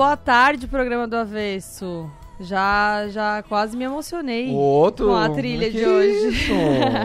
Boa 0.00 0.16
tarde, 0.16 0.66
programa 0.66 1.06
do 1.06 1.14
Avesso. 1.14 2.10
Já, 2.40 3.06
já 3.08 3.42
quase 3.42 3.76
me 3.76 3.84
emocionei 3.84 4.50
Outro? 4.50 5.08
com 5.08 5.14
a 5.14 5.28
trilha 5.28 5.70
de 5.70 5.84
hoje. 5.84 6.50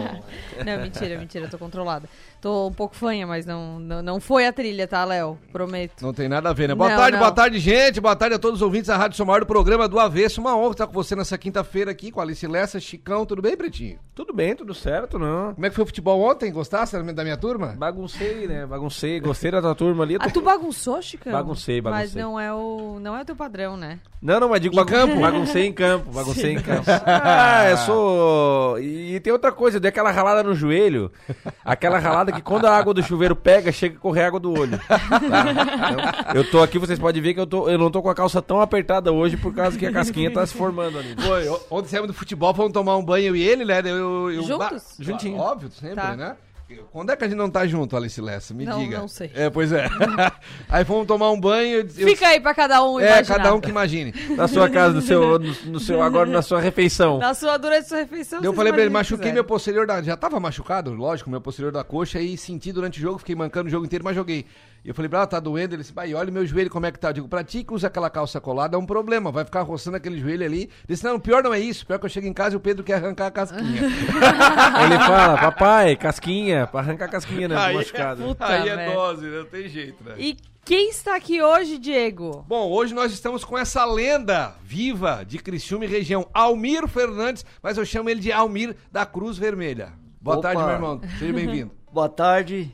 não, 0.64 0.78
mentira, 0.80 1.18
mentira, 1.18 1.44
eu 1.44 1.50
tô 1.50 1.58
controlada. 1.58 2.08
Tô 2.46 2.68
um 2.68 2.72
pouco 2.72 2.94
fanha, 2.94 3.26
mas 3.26 3.44
não, 3.44 3.80
não, 3.80 4.00
não 4.00 4.20
foi 4.20 4.46
a 4.46 4.52
trilha, 4.52 4.86
tá, 4.86 5.04
Léo? 5.04 5.36
Prometo. 5.50 6.00
Não 6.00 6.12
tem 6.14 6.28
nada 6.28 6.50
a 6.50 6.52
ver, 6.52 6.68
né? 6.68 6.76
Boa 6.76 6.88
Não, 6.90 6.96
tarde, 6.96 7.12
não. 7.14 7.18
boa 7.18 7.32
tarde, 7.32 7.58
gente. 7.58 8.00
Boa 8.00 8.14
tarde 8.14 8.36
a 8.36 8.38
todos 8.38 8.60
os 8.60 8.62
ouvintes 8.62 8.86
da 8.86 8.96
Rádio 8.96 9.16
Somar 9.16 9.40
do 9.40 9.46
programa 9.46 9.88
do 9.88 9.98
Avesso. 9.98 10.40
Uma 10.40 10.56
honra 10.56 10.70
estar 10.70 10.86
com 10.86 10.92
você 10.92 11.16
nessa 11.16 11.36
quinta-feira 11.36 11.90
aqui 11.90 12.12
com 12.12 12.20
a 12.20 12.22
Alice 12.22 12.46
Lessa, 12.46 12.78
Chicão. 12.78 13.26
Tudo 13.26 13.42
bem, 13.42 13.56
Pretinho? 13.56 13.98
Tudo 14.14 14.32
bem, 14.32 14.54
tudo 14.54 14.72
certo, 14.74 15.18
não. 15.18 15.54
Como 15.54 15.66
é 15.66 15.70
que 15.70 15.74
foi 15.74 15.82
o 15.82 15.86
futebol 15.88 16.20
ontem? 16.20 16.52
Gostasse 16.52 16.96
da 17.02 17.24
minha- 17.24 17.36
turma? 17.36 17.74
Baguncei, 17.76 18.46
né? 18.46 18.64
Baguncei, 18.64 19.18
gostei 19.18 19.50
da 19.50 19.60
tua 19.60 19.74
turma 19.74 20.04
ali. 20.04 20.16
Ah, 20.20 20.30
tu 20.30 20.40
bagunçou, 20.40 21.02
Chicão? 21.02 21.32
Baguncei, 21.32 21.82
Mas 21.82 21.92
baguncei. 22.12 22.22
não 22.22 22.38
é 22.38 22.54
o, 22.54 23.00
não 23.00 23.16
é 23.16 23.22
o 23.22 23.24
teu 23.24 23.34
padrão, 23.34 23.76
né? 23.76 23.98
Não, 24.22 24.38
não, 24.38 24.48
mas 24.48 24.60
digo 24.60 24.74
bagun- 24.76 24.90
campo? 24.92 25.20
Baguncei 25.20 25.66
em 25.66 25.72
campo, 25.72 26.12
baguncei 26.12 26.52
em 26.52 26.60
campo. 26.62 26.84
Ah, 27.06 27.70
eu 27.70 27.76
sou. 27.78 28.78
E, 28.78 29.16
e 29.16 29.20
tem 29.20 29.32
outra 29.32 29.50
coisa, 29.50 29.78
eu 29.78 29.80
dei 29.80 29.88
aquela 29.88 30.12
ralada 30.12 30.44
no 30.44 30.54
joelho. 30.54 31.10
Aquela 31.64 31.98
ralada 31.98 32.35
que 32.36 32.42
quando 32.42 32.66
a 32.66 32.76
água 32.76 32.94
do 32.94 33.02
chuveiro 33.02 33.34
pega, 33.34 33.72
chega 33.72 33.96
a 33.96 34.00
correr 34.00 34.24
água 34.24 34.38
do 34.40 34.52
olho. 34.52 34.78
Tá? 34.86 35.00
Então, 36.30 36.34
eu 36.42 36.50
tô 36.50 36.62
aqui, 36.62 36.78
vocês 36.78 36.98
podem 36.98 37.20
ver 37.22 37.34
que 37.34 37.40
eu, 37.40 37.46
tô, 37.46 37.68
eu 37.68 37.78
não 37.78 37.90
tô 37.90 38.00
com 38.02 38.08
a 38.10 38.14
calça 38.14 38.40
tão 38.40 38.60
apertada 38.60 39.12
hoje 39.12 39.36
por 39.36 39.54
causa 39.54 39.76
que 39.78 39.86
a 39.86 39.92
casquinha 39.92 40.32
tá 40.32 40.46
se 40.46 40.54
formando 40.54 40.98
ali. 40.98 41.14
Foi. 41.18 41.48
Ontem 41.70 41.88
saímos 41.88 42.08
do 42.08 42.14
futebol, 42.14 42.54
fomos 42.54 42.72
tomar 42.72 42.96
um 42.96 43.04
banho 43.04 43.26
eu 43.28 43.36
e 43.36 43.42
ele, 43.42 43.64
né? 43.64 43.80
Eu, 43.84 44.30
eu, 44.30 44.42
Juntos? 44.42 44.58
Ba- 44.58 44.80
Juntinho. 45.00 45.38
Óbvio, 45.38 45.70
sempre, 45.70 45.96
Tá. 45.96 46.16
né? 46.16 46.36
Quando 46.92 47.10
é 47.10 47.16
que 47.16 47.24
a 47.24 47.28
gente 47.28 47.36
não 47.36 47.50
tá 47.50 47.66
junto, 47.66 47.96
Alice 47.96 48.20
Lessa? 48.20 48.54
Me 48.54 48.64
Não, 48.64 48.78
diga. 48.78 48.98
não 48.98 49.08
sei. 49.08 49.30
É, 49.34 49.50
pois 49.50 49.72
é. 49.72 49.86
Aí 50.68 50.84
fomos 50.84 51.06
tomar 51.06 51.30
um 51.30 51.40
banho. 51.40 51.78
eu- 51.80 51.88
Fica 51.88 52.28
aí 52.28 52.40
pra 52.40 52.54
cada 52.54 52.82
um 52.84 52.98
É, 53.00 53.06
imaginar. 53.06 53.36
cada 53.36 53.54
um 53.54 53.60
que 53.60 53.68
imagine. 53.70 54.14
Na 54.36 54.48
sua 54.48 54.68
casa, 54.68 54.94
no 54.94 55.02
seu, 55.02 55.38
no, 55.38 55.54
no 55.66 55.80
seu, 55.80 56.02
agora 56.02 56.28
na 56.30 56.42
sua 56.42 56.60
refeição. 56.60 57.18
Na 57.18 57.34
sua, 57.34 57.56
durante 57.56 57.84
a 57.84 57.88
sua 57.88 57.98
refeição, 57.98 58.42
Eu 58.42 58.52
falei 58.52 58.72
pra 58.72 58.82
ele, 58.82 58.90
machuquei 58.90 59.32
meu 59.32 59.44
posterior 59.44 59.86
da. 59.86 60.02
Já 60.02 60.16
tava 60.16 60.38
machucado, 60.40 60.92
lógico, 60.92 61.28
meu 61.30 61.40
posterior 61.40 61.72
da 61.72 61.84
coxa, 61.84 62.20
e 62.20 62.36
senti 62.36 62.72
durante 62.72 62.98
o 62.98 63.02
jogo, 63.02 63.18
fiquei 63.18 63.34
mancando 63.34 63.68
o 63.68 63.70
jogo 63.70 63.84
inteiro, 63.84 64.04
mas 64.04 64.14
joguei. 64.16 64.46
E 64.86 64.90
eu 64.90 64.94
falei 64.94 65.08
pra 65.08 65.18
ela, 65.18 65.26
tá 65.26 65.40
doendo? 65.40 65.74
Ele 65.74 65.82
disse, 65.82 65.92
vai, 65.92 66.14
olha 66.14 66.30
o 66.30 66.32
meu 66.32 66.46
joelho 66.46 66.70
como 66.70 66.86
é 66.86 66.92
que 66.92 66.98
tá. 67.00 67.08
Eu 67.08 67.14
digo, 67.14 67.28
pra 67.28 67.42
ti 67.42 67.64
que 67.64 67.74
usa 67.74 67.88
aquela 67.88 68.08
calça 68.08 68.40
colada 68.40 68.76
é 68.76 68.78
um 68.78 68.86
problema, 68.86 69.32
vai 69.32 69.44
ficar 69.44 69.62
roçando 69.62 69.96
aquele 69.96 70.16
joelho 70.20 70.46
ali. 70.46 70.60
Ele 70.60 70.70
disse, 70.86 71.04
não, 71.04 71.18
pior 71.18 71.42
não 71.42 71.52
é 71.52 71.58
isso, 71.58 71.84
pior 71.84 71.98
que 71.98 72.06
eu 72.06 72.08
chego 72.08 72.28
em 72.28 72.32
casa 72.32 72.54
e 72.54 72.56
o 72.56 72.60
Pedro 72.60 72.84
quer 72.84 72.94
arrancar 72.94 73.26
a 73.26 73.30
casquinha. 73.32 73.82
Ele 73.82 74.98
fala, 75.00 75.38
papai, 75.38 75.96
casquinha, 75.96 76.68
pra 76.68 76.78
arrancar 76.78 77.06
a 77.06 77.08
casquinha, 77.08 77.48
né? 77.48 77.56
Aí 77.56 77.74
é 77.74 77.78
machucado. 77.78 78.22
Puta 78.22 78.46
Aí 78.46 78.68
é 78.68 78.94
dose, 78.94 79.26
não 79.26 79.44
tem 79.46 79.68
jeito, 79.68 80.04
né? 80.04 80.14
E 80.18 80.36
quem 80.64 80.88
está 80.88 81.16
aqui 81.16 81.42
hoje, 81.42 81.78
Diego? 81.78 82.44
Bom, 82.46 82.70
hoje 82.70 82.94
nós 82.94 83.12
estamos 83.12 83.44
com 83.44 83.58
essa 83.58 83.84
lenda 83.84 84.54
viva 84.62 85.24
de 85.26 85.38
Criciúma 85.40 85.84
e 85.84 85.88
região, 85.88 86.28
Almir 86.32 86.86
Fernandes, 86.86 87.44
mas 87.60 87.76
eu 87.76 87.84
chamo 87.84 88.08
ele 88.08 88.20
de 88.20 88.30
Almir 88.30 88.76
da 88.92 89.04
Cruz 89.04 89.36
Vermelha. 89.36 89.94
Boa 90.20 90.36
Opa. 90.36 90.48
tarde, 90.48 90.62
meu 90.62 90.72
irmão. 90.72 91.00
Seja 91.18 91.32
bem-vindo. 91.32 91.72
Boa 91.92 92.08
tarde, 92.08 92.72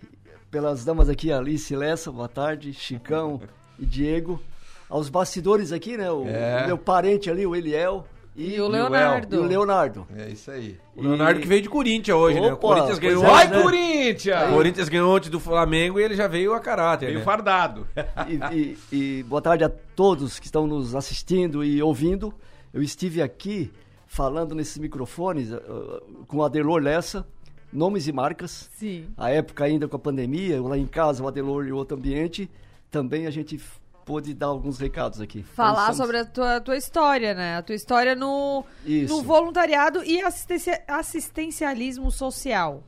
pelas 0.53 0.85
damas 0.85 1.09
aqui, 1.09 1.33
Alice 1.33 1.75
Lessa, 1.75 2.13
boa 2.13 2.29
tarde, 2.29 2.73
Chicão 2.75 3.41
e 3.79 3.85
Diego. 3.87 4.41
Aos 4.89 5.09
bastidores 5.09 5.73
aqui, 5.73 5.97
né? 5.97 6.11
O, 6.13 6.29
É. 6.29 6.65
o 6.65 6.67
meu 6.67 6.79
parente 6.79 7.31
ali, 7.31 7.47
o 7.47 7.57
Eliel. 7.57 8.07
E 8.37 8.53
o 8.61 8.65
El. 8.65 8.69
Leonardo. 8.69 9.35
E 9.35 9.39
o 9.39 9.43
Leonardo. 9.45 10.07
É 10.15 10.29
isso 10.29 10.51
aí. 10.51 10.79
O 10.95 11.03
Leonardo 11.03 11.41
que 11.41 11.47
veio 11.49 11.63
de 11.63 11.69
Corinthians 11.71 12.17
hoje, 12.17 12.39
né? 12.41 12.51
O 12.51 12.55
Opa, 12.55 12.69
Corinthians 12.69 12.99
ganhou. 12.99 13.25
é, 13.25 13.27
Vai, 13.27 13.49
né? 13.49 13.63
Corinthians! 13.63 14.51
O 14.51 14.55
Corinthians 14.55 14.89
ganhou 14.91 15.17
ontem 15.17 15.31
do 15.31 15.41
Flamengo 15.41 15.99
e 15.99 16.03
ele 16.03 16.15
já 16.15 16.29
veio 16.29 16.53
a 16.53 16.61
caráter. 16.61 17.07
Veio 17.07 17.19
né? 17.21 17.25
fardado. 17.25 17.87
E, 18.29 18.55
e- 18.55 18.79
e 19.19 19.23
boa 19.23 19.41
tarde 19.41 19.65
a 19.65 19.71
todos 19.71 20.39
que 20.39 20.45
estão 20.47 20.67
nos 20.67 20.95
assistindo 20.95 21.65
e 21.65 21.83
ouvindo. 21.83 22.33
Eu 22.75 22.83
estive 22.83 23.23
aqui 23.23 23.73
falando 24.07 24.55
nesses 24.55 24.77
microfones 24.77 25.51
uh, 25.53 26.25
com 26.27 26.39
o 26.39 26.45
Adelor 26.45 26.83
Lessa, 26.83 27.27
nomes 27.73 28.07
e 28.07 28.13
marcas. 28.13 28.69
Sim. 28.75 29.07
A 29.17 29.31
época 29.31 29.65
ainda 29.65 29.89
com 29.89 29.97
a 29.97 29.99
pandemia, 29.99 30.57
eu 30.57 30.67
lá 30.69 30.77
em 30.77 30.87
casa, 30.87 31.23
o 31.23 31.29
Adelor 31.29 31.67
e 31.67 31.73
outro 31.73 31.97
ambiente, 31.97 32.51
também 32.91 33.27
a 33.27 33.31
gente 33.31 33.61
pôde 34.05 34.35
dar 34.35 34.47
alguns 34.47 34.79
recados 34.79 35.21
aqui. 35.21 35.43
Falar 35.43 35.85
Então, 35.85 35.95
sobre 35.95 36.19
a 36.19 36.25
tua, 36.25 36.61
tua 36.61 36.77
história, 36.77 37.35
né? 37.35 37.57
A 37.57 37.63
tua 37.63 37.75
história 37.77 38.15
no, 38.17 38.65
Isso. 38.85 39.15
no 39.15 39.23
voluntariado 39.23 40.03
e 40.05 40.21
assistencia- 40.21 40.83
assistencialismo 40.89 42.11
social. 42.11 42.83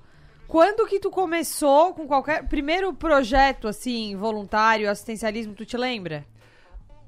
Quando 0.48 0.86
que 0.86 1.00
tu 1.00 1.10
começou 1.10 1.94
com 1.94 2.06
qualquer... 2.06 2.46
Primeiro 2.48 2.92
projeto, 2.92 3.66
assim, 3.68 4.14
voluntário, 4.16 4.90
assistencialismo, 4.90 5.54
tu 5.54 5.64
te 5.64 5.76
lembra? 5.76 6.26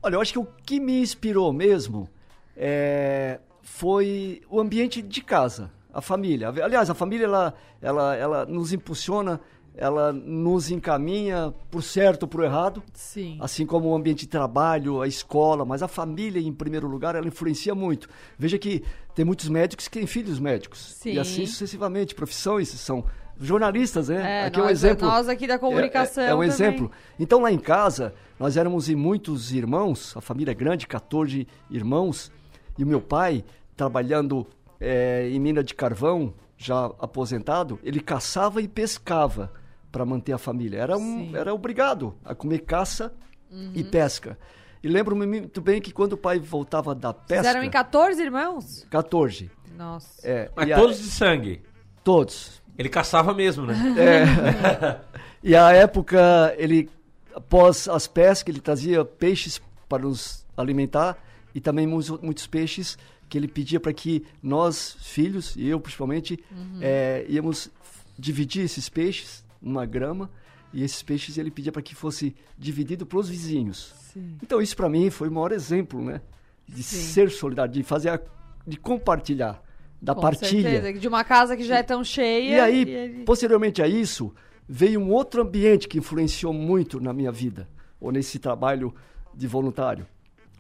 Olha, 0.03 0.15
eu 0.15 0.21
acho 0.21 0.33
que 0.33 0.39
o 0.39 0.47
que 0.65 0.79
me 0.81 1.01
inspirou 1.01 1.53
mesmo 1.53 2.09
é, 2.57 3.41
foi 3.61 4.41
o 4.49 4.61
ambiente 4.61 5.03
de 5.03 5.21
casa, 5.21 5.71
a 5.97 6.01
família. 6.03 6.49
Aliás, 6.49 6.91
a 6.91 6.95
família 6.95 7.25
ela, 7.25 7.55
ela, 7.81 8.15
ela 8.17 8.47
nos 8.47 8.73
impulsiona, 8.73 9.41
ela 9.75 10.13
nos 10.13 10.71
encaminha 10.71 11.55
por 11.71 11.83
certo 11.83 12.23
ou 12.25 12.29
por 12.29 12.45
errado, 12.45 12.83
Sim. 12.95 13.39
assim 13.41 13.65
como 13.67 13.89
o 13.89 13.95
ambiente 13.95 14.21
de 14.21 14.29
trabalho, 14.29 15.01
a 15.03 15.07
escola, 15.09 15.65
mas 15.65 15.83
a 15.83 15.89
família 15.89 16.41
em 16.41 16.53
primeiro 16.53 16.87
lugar 16.87 17.15
ela 17.15 17.27
influencia 17.27 17.75
muito. 17.75 18.09
Veja 18.39 18.59
que 18.59 18.83
tem 19.15 19.25
muitos 19.25 19.49
médicos 19.49 19.89
que 19.89 19.99
têm 19.99 20.07
filhos 20.07 20.39
médicos 20.39 20.95
Sim. 21.01 21.13
e 21.13 21.19
assim 21.19 21.47
sucessivamente, 21.47 22.15
profissões 22.15 22.69
são 22.69 23.05
jornalistas, 23.39 24.09
né? 24.09 24.43
É, 24.43 24.47
Aqui 24.47 24.59
é 24.59 24.63
um 24.63 24.67
nós- 24.67 24.73
exemplo. 24.85 25.07
nós 25.09 25.29
aqui 25.29 25.47
da 25.47 25.59
comunicação 25.59 26.23
É, 26.25 26.29
é 26.29 26.35
um 26.35 26.39
também. 26.39 26.49
exemplo. 26.49 26.91
Então 27.19 27.41
lá 27.43 27.53
em 27.53 27.59
casa, 27.59 28.15
nós 28.41 28.57
éramos 28.57 28.89
em 28.89 28.95
muitos 28.97 29.53
irmãos, 29.53 30.17
a 30.17 30.21
família 30.23 30.53
é 30.53 30.55
grande, 30.55 30.87
14 30.87 31.47
irmãos, 31.71 32.31
e 32.79 32.83
o 32.85 32.87
meu 32.87 33.01
pai, 33.01 33.45
trabalhando 33.77 34.47
eh, 34.81 35.29
em 35.31 35.39
mina 35.41 35.63
de 35.63 35.75
carvão, 35.75 36.35
já 36.57 36.87
aposentado, 36.99 37.79
ele 37.83 38.01
caçava 38.01 38.61
e 38.63 38.69
pescava 38.69 39.53
para 39.93 40.05
manter 40.05 40.33
a 40.33 40.39
família. 40.39 40.79
Era, 40.79 40.97
um, 40.97 41.01
Sim. 41.31 41.37
era 41.37 41.53
obrigado 41.55 42.15
a 42.25 42.35
comer 42.35 42.61
caça 42.61 43.13
e 43.51 43.83
Uhum. 43.83 43.91
pesca. 43.91 44.39
E 44.83 44.89
lembro-me 44.89 45.27
muito 45.27 45.61
bem 45.61 45.81
que 45.81 45.93
quando 45.93 46.13
o 46.15 46.17
pai 46.17 46.39
voltava 46.39 46.95
da 46.95 47.13
pesca... 47.13 47.43
Fizeram 47.45 47.63
em 47.65 47.71
14 47.71 48.23
irmãos? 48.23 48.87
14. 48.91 49.51
Nossa. 49.77 50.27
É, 50.27 50.51
Mas 50.55 50.69
e 50.69 50.73
a- 50.73 50.77
todos 50.77 50.99
de 50.99 51.11
sangue. 51.11 51.63
todos. 52.05 52.63
Ele 52.79 52.89
caçava 52.89 53.33
mesmo, 53.35 53.65
né? 53.67 53.75
É. 53.99 55.01
e 55.43 55.57
a 55.57 55.73
época, 55.73 56.55
ele, 56.59 56.91
após 57.35 57.89
as 57.89 58.07
pescas, 58.07 58.53
ele 58.53 58.61
trazia 58.61 59.05
peixes 59.05 59.61
para 59.89 60.03
nos 60.03 60.45
alimentar 60.57 61.17
e 61.55 61.61
também 61.61 61.87
muitos, 61.87 62.11
muitos 62.21 62.47
peixes 62.47 62.99
que 63.29 63.37
ele 63.37 63.49
pedia 63.49 63.81
para 63.81 63.93
que 63.93 64.25
nós, 64.43 64.97
filhos, 65.01 65.55
e 65.57 65.67
eu 65.69 65.81
principalmente, 65.81 66.39
eh, 66.81 67.25
íamos 67.29 67.71
dividir 68.19 68.65
esses 68.65 68.89
peixes, 68.89 69.45
uma 69.61 69.85
grama, 69.85 70.31
e 70.73 70.83
esses 70.83 71.03
peixes 71.03 71.37
ele 71.39 71.51
pedia 71.51 71.73
para 71.73 71.83
que 71.83 71.95
fosse 71.95 72.35
dividido 72.59 73.05
para 73.07 73.19
os 73.19 73.29
vizinhos. 73.29 73.95
Sim. 74.13 74.37
Então 74.43 74.61
isso 74.61 74.77
para 74.77 74.89
mim 74.89 75.11
foi 75.11 75.29
o 75.29 75.33
maior 75.33 75.53
exemplo, 75.53 76.03
né? 76.03 76.21
De 76.69 76.83
Sim. 76.83 76.97
ser 76.99 77.31
solidário, 77.31 77.73
de 77.73 77.83
fazer, 77.83 78.11
a, 78.11 78.21
de 78.67 78.77
compartilhar, 78.77 79.63
da 80.01 80.15
Com 80.15 80.21
partilha. 80.21 80.71
certeza. 80.71 80.99
De 80.99 81.09
uma 81.09 81.25
casa 81.25 81.57
que 81.57 81.65
já 81.65 81.79
é 81.79 81.83
tão 81.83 82.03
cheia. 82.05 82.57
E 82.57 82.61
aí, 82.61 82.81
ele- 82.91 83.25
posteriormente 83.25 83.81
a 83.83 83.89
isso, 83.89 84.35
veio 84.69 85.01
um 85.01 85.11
outro 85.11 85.43
ambiente 85.43 85.89
que 85.89 85.99
influenciou 85.99 86.53
muito 86.53 87.01
na 87.01 87.13
minha 87.13 87.33
vida, 87.33 87.69
ou 88.01 88.11
nesse 88.13 88.39
trabalho 88.39 88.95
de 89.35 89.47
voluntário. 89.47 90.07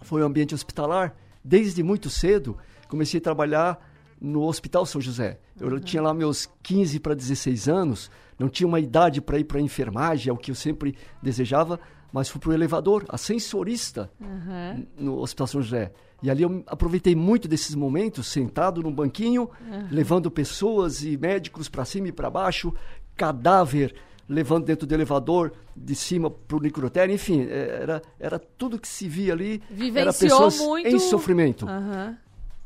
Foi 0.02 0.22
o 0.22 0.24
ambiente 0.24 0.54
hospitalar. 0.54 1.14
Desde 1.46 1.80
muito 1.80 2.10
cedo, 2.10 2.58
comecei 2.88 3.18
a 3.18 3.22
trabalhar 3.22 3.78
no 4.20 4.42
Hospital 4.42 4.84
São 4.84 5.00
José. 5.00 5.38
Eu 5.60 5.78
tinha 5.78 6.02
lá 6.02 6.12
meus 6.12 6.48
15 6.60 6.98
para 6.98 7.14
16 7.14 7.68
anos, 7.68 8.10
não 8.36 8.48
tinha 8.48 8.66
uma 8.66 8.80
idade 8.80 9.20
para 9.20 9.38
ir 9.38 9.44
para 9.44 9.58
a 9.58 9.62
enfermagem, 9.62 10.28
é 10.28 10.32
o 10.32 10.36
que 10.36 10.50
eu 10.50 10.56
sempre 10.56 10.96
desejava, 11.22 11.78
mas 12.12 12.28
fui 12.28 12.40
para 12.40 12.50
o 12.50 12.52
elevador, 12.52 13.04
ascensorista 13.08 14.10
Aham. 14.20 14.86
no 14.98 15.20
Hospital 15.20 15.46
São 15.46 15.62
José. 15.62 15.92
E 16.20 16.28
ali 16.28 16.42
eu 16.42 16.64
aproveitei 16.66 17.14
muito 17.14 17.46
desses 17.46 17.76
momentos, 17.76 18.26
sentado 18.26 18.82
num 18.82 18.92
banquinho, 18.92 19.48
levando 19.88 20.28
pessoas 20.32 21.04
e 21.04 21.16
médicos 21.16 21.68
para 21.68 21.84
cima 21.84 22.08
e 22.08 22.12
para 22.12 22.28
baixo, 22.28 22.74
cadáver 23.14 23.94
levando 24.28 24.64
dentro 24.64 24.86
do 24.86 24.92
elevador, 24.94 25.52
de 25.76 25.94
cima 25.94 26.30
para 26.30 26.56
o 26.56 26.60
necrotério, 26.60 27.14
enfim, 27.14 27.42
é, 27.48 27.78
era, 27.82 28.02
era 28.18 28.38
tudo 28.38 28.78
que 28.78 28.88
se 28.88 29.08
via 29.08 29.32
ali. 29.32 29.62
era 29.70 29.74
Vivenciou 29.74 30.12
pessoas 30.50 30.58
muito- 30.58 30.88
em 30.88 30.98
sofrimento. 30.98 31.66
Aham. 31.68 32.16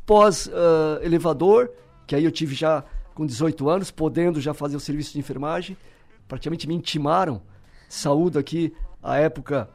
Pós-elevador, 0.06 1.70
que 2.06 2.14
aí 2.14 2.24
eu 2.24 2.30
tive 2.30 2.54
já 2.54 2.84
com 3.14 3.26
18 3.26 3.68
anos, 3.68 3.90
podendo 3.90 4.40
já 4.40 4.54
fazer 4.54 4.76
o 4.76 4.80
serviço 4.80 5.12
de 5.12 5.18
enfermagem, 5.18 5.76
praticamente 6.26 6.66
me 6.66 6.74
intimaram. 6.74 7.42
Saúdo 7.88 8.38
aqui, 8.38 8.72
à 9.02 9.16
época, 9.18 9.68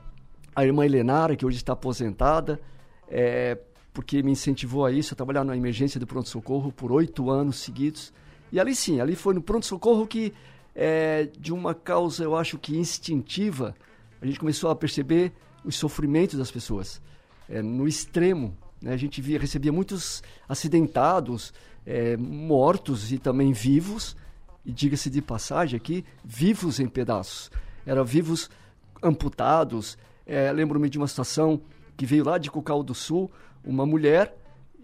a 0.56 0.66
irmã 0.66 0.86
Helenara, 0.86 1.36
que 1.36 1.46
hoje 1.46 1.58
está 1.58 1.74
aposentada, 1.74 2.60
é, 3.08 3.58
porque 3.94 4.24
me 4.24 4.32
incentivou 4.32 4.86
a 4.86 4.92
isso, 4.92 5.14
a 5.14 5.18
trabalhar 5.18 5.44
na 5.44 5.56
emergência 5.56 6.00
do 6.00 6.08
pronto-socorro 6.08 6.72
por 6.72 6.92
oito 6.92 7.30
anos 7.30 7.58
seguidos. 7.60 8.12
E 8.52 8.60
ali 8.60 8.74
sim, 8.76 9.00
ali 9.00 9.16
foi 9.16 9.34
no 9.34 9.42
pronto-socorro 9.42 10.08
que, 10.08 10.34
é, 10.76 11.30
de 11.40 11.54
uma 11.54 11.74
causa, 11.74 12.24
eu 12.24 12.36
acho 12.36 12.58
que 12.58 12.78
instintiva, 12.78 13.74
a 14.22 14.26
gente 14.26 14.40
começou 14.40 14.70
a 14.70 14.76
perceber 14.76 15.32
os 15.64 15.76
sofrimentos 15.76 16.38
das 16.38 16.52
pessoas, 16.52 17.02
é, 17.50 17.62
no 17.62 17.88
extremo. 17.88 18.56
Né? 18.82 18.94
A 18.94 18.98
gente 18.98 19.22
via, 19.22 19.40
recebia 19.40 19.72
muitos 19.72 20.22
acidentados, 20.48 21.54
é, 21.86 22.18
mortos 22.18 23.12
e 23.12 23.18
também 23.18 23.54
vivos, 23.54 24.16
e 24.66 24.72
diga-se 24.72 25.10
de 25.10 25.22
passagem 25.22 25.78
aqui, 25.78 26.04
vivos 26.24 26.80
em 26.80 26.88
pedaços. 26.88 27.50
Eram 27.86 28.04
vivos 28.04 28.50
amputados. 29.02 29.98
É, 30.26 30.52
Lembro-me 30.52 30.90
de 30.90 30.98
uma 30.98 31.08
situação 31.08 31.62
que 31.96 32.06
veio 32.06 32.26
lá 32.26 32.38
de 32.38 32.52
Cocal 32.52 32.84
do 32.84 32.94
Sul, 32.94 33.32
uma 33.64 33.86
mulher 33.86 34.36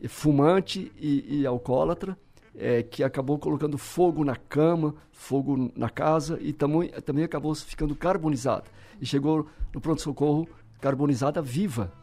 fumante 0.08 0.92
e, 0.98 1.42
e 1.42 1.46
alcoólatra, 1.46 2.18
é, 2.56 2.84
que 2.84 3.04
acabou 3.04 3.38
colocando 3.40 3.78
fogo 3.78 4.24
na 4.24 4.36
cama, 4.36 4.96
fogo 5.12 5.72
na 5.76 5.90
casa 5.90 6.38
e 6.42 6.54
também, 6.54 6.90
também 7.06 7.24
acabou 7.24 7.54
ficando 7.56 7.96
carbonizada. 7.96 8.66
E 9.00 9.06
chegou 9.06 9.48
no 9.74 9.82
pronto-socorro 9.82 10.48
carbonizada 10.80 11.42
viva. 11.42 11.94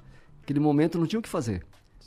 Naquele 0.41 0.61
momento 0.61 0.99
não 0.99 1.07
tinha 1.07 1.21
o 1.21 1.23
que 1.23 1.29
fazer. 1.29 1.65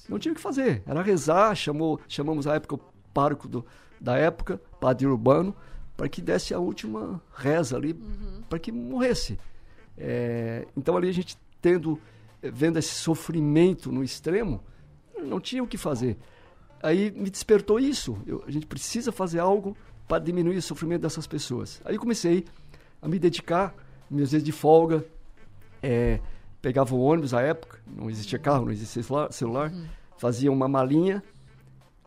Não 0.10 0.18
tinha 0.18 0.32
o 0.32 0.36
que 0.36 0.42
fazer. 0.42 0.82
Era 0.86 1.02
rezar, 1.02 1.56
chamou, 1.56 2.00
chamamos 2.08 2.48
a 2.48 2.56
época 2.56 2.76
o 2.76 2.80
pároco 3.14 3.48
do, 3.48 3.66
da 4.00 4.18
época, 4.18 4.60
padre 4.80 5.06
urbano, 5.06 5.56
para 5.96 6.10
que 6.10 6.22
desse 6.22 6.54
a 6.54 6.60
última 6.60 7.22
reza 7.34 7.78
ali, 7.78 7.94
uhum. 7.94 8.42
para 8.50 8.58
que 8.58 8.72
morresse. 8.72 9.38
É, 9.98 10.66
então 10.76 10.98
ali 10.98 11.10
a 11.10 11.14
gente 11.14 11.38
tendo, 11.62 12.00
vendo 12.42 12.80
esse 12.80 12.96
sofrimento 12.96 13.92
no 13.92 14.04
extremo, 14.04 14.64
não 15.22 15.40
tinha 15.40 15.64
o 15.64 15.68
que 15.68 15.78
fazer. 15.78 16.18
Aí 16.82 17.12
me 17.12 17.30
despertou 17.30 17.80
isso. 17.80 18.18
Eu, 18.26 18.44
a 18.48 18.52
gente 18.52 18.66
precisa 18.66 19.12
fazer 19.12 19.40
algo 19.40 19.76
para 20.08 20.20
diminuir 20.20 20.58
o 20.58 20.62
sofrimento 20.62 21.02
dessas 21.02 21.28
pessoas. 21.28 21.82
Aí 21.86 21.98
comecei 21.98 22.46
a 23.02 23.08
me 23.08 23.18
dedicar, 23.18 23.74
meus 24.10 24.32
dias 24.32 24.44
de 24.44 24.52
folga, 24.52 25.06
é, 25.82 26.20
pegava 26.62 26.94
o 26.94 27.00
ônibus 27.00 27.34
à 27.34 27.42
época, 27.42 27.80
não 27.88 28.10
existia 28.10 28.38
carro, 28.38 28.66
não 28.66 28.72
existia 28.72 29.04
celular, 29.32 29.72
uhum. 29.72 29.86
fazia 30.18 30.52
uma 30.52 30.68
malinha, 30.68 31.24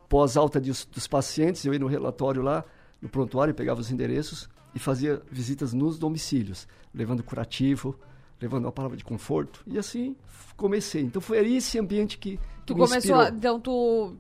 pós-alta 0.08 0.60
dos, 0.60 0.84
dos 0.84 1.06
pacientes, 1.06 1.64
eu 1.64 1.72
ia 1.72 1.78
no 1.78 1.86
relatório 1.86 2.42
lá, 2.42 2.64
no 3.00 3.08
prontuário, 3.08 3.54
pegava 3.54 3.80
os 3.80 3.90
endereços 3.90 4.48
e 4.74 4.78
fazia 4.78 5.20
visitas 5.30 5.72
nos 5.72 5.98
domicílios, 5.98 6.68
levando 6.94 7.22
curativo, 7.22 7.98
levando 8.40 8.64
uma 8.64 8.72
palavra 8.72 8.96
de 8.96 9.04
conforto. 9.04 9.62
E 9.66 9.78
assim 9.78 10.16
comecei. 10.56 11.02
Então 11.02 11.20
foi 11.20 11.38
esse 11.52 11.78
ambiente 11.78 12.18
que, 12.18 12.36
que 12.36 12.42
tu 12.66 12.76
começou, 12.76 13.16
a, 13.16 13.28
então 13.28 13.58
tu 13.58 14.16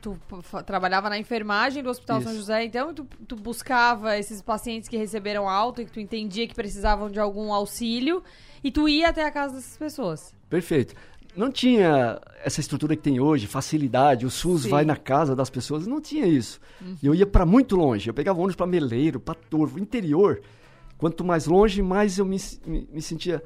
tu 0.00 0.18
trabalhava 0.66 1.08
na 1.08 1.18
enfermagem 1.18 1.82
do 1.82 1.90
Hospital 1.90 2.18
Isso. 2.18 2.28
São 2.28 2.36
José, 2.36 2.64
então 2.64 2.92
tu, 2.92 3.06
tu, 3.26 3.36
buscava 3.36 4.18
esses 4.18 4.42
pacientes 4.42 4.88
que 4.88 4.96
receberam 4.96 5.48
alta 5.48 5.82
e 5.82 5.84
que 5.86 5.92
tu 5.92 6.00
entendia 6.00 6.48
que 6.48 6.54
precisavam 6.54 7.08
de 7.08 7.20
algum 7.20 7.52
auxílio 7.52 8.22
e 8.62 8.70
tu 8.70 8.88
ia 8.88 9.08
até 9.08 9.24
a 9.24 9.30
casa 9.30 9.54
dessas 9.54 9.76
pessoas. 9.76 10.34
Perfeito. 10.50 10.94
Não 11.34 11.50
tinha 11.50 12.20
essa 12.44 12.60
estrutura 12.60 12.94
que 12.94 13.02
tem 13.02 13.18
hoje, 13.18 13.46
facilidade, 13.46 14.26
o 14.26 14.30
SUS 14.30 14.62
Sim. 14.62 14.68
vai 14.68 14.84
na 14.84 14.96
casa 14.96 15.34
das 15.34 15.48
pessoas, 15.48 15.86
não 15.86 16.00
tinha 16.00 16.26
isso. 16.26 16.60
Uhum. 16.80 16.96
Eu 17.02 17.14
ia 17.14 17.26
para 17.26 17.46
muito 17.46 17.74
longe, 17.74 18.10
eu 18.10 18.14
pegava 18.14 18.38
ônibus 18.38 18.56
para 18.56 18.66
Meleiro, 18.66 19.18
para 19.18 19.34
Torvo, 19.34 19.78
interior. 19.78 20.42
Quanto 20.98 21.24
mais 21.24 21.46
longe, 21.46 21.80
mais 21.80 22.18
eu 22.18 22.26
me, 22.26 22.36
me, 22.66 22.88
me 22.92 23.00
sentia 23.00 23.42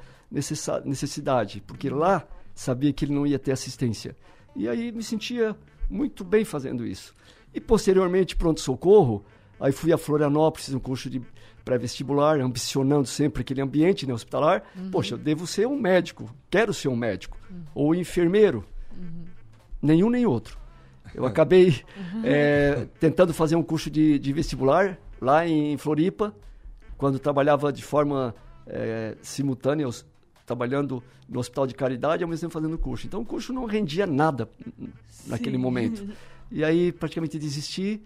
necessidade, 0.84 1.62
porque 1.64 1.88
lá 1.88 2.26
sabia 2.54 2.92
que 2.92 3.04
ele 3.04 3.14
não 3.14 3.26
ia 3.26 3.38
ter 3.38 3.52
assistência. 3.52 4.16
E 4.56 4.68
aí 4.68 4.90
me 4.90 5.02
sentia 5.02 5.54
muito 5.88 6.24
bem 6.24 6.44
fazendo 6.44 6.86
isso. 6.86 7.14
E 7.54 7.60
posteriormente, 7.60 8.36
pronto-socorro, 8.36 9.24
aí 9.58 9.72
fui 9.72 9.92
a 9.92 9.98
Florianópolis, 9.98 10.72
um 10.74 10.78
curso 10.78 11.08
de 11.08 11.22
pré-vestibular, 11.64 12.40
ambicionando 12.40 13.08
sempre 13.08 13.40
aquele 13.42 13.60
ambiente 13.60 14.06
né, 14.06 14.14
hospitalar. 14.14 14.62
Uhum. 14.76 14.90
Poxa, 14.90 15.14
eu 15.14 15.18
devo 15.18 15.46
ser 15.46 15.66
um 15.66 15.76
médico, 15.76 16.32
quero 16.48 16.72
ser 16.72 16.88
um 16.88 16.94
médico. 16.94 17.36
Uhum. 17.50 17.62
Ou 17.74 17.94
enfermeiro. 17.94 18.64
Uhum. 18.96 19.24
Nenhum 19.82 20.08
nem 20.08 20.24
outro. 20.24 20.58
Eu 21.12 21.24
acabei 21.26 21.82
é, 22.22 22.86
tentando 23.00 23.34
fazer 23.34 23.56
um 23.56 23.64
curso 23.64 23.90
de, 23.90 24.16
de, 24.18 24.32
vestibular 24.32 24.96
lá 25.20 25.46
em 25.46 25.76
Floripa, 25.76 26.32
quando 26.96 27.18
trabalhava 27.18 27.72
de 27.72 27.82
forma 27.82 28.32
é, 28.66 29.16
simultânea, 29.20 29.88
trabalhando 30.46 31.02
no 31.28 31.40
hospital 31.40 31.66
de 31.66 31.74
caridade 31.74 32.22
e 32.22 32.24
ao 32.24 32.30
mesmo 32.30 32.42
tempo 32.42 32.54
fazendo 32.54 32.78
curso. 32.78 33.06
Então 33.06 33.20
o 33.20 33.24
curso 33.24 33.52
não 33.52 33.66
rendia 33.66 34.06
nada 34.06 34.48
naquele 35.26 35.56
Sim. 35.56 35.62
momento. 35.62 36.08
E 36.48 36.62
aí 36.62 36.92
praticamente 36.92 37.40
desisti, 37.40 38.00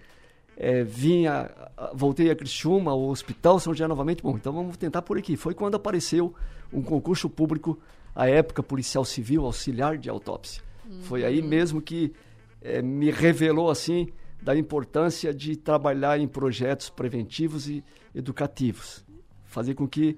é, 0.56 0.82
vinha, 0.82 1.50
voltei 1.92 2.30
a 2.30 2.34
Criciúma, 2.34 2.90
ao 2.90 3.08
Hospital 3.08 3.60
São 3.60 3.74
José 3.74 3.86
novamente. 3.86 4.22
Bom, 4.22 4.34
então 4.34 4.50
vamos 4.50 4.78
tentar 4.78 5.02
por 5.02 5.18
aqui. 5.18 5.36
Foi 5.36 5.52
quando 5.52 5.74
apareceu 5.74 6.34
um 6.72 6.80
concurso 6.80 7.28
público, 7.28 7.78
à 8.14 8.26
época 8.26 8.62
policial 8.62 9.04
civil, 9.04 9.44
auxiliar 9.44 9.98
de 9.98 10.08
autópsia. 10.08 10.62
Uhum. 10.88 11.02
Foi 11.02 11.22
aí 11.22 11.42
mesmo 11.42 11.82
que 11.82 12.14
é, 12.62 12.80
me 12.80 13.10
revelou 13.10 13.70
assim 13.70 14.08
da 14.42 14.56
importância 14.56 15.34
de 15.34 15.56
trabalhar 15.56 16.18
em 16.18 16.26
projetos 16.26 16.88
preventivos 16.88 17.68
e 17.68 17.84
educativos, 18.14 19.04
fazer 19.44 19.74
com 19.74 19.86
que 19.86 20.16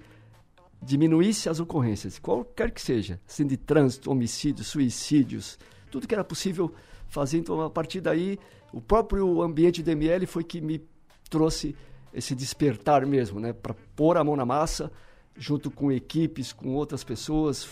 diminuísse 0.82 1.48
as 1.48 1.60
ocorrências, 1.60 2.18
qualquer 2.18 2.70
que 2.70 2.80
seja, 2.80 3.20
sendo 3.26 3.50
de 3.50 3.56
trânsito, 3.56 4.10
homicídios, 4.10 4.66
suicídios, 4.66 5.58
tudo 5.90 6.08
que 6.08 6.14
era 6.14 6.24
possível 6.24 6.72
fazer. 7.08 7.38
Então, 7.38 7.60
a 7.60 7.70
partir 7.70 8.00
daí, 8.00 8.38
o 8.72 8.80
próprio 8.80 9.42
ambiente 9.42 9.82
do 9.82 9.90
ML 9.90 10.26
foi 10.26 10.42
que 10.42 10.60
me 10.60 10.82
trouxe 11.30 11.74
esse 12.12 12.34
despertar 12.34 13.06
mesmo, 13.06 13.40
né, 13.40 13.52
para 13.52 13.74
pôr 13.96 14.16
a 14.16 14.24
mão 14.24 14.36
na 14.36 14.44
massa, 14.44 14.90
junto 15.36 15.70
com 15.70 15.90
equipes, 15.90 16.52
com 16.52 16.74
outras 16.74 17.02
pessoas, 17.02 17.66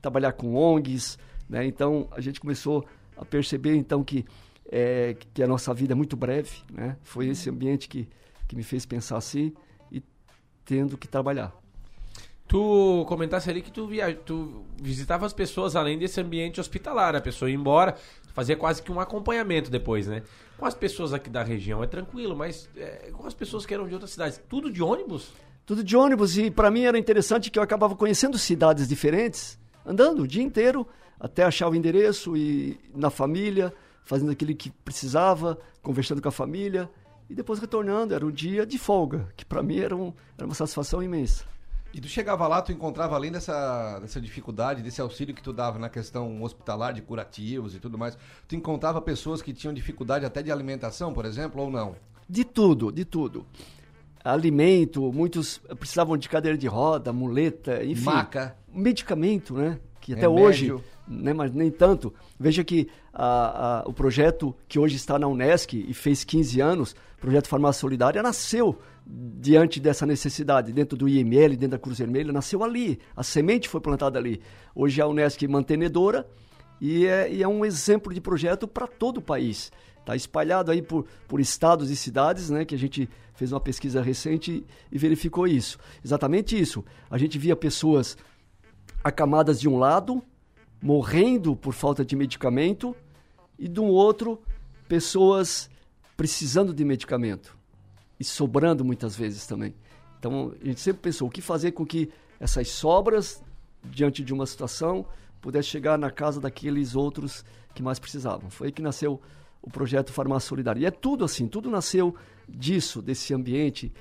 trabalhar 0.00 0.32
com 0.32 0.56
ONGs, 0.56 1.16
né? 1.48 1.64
Então, 1.64 2.08
a 2.10 2.20
gente 2.20 2.40
começou 2.40 2.84
a 3.16 3.24
perceber 3.24 3.76
então 3.76 4.02
que 4.02 4.24
é, 4.70 5.16
que 5.32 5.42
a 5.42 5.46
nossa 5.46 5.72
vida 5.72 5.92
é 5.92 5.94
muito 5.94 6.16
breve, 6.16 6.50
né? 6.72 6.96
Foi 7.02 7.28
esse 7.28 7.48
ambiente 7.48 7.88
que 7.88 8.08
que 8.48 8.56
me 8.56 8.62
fez 8.62 8.86
pensar 8.86 9.18
assim 9.18 9.52
e 9.92 10.02
tendo 10.64 10.96
que 10.96 11.06
trabalhar. 11.06 11.54
Tu 12.48 13.04
comentasse 13.06 13.50
ali 13.50 13.60
que 13.60 13.70
tu, 13.70 13.86
via, 13.86 14.14
tu 14.14 14.64
visitava 14.80 15.26
as 15.26 15.34
pessoas 15.34 15.76
além 15.76 15.98
desse 15.98 16.18
ambiente 16.18 16.58
hospitalar, 16.58 17.14
a 17.14 17.20
pessoa 17.20 17.50
ia 17.50 17.54
embora, 17.54 17.94
fazia 18.32 18.56
quase 18.56 18.82
que 18.82 18.90
um 18.90 18.98
acompanhamento 18.98 19.70
depois, 19.70 20.06
né? 20.06 20.22
Com 20.56 20.64
as 20.64 20.74
pessoas 20.74 21.12
aqui 21.12 21.28
da 21.28 21.42
região 21.42 21.84
é 21.84 21.86
tranquilo, 21.86 22.34
mas 22.34 22.66
é, 22.74 23.10
com 23.12 23.26
as 23.26 23.34
pessoas 23.34 23.66
que 23.66 23.74
eram 23.74 23.86
de 23.86 23.92
outras 23.92 24.12
cidades, 24.12 24.40
tudo 24.48 24.72
de 24.72 24.82
ônibus? 24.82 25.30
Tudo 25.66 25.84
de 25.84 25.94
ônibus 25.94 26.38
e 26.38 26.50
para 26.50 26.70
mim 26.70 26.84
era 26.84 26.98
interessante 26.98 27.50
que 27.50 27.58
eu 27.58 27.62
acabava 27.62 27.94
conhecendo 27.94 28.38
cidades 28.38 28.88
diferentes, 28.88 29.58
andando 29.84 30.22
o 30.22 30.26
dia 30.26 30.42
inteiro 30.42 30.86
até 31.20 31.42
achar 31.42 31.68
o 31.68 31.74
endereço 31.74 32.34
e 32.34 32.80
na 32.94 33.10
família, 33.10 33.74
fazendo 34.04 34.32
aquilo 34.32 34.54
que 34.54 34.70
precisava, 34.70 35.58
conversando 35.82 36.22
com 36.22 36.28
a 36.28 36.32
família 36.32 36.88
e 37.28 37.34
depois 37.34 37.58
retornando. 37.58 38.14
Era 38.14 38.24
um 38.24 38.30
dia 38.30 38.64
de 38.64 38.78
folga, 38.78 39.28
que 39.36 39.44
para 39.44 39.62
mim 39.62 39.80
era, 39.80 39.94
um, 39.94 40.14
era 40.38 40.46
uma 40.46 40.54
satisfação 40.54 41.02
imensa. 41.02 41.44
E 41.98 42.00
tu 42.00 42.06
chegava 42.06 42.46
lá, 42.46 42.62
tu 42.62 42.70
encontrava 42.70 43.16
além 43.16 43.32
dessa, 43.32 43.98
dessa 43.98 44.20
dificuldade, 44.20 44.84
desse 44.84 45.00
auxílio 45.00 45.34
que 45.34 45.42
tu 45.42 45.52
dava 45.52 45.80
na 45.80 45.88
questão 45.88 46.40
hospitalar, 46.44 46.92
de 46.92 47.02
curativos 47.02 47.74
e 47.74 47.80
tudo 47.80 47.98
mais, 47.98 48.16
tu 48.46 48.54
encontrava 48.54 49.00
pessoas 49.00 49.42
que 49.42 49.52
tinham 49.52 49.74
dificuldade 49.74 50.24
até 50.24 50.40
de 50.40 50.52
alimentação, 50.52 51.12
por 51.12 51.24
exemplo, 51.24 51.60
ou 51.60 51.68
não? 51.68 51.96
De 52.28 52.44
tudo, 52.44 52.92
de 52.92 53.04
tudo. 53.04 53.44
Alimento, 54.22 55.12
muitos 55.12 55.58
precisavam 55.76 56.16
de 56.16 56.28
cadeira 56.28 56.56
de 56.56 56.68
roda, 56.68 57.12
muleta, 57.12 57.84
enfim. 57.84 58.04
Maca. 58.04 58.56
Medicamento, 58.72 59.54
né? 59.54 59.80
Que 60.00 60.12
até 60.12 60.28
Remédio. 60.28 60.46
hoje, 60.46 60.84
né, 61.08 61.32
mas 61.32 61.52
nem 61.52 61.68
tanto. 61.68 62.14
Veja 62.38 62.62
que 62.62 62.88
a, 63.12 63.80
a, 63.80 63.88
o 63.88 63.92
projeto 63.92 64.54
que 64.68 64.78
hoje 64.78 64.94
está 64.94 65.18
na 65.18 65.26
Unesc 65.26 65.74
e 65.74 65.92
fez 65.92 66.22
15 66.22 66.60
anos, 66.60 66.92
o 66.92 67.20
projeto 67.20 67.48
Farmácia 67.48 67.80
Solidária, 67.80 68.22
nasceu 68.22 68.78
diante 69.08 69.80
dessa 69.80 70.04
necessidade, 70.04 70.72
dentro 70.72 70.96
do 70.96 71.08
IML, 71.08 71.56
dentro 71.56 71.68
da 71.70 71.78
Cruz 71.78 71.98
Vermelha, 71.98 72.32
nasceu 72.32 72.62
ali. 72.62 72.98
A 73.16 73.22
semente 73.22 73.68
foi 73.68 73.80
plantada 73.80 74.18
ali. 74.18 74.40
Hoje 74.74 75.00
é 75.00 75.04
a 75.04 75.06
Unesc 75.06 75.46
mantenedora 75.48 76.28
e 76.78 77.06
é, 77.06 77.32
e 77.32 77.42
é 77.42 77.48
um 77.48 77.64
exemplo 77.64 78.12
de 78.12 78.20
projeto 78.20 78.68
para 78.68 78.86
todo 78.86 79.18
o 79.18 79.22
país. 79.22 79.72
Está 80.00 80.14
espalhado 80.14 80.70
aí 80.70 80.82
por, 80.82 81.06
por 81.26 81.40
estados 81.40 81.90
e 81.90 81.96
cidades, 81.96 82.50
né, 82.50 82.64
que 82.64 82.74
a 82.74 82.78
gente 82.78 83.08
fez 83.34 83.50
uma 83.50 83.60
pesquisa 83.60 84.02
recente 84.02 84.64
e 84.92 84.98
verificou 84.98 85.46
isso. 85.46 85.78
Exatamente 86.04 86.58
isso. 86.58 86.84
A 87.10 87.16
gente 87.16 87.38
via 87.38 87.56
pessoas 87.56 88.16
acamadas 89.02 89.58
de 89.58 89.68
um 89.68 89.78
lado, 89.78 90.22
morrendo 90.82 91.56
por 91.56 91.72
falta 91.72 92.04
de 92.04 92.14
medicamento, 92.14 92.94
e 93.58 93.68
do 93.68 93.84
outro, 93.84 94.40
pessoas 94.86 95.68
precisando 96.16 96.72
de 96.74 96.84
medicamento 96.84 97.57
e 98.18 98.24
sobrando 98.24 98.84
muitas 98.84 99.16
vezes 99.16 99.46
também. 99.46 99.74
Então 100.18 100.52
a 100.60 100.64
gente 100.64 100.80
sempre 100.80 101.02
pensou 101.02 101.28
o 101.28 101.30
que 101.30 101.40
fazer 101.40 101.72
com 101.72 101.86
que 101.86 102.10
essas 102.40 102.68
sobras 102.68 103.42
diante 103.84 104.22
de 104.22 104.32
uma 104.32 104.46
situação 104.46 105.06
pudesse 105.40 105.68
chegar 105.68 105.96
na 105.96 106.10
casa 106.10 106.40
daqueles 106.40 106.96
outros 106.96 107.44
que 107.74 107.82
mais 107.82 107.98
precisavam. 107.98 108.50
Foi 108.50 108.68
aí 108.68 108.72
que 108.72 108.82
nasceu 108.82 109.20
o 109.62 109.70
projeto 109.70 110.12
Farmácia 110.12 110.48
Solidária. 110.48 110.80
E 110.80 110.86
é 110.86 110.90
tudo 110.90 111.24
assim, 111.24 111.46
tudo 111.46 111.70
nasceu 111.70 112.14
disso, 112.48 113.00
desse 113.00 113.34
ambiente, 113.34 113.92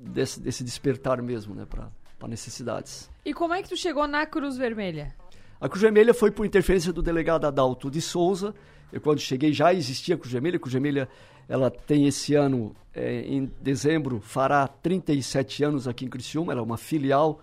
desse, 0.00 0.40
desse 0.40 0.64
despertar 0.64 1.20
mesmo, 1.22 1.54
né, 1.54 1.66
para 1.66 2.28
necessidades. 2.28 3.10
E 3.24 3.34
como 3.34 3.54
é 3.54 3.62
que 3.62 3.68
tu 3.68 3.76
chegou 3.76 4.06
na 4.06 4.26
Cruz 4.26 4.56
Vermelha? 4.56 5.14
A 5.60 5.68
Cruz 5.68 5.82
Vermelha 5.82 6.12
foi 6.12 6.30
por 6.30 6.44
interferência 6.44 6.92
do 6.92 7.02
delegado 7.02 7.46
Adalto 7.46 7.90
de 7.90 8.00
Souza. 8.00 8.54
Eu, 8.92 9.00
quando 9.00 9.18
cheguei, 9.18 9.52
já 9.52 9.72
existia 9.72 10.14
a 10.14 10.18
Cruz 10.18 10.32
Vermelha. 10.32 10.56
A 10.56 10.60
Cruz 10.60 10.72
Vermelha 10.72 11.08
ela 11.48 11.70
tem 11.70 12.06
esse 12.06 12.34
ano, 12.34 12.74
é, 12.94 13.22
em 13.22 13.50
dezembro, 13.60 14.20
fará 14.20 14.66
37 14.66 15.64
anos 15.64 15.88
aqui 15.88 16.04
em 16.04 16.08
Criciúma. 16.08 16.52
Ela 16.52 16.60
é 16.60 16.64
uma 16.64 16.76
filial 16.76 17.40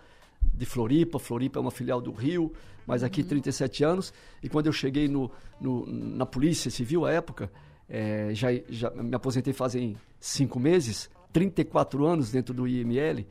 de 0.53 0.65
Floripa. 0.65 1.19
Floripa 1.19 1.59
é 1.59 1.61
uma 1.61 1.71
filial 1.71 2.01
do 2.01 2.11
Rio, 2.11 2.51
mas 2.85 3.03
aqui 3.03 3.21
uhum. 3.21 3.27
37 3.27 3.83
anos. 3.83 4.13
E 4.41 4.49
quando 4.49 4.67
eu 4.67 4.73
cheguei 4.73 5.07
no, 5.07 5.31
no 5.59 5.85
na 5.85 6.25
Polícia 6.25 6.71
Civil, 6.71 7.05
à 7.05 7.11
época, 7.11 7.51
é, 7.89 8.29
já, 8.33 8.49
já 8.69 8.89
me 8.91 9.15
aposentei 9.15 9.53
fazem 9.53 9.95
cinco 10.19 10.59
meses, 10.59 11.09
34 11.33 12.05
anos 12.05 12.31
dentro 12.31 12.53
do 12.53 12.67
IML, 12.67 13.25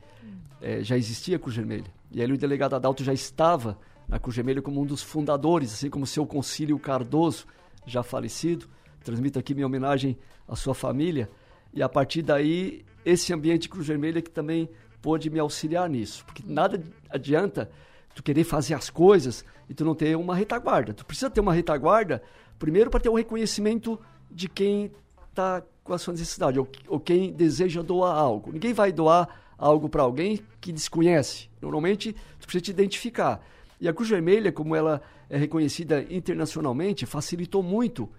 é, 0.61 0.83
já 0.83 0.97
existia 0.97 1.35
a 1.37 1.39
Cruz 1.39 1.55
Vermelha. 1.55 1.91
E 2.11 2.21
ali 2.21 2.33
o 2.33 2.37
delegado 2.37 2.75
Adalto 2.75 3.03
já 3.03 3.13
estava 3.13 3.77
na 4.07 4.19
Cruz 4.19 4.35
Vermelha 4.35 4.61
como 4.61 4.81
um 4.81 4.85
dos 4.85 5.01
fundadores, 5.01 5.73
assim 5.73 5.89
como 5.89 6.03
o 6.03 6.07
seu 6.07 6.25
Concílio 6.25 6.77
Cardoso, 6.77 7.47
já 7.85 8.03
falecido. 8.03 8.67
Transmito 9.03 9.39
aqui 9.39 9.53
minha 9.53 9.65
homenagem 9.65 10.17
à 10.47 10.55
sua 10.55 10.73
família. 10.73 11.29
E 11.73 11.81
a 11.81 11.89
partir 11.89 12.21
daí, 12.21 12.85
esse 13.05 13.33
ambiente 13.33 13.69
Cruz 13.69 13.87
Vermelha 13.87 14.21
que 14.21 14.29
também 14.29 14.69
pôde 15.01 15.29
me 15.29 15.39
auxiliar 15.39 15.89
nisso. 15.89 16.23
Porque 16.25 16.43
nada 16.45 16.81
adianta 17.09 17.69
tu 18.13 18.21
querer 18.21 18.43
fazer 18.43 18.73
as 18.73 18.89
coisas 18.89 19.43
e 19.69 19.73
tu 19.73 19.83
não 19.83 19.95
ter 19.95 20.15
uma 20.15 20.35
retaguarda. 20.35 20.93
Tu 20.93 21.05
precisa 21.05 21.29
ter 21.29 21.39
uma 21.39 21.53
retaguarda, 21.53 22.21
primeiro 22.59 22.89
para 22.89 22.99
ter 22.99 23.09
um 23.09 23.15
reconhecimento 23.15 23.99
de 24.29 24.47
quem 24.47 24.91
está 25.29 25.63
com 25.83 25.93
a 25.93 25.97
sua 25.97 26.13
necessidade 26.13 26.59
ou, 26.59 26.67
ou 26.87 26.99
quem 26.99 27.31
deseja 27.31 27.81
doar 27.81 28.15
algo. 28.15 28.51
Ninguém 28.51 28.73
vai 28.73 28.91
doar 28.91 29.27
algo 29.57 29.89
para 29.89 30.03
alguém 30.03 30.41
que 30.59 30.71
desconhece. 30.71 31.49
Normalmente, 31.61 32.13
tu 32.39 32.47
precisa 32.47 32.65
te 32.65 32.71
identificar. 32.71 33.43
E 33.79 33.87
a 33.87 33.93
Cruz 33.93 34.09
Vermelha, 34.09 34.51
como 34.51 34.75
ela 34.75 35.01
é 35.29 35.37
reconhecida 35.37 36.05
internacionalmente, 36.09 37.05
facilitou 37.05 37.63
muito 37.63 38.09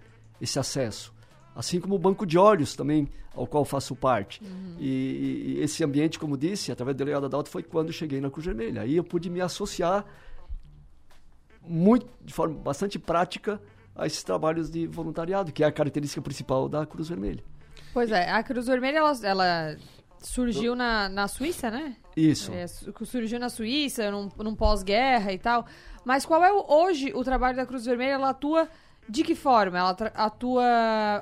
esse 0.43 0.59
acesso. 0.59 1.13
Assim 1.55 1.79
como 1.79 1.95
o 1.95 1.99
Banco 1.99 2.25
de 2.25 2.37
Olhos 2.37 2.75
também, 2.75 3.07
ao 3.33 3.47
qual 3.47 3.63
faço 3.63 3.95
parte. 3.95 4.43
Uhum. 4.43 4.75
E, 4.79 5.55
e, 5.57 5.61
esse 5.61 5.83
ambiente, 5.83 6.19
como 6.19 6.37
disse, 6.37 6.71
através 6.71 6.95
do 6.95 6.99
delegado 6.99 7.25
Adalto, 7.25 7.49
foi 7.49 7.63
quando 7.63 7.93
cheguei 7.93 8.19
na 8.19 8.29
Cruz 8.29 8.45
Vermelha. 8.45 8.81
Aí 8.81 8.97
eu 8.97 9.03
pude 9.03 9.29
me 9.29 9.39
associar 9.39 10.05
muito, 11.61 12.07
de 12.21 12.33
forma 12.33 12.55
bastante 12.55 12.99
prática 12.99 13.61
a 13.95 14.05
esses 14.05 14.23
trabalhos 14.23 14.69
de 14.69 14.85
voluntariado, 14.87 15.51
que 15.51 15.63
é 15.63 15.67
a 15.67 15.71
característica 15.71 16.21
principal 16.21 16.67
da 16.67 16.85
Cruz 16.85 17.07
Vermelha. 17.07 17.43
Pois 17.93 18.11
é, 18.11 18.29
a 18.29 18.43
Cruz 18.43 18.65
Vermelha, 18.65 18.97
ela, 18.97 19.13
ela 19.23 19.77
surgiu 20.19 20.75
na, 20.75 21.07
na 21.07 21.27
Suíça, 21.27 21.69
né? 21.69 21.95
Isso. 22.17 22.51
É, 22.51 22.65
surgiu 22.67 23.39
na 23.39 23.49
Suíça, 23.49 24.11
num, 24.11 24.29
num 24.37 24.55
pós-guerra 24.55 25.31
e 25.31 25.37
tal. 25.37 25.65
Mas 26.03 26.25
qual 26.25 26.43
é 26.43 26.51
o, 26.51 26.65
hoje 26.67 27.13
o 27.13 27.23
trabalho 27.23 27.55
da 27.55 27.65
Cruz 27.65 27.85
Vermelha? 27.85 28.13
Ela 28.13 28.29
atua 28.29 28.67
de 29.07 29.23
que 29.23 29.35
forma? 29.35 29.77
Ela 29.77 29.95
atua 30.15 30.65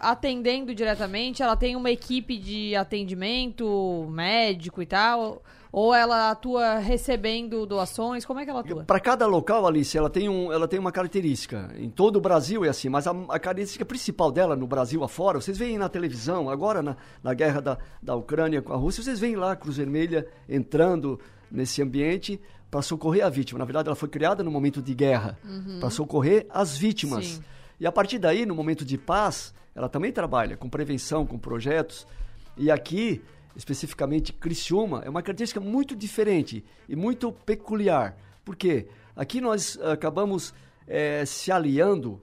atendendo 0.02 0.74
diretamente? 0.74 1.42
Ela 1.42 1.56
tem 1.56 1.76
uma 1.76 1.90
equipe 1.90 2.38
de 2.38 2.76
atendimento 2.76 4.08
médico 4.10 4.82
e 4.82 4.86
tal? 4.86 5.42
Ou 5.72 5.96
ela 5.96 6.32
atua 6.32 6.80
recebendo 6.80 7.66
doações? 7.66 8.26
Como 8.26 8.40
é 8.40 8.44
que 8.44 8.50
ela 8.50 8.60
atua? 8.60 8.84
Para 8.84 9.00
cada 9.00 9.26
local, 9.26 9.66
Alice, 9.66 9.98
ela 9.98 10.10
tem, 10.10 10.28
um, 10.28 10.52
ela 10.52 10.68
tem 10.68 10.78
uma 10.78 10.92
característica. 10.92 11.74
Em 11.78 11.90
todo 11.90 12.18
o 12.18 12.22
Brasil 12.22 12.66
é 12.66 12.70
assim, 12.70 12.90
mas 12.90 13.08
a, 13.08 13.12
a 13.12 13.40
característica 13.40 13.86
principal 13.86 14.32
dela 14.32 14.56
no 14.56 14.68
Brasil 14.68 15.02
afora, 15.04 15.40
vocês 15.40 15.58
veem 15.58 15.78
na 15.78 15.88
televisão, 15.88 16.50
agora 16.50 16.82
na, 16.82 16.98
na 17.24 17.34
guerra 17.34 17.62
da, 17.62 17.78
da 18.02 18.16
Ucrânia 18.16 18.62
com 18.62 18.74
a 18.74 18.76
Rússia, 18.76 19.02
vocês 19.02 19.20
veem 19.20 19.38
lá 19.38 19.54
a 19.54 19.56
Cruz 19.56 19.78
Vermelha 19.78 20.28
entrando 20.48 21.18
nesse 21.50 21.82
ambiente 21.82 22.40
para 22.70 22.82
socorrer 22.82 23.26
a 23.26 23.30
vítima. 23.30 23.58
Na 23.58 23.66
verdade, 23.66 23.88
ela 23.88 23.96
foi 23.96 24.10
criada 24.10 24.44
no 24.44 24.52
momento 24.52 24.82
de 24.82 24.94
guerra 24.94 25.38
uhum. 25.44 25.80
para 25.80 25.90
socorrer 25.90 26.48
as 26.50 26.78
vítimas. 26.78 27.26
Sim. 27.26 27.44
E 27.82 27.86
a 27.86 27.92
partir 27.92 28.18
daí, 28.18 28.46
no 28.46 28.56
momento 28.56 28.86
de 28.86 28.98
paz, 28.98 29.54
ela 29.76 29.90
também 29.90 30.14
trabalha 30.14 30.56
com 30.56 30.70
prevenção, 30.70 31.26
com 31.26 31.38
projetos. 31.38 32.08
E 32.56 32.72
aqui 32.72 33.22
especificamente 33.56 34.34
Criciúma, 34.34 35.02
é 35.06 35.10
uma 35.10 35.22
característica 35.22 35.60
muito 35.60 35.96
diferente 35.96 36.64
e 36.88 36.96
muito 36.96 37.32
peculiar. 37.32 38.16
Porque 38.44 38.88
aqui 39.16 39.42
nós 39.42 39.78
acabamos 39.82 40.54
é, 40.88 41.26
se 41.26 41.52
aliando 41.52 42.22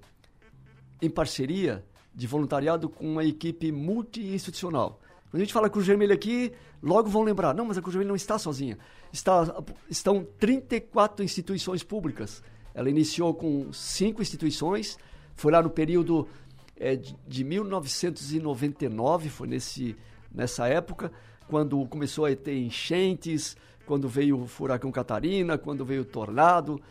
em 1.00 1.10
parceria 1.10 1.84
de 2.14 2.26
voluntariado 2.26 2.88
com 2.88 3.06
uma 3.12 3.24
equipe 3.24 3.70
multi-institucional. 3.70 5.00
Quando 5.30 5.42
a 5.42 5.44
gente 5.44 5.52
fala 5.52 5.68
Cruz 5.68 5.86
Vermelha 5.86 6.14
aqui, 6.14 6.52
logo 6.82 7.08
vão 7.08 7.22
lembrar, 7.22 7.54
não, 7.54 7.66
mas 7.66 7.76
a 7.76 7.82
Cruz 7.82 7.94
Vermelha 7.94 8.08
não 8.08 8.16
está 8.16 8.38
sozinha. 8.38 8.78
Está, 9.12 9.62
estão 9.88 10.26
34 10.38 11.24
instituições 11.24 11.82
públicas. 11.82 12.42
Ela 12.74 12.88
iniciou 12.88 13.34
com 13.34 13.72
cinco 13.72 14.22
instituições, 14.22 14.96
foi 15.38 15.52
lá 15.52 15.62
no 15.62 15.70
período 15.70 16.28
é, 16.76 16.96
de, 16.96 17.16
de 17.26 17.44
1999, 17.44 19.28
foi 19.28 19.46
nesse 19.46 19.96
nessa 20.34 20.66
época, 20.66 21.12
quando 21.46 21.86
começou 21.86 22.26
a 22.26 22.36
ter 22.36 22.58
enchentes, 22.58 23.56
quando 23.86 24.08
veio 24.08 24.42
o 24.42 24.46
furacão 24.48 24.90
Catarina, 24.90 25.56
quando 25.56 25.84
veio 25.84 26.02
o 26.02 26.04
tornado, 26.04 26.82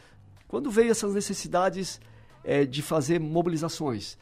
quando 0.48 0.72
veio 0.72 0.90
essas 0.90 1.14
necessidades 1.14 2.00
é, 2.42 2.66
de 2.66 2.82
fazer 2.82 3.20
mobilizações. 3.20 4.18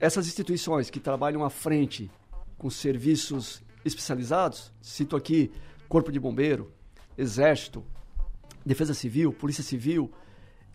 Essas 0.00 0.26
instituições 0.26 0.88
que 0.88 0.98
trabalham 0.98 1.44
à 1.44 1.50
frente 1.50 2.10
com 2.56 2.70
serviços 2.70 3.62
especializados, 3.84 4.72
cito 4.80 5.14
aqui 5.14 5.52
Corpo 5.90 6.10
de 6.10 6.18
Bombeiro, 6.18 6.72
Exército, 7.18 7.84
Defesa 8.64 8.94
Civil, 8.94 9.30
Polícia 9.30 9.62
Civil, 9.62 10.10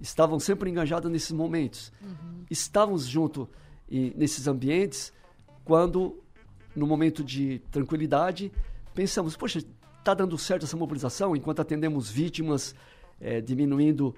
estavam 0.02 0.40
sempre 0.40 0.70
engajadas 0.70 1.12
nesses 1.12 1.32
momentos. 1.32 1.94
Uhum. 2.02 2.44
Estávamos 2.50 3.06
junto 3.06 3.48
e, 3.90 4.14
nesses 4.18 4.48
ambientes 4.48 5.14
quando 5.64 6.22
no 6.76 6.88
momento 6.88 7.24
de 7.24 7.60
tranquilidade, 7.72 8.52
pensamos, 8.94 9.36
poxa, 9.36 9.64
está 10.00 10.14
dando 10.14 10.38
certo 10.38 10.66
essa 10.66 10.78
mobilização 10.78 11.36
enquanto 11.36 11.62
atendemos 11.62 12.10
vítimas, 12.10 12.74
é, 13.20 13.40
diminuindo 13.42 14.16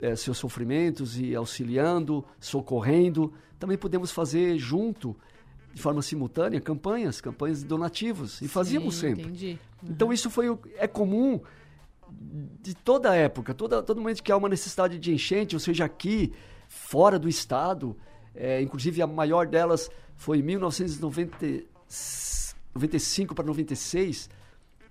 é, 0.00 0.14
seus 0.14 0.38
sofrimentos 0.38 1.18
e 1.18 1.34
auxiliando, 1.34 2.24
socorrendo. 2.38 3.32
Também 3.58 3.76
podemos 3.76 4.10
fazer 4.10 4.58
junto, 4.58 5.16
de 5.72 5.82
forma 5.82 6.02
simultânea, 6.02 6.60
campanhas, 6.60 7.20
campanhas 7.20 7.60
de 7.60 7.66
donativos. 7.66 8.40
E 8.40 8.48
fazíamos 8.48 8.96
sempre. 8.96 9.24
Entendi. 9.24 9.58
Uhum. 9.82 9.90
Então 9.90 10.12
isso 10.12 10.30
foi 10.30 10.56
é 10.76 10.86
comum 10.86 11.40
de 12.60 12.74
toda 12.74 13.10
a 13.10 13.14
época, 13.14 13.54
toda, 13.54 13.82
todo 13.82 14.00
momento 14.00 14.22
que 14.22 14.32
há 14.32 14.36
uma 14.36 14.48
necessidade 14.48 14.98
de 14.98 15.12
enchente, 15.12 15.54
ou 15.54 15.60
seja, 15.60 15.84
aqui, 15.84 16.32
fora 16.68 17.18
do 17.18 17.28
estado, 17.28 17.96
é, 18.34 18.60
inclusive 18.60 19.00
a 19.02 19.06
maior 19.06 19.46
delas 19.46 19.90
foi 20.16 20.38
em 20.38 20.42
1990 20.42 21.74
95 22.74 23.34
para 23.34 23.44
96, 23.44 24.28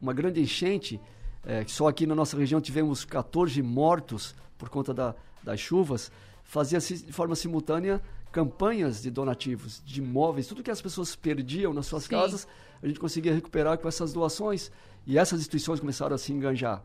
uma 0.01 0.13
grande 0.13 0.41
enchente. 0.41 0.99
É, 1.45 1.65
só 1.67 1.89
aqui 1.89 2.07
na 2.07 2.15
nossa 2.15 2.37
região 2.37 2.61
tivemos 2.61 3.03
14 3.03 3.61
mortos 3.61 4.33
por 4.57 4.69
conta 4.69 4.93
da, 4.93 5.15
das 5.43 5.59
chuvas. 5.59 6.11
Fazia-se 6.43 7.05
de 7.05 7.11
forma 7.11 7.35
simultânea 7.35 8.01
campanhas 8.31 9.01
de 9.01 9.11
donativos, 9.11 9.81
de 9.85 9.99
imóveis, 10.01 10.47
tudo 10.47 10.63
que 10.63 10.71
as 10.71 10.81
pessoas 10.81 11.15
perdiam 11.15 11.71
nas 11.71 11.85
suas 11.85 12.05
Sim. 12.05 12.09
casas, 12.09 12.47
a 12.81 12.87
gente 12.87 12.99
conseguia 12.99 13.31
recuperar 13.31 13.77
com 13.77 13.87
essas 13.87 14.11
doações. 14.11 14.71
E 15.05 15.17
essas 15.17 15.39
instituições 15.39 15.79
começaram 15.79 16.15
a 16.15 16.17
se 16.17 16.33
enganjar. 16.33 16.81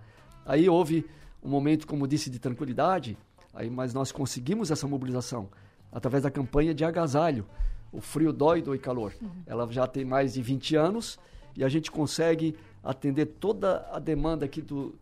Aí 0.49 0.67
houve 0.67 1.05
um 1.43 1.51
momento, 1.51 1.87
como 1.87 2.09
disse, 2.09 2.31
de 2.31 2.39
tranquilidade, 2.39 3.19
aí, 3.53 3.69
mas 3.69 3.93
nós 3.93 4.11
conseguimos 4.11 4.71
essa 4.71 4.89
mobilização 4.89 5.51
através 5.93 6.23
da 6.23 6.31
campanha 6.31 6.75
de 6.75 6.85
agasalho 6.85 7.47
o 7.93 8.01
frio 8.01 8.33
dói, 8.33 8.63
dói 8.63 8.79
calor. 8.79 9.13
Uhum. 9.21 9.31
Ela 9.47 9.71
já 9.71 9.87
tem 9.87 10.05
mais 10.05 10.35
de 10.35 10.43
20 10.43 10.77
anos 10.77 11.19
e 11.57 11.65
a 11.65 11.69
gente 11.69 11.91
consegue 11.91 12.57
atender 12.83 13.27
toda 13.27 13.87
a 13.93 13.99
demanda 13.99 14.45
aqui 14.45 14.63
do, 14.63 14.95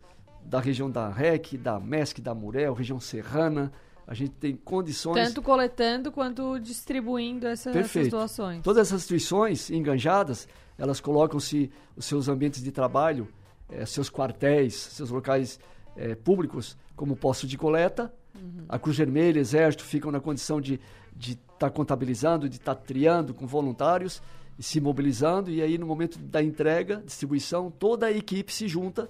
da 0.43 0.59
região 0.59 0.89
da 0.89 1.09
REC, 1.09 1.57
da 1.57 1.79
MESC, 1.79 2.21
da 2.21 2.33
Murel, 2.33 2.73
região 2.73 2.99
serrana. 2.99 3.71
A 4.05 4.13
gente 4.13 4.31
tem 4.31 4.55
condições. 4.55 5.15
Tanto 5.15 5.41
coletando 5.41 6.11
quanto 6.11 6.57
distribuindo 6.59 7.45
essa, 7.45 7.71
essas 7.71 8.07
doações. 8.07 8.63
Todas 8.63 8.87
essas 8.87 9.01
instituições 9.01 9.69
enganjadas, 9.69 10.47
elas 10.77 11.01
colocam-se 11.01 11.69
os 11.95 12.05
seus 12.05 12.29
ambientes 12.29 12.63
de 12.63 12.71
trabalho, 12.71 13.27
eh, 13.69 13.85
seus 13.85 14.09
quartéis, 14.09 14.73
seus 14.75 15.09
locais 15.09 15.59
eh, 15.95 16.15
públicos 16.15 16.77
como 16.95 17.15
posto 17.15 17.47
de 17.47 17.57
coleta. 17.57 18.13
Uhum. 18.35 18.65
A 18.69 18.77
Cruz 18.77 18.97
Vermelha, 18.97 19.39
Exército 19.39 19.83
ficam 19.83 20.11
na 20.11 20.19
condição 20.19 20.61
de 20.61 20.79
de 21.17 21.31
estar 21.31 21.57
tá 21.57 21.69
contabilizando, 21.69 22.47
de 22.47 22.57
estar 22.57 22.75
tá 22.75 22.81
triando 22.81 23.33
com 23.33 23.47
voluntários 23.47 24.21
e 24.57 24.63
se 24.63 24.79
mobilizando. 24.79 25.49
E 25.49 25.61
aí, 25.61 25.77
no 25.77 25.87
momento 25.87 26.19
da 26.19 26.41
entrega, 26.41 27.01
distribuição, 27.03 27.71
toda 27.71 28.05
a 28.05 28.11
equipe 28.11 28.53
se 28.53 28.67
junta, 28.67 29.09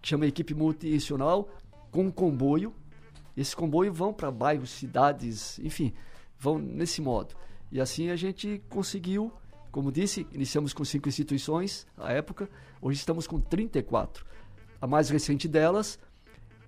que 0.00 0.08
chama 0.08 0.26
equipe 0.26 0.54
multinacional, 0.54 1.48
com 1.90 2.04
um 2.04 2.10
comboio. 2.10 2.72
Esse 3.36 3.54
comboio 3.54 3.92
vão 3.92 4.12
para 4.12 4.30
bairros, 4.30 4.70
cidades, 4.70 5.58
enfim, 5.58 5.92
vão 6.38 6.58
nesse 6.58 7.00
modo. 7.00 7.34
E 7.70 7.80
assim 7.80 8.10
a 8.10 8.16
gente 8.16 8.62
conseguiu, 8.68 9.32
como 9.74 9.90
disse, 9.90 10.24
iniciamos 10.30 10.72
com 10.72 10.84
cinco 10.84 11.08
instituições 11.08 11.84
à 11.98 12.12
época, 12.12 12.48
hoje 12.80 13.00
estamos 13.00 13.26
com 13.26 13.40
34. 13.40 14.24
a 14.80 14.86
mais 14.86 15.10
recente 15.10 15.48
delas 15.48 15.98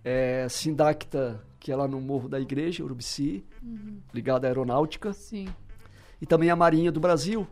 é 0.03 0.49
Sindacta, 0.49 1.41
que 1.61 1.71
é 1.71 1.77
lá 1.77 1.87
no 1.87 2.01
Morro 2.01 2.29
da 2.29 2.41
Igreja, 2.41 2.83
Urubici, 2.83 3.45
ligada 4.13 4.49
à 4.49 4.51
aeronáutica. 4.51 5.13
Sim. 5.13 5.47
E 6.21 6.27
também 6.27 6.51
a 6.51 6.57
Marinha 6.57 6.91
do 6.91 6.99
Brasil, 6.99 7.47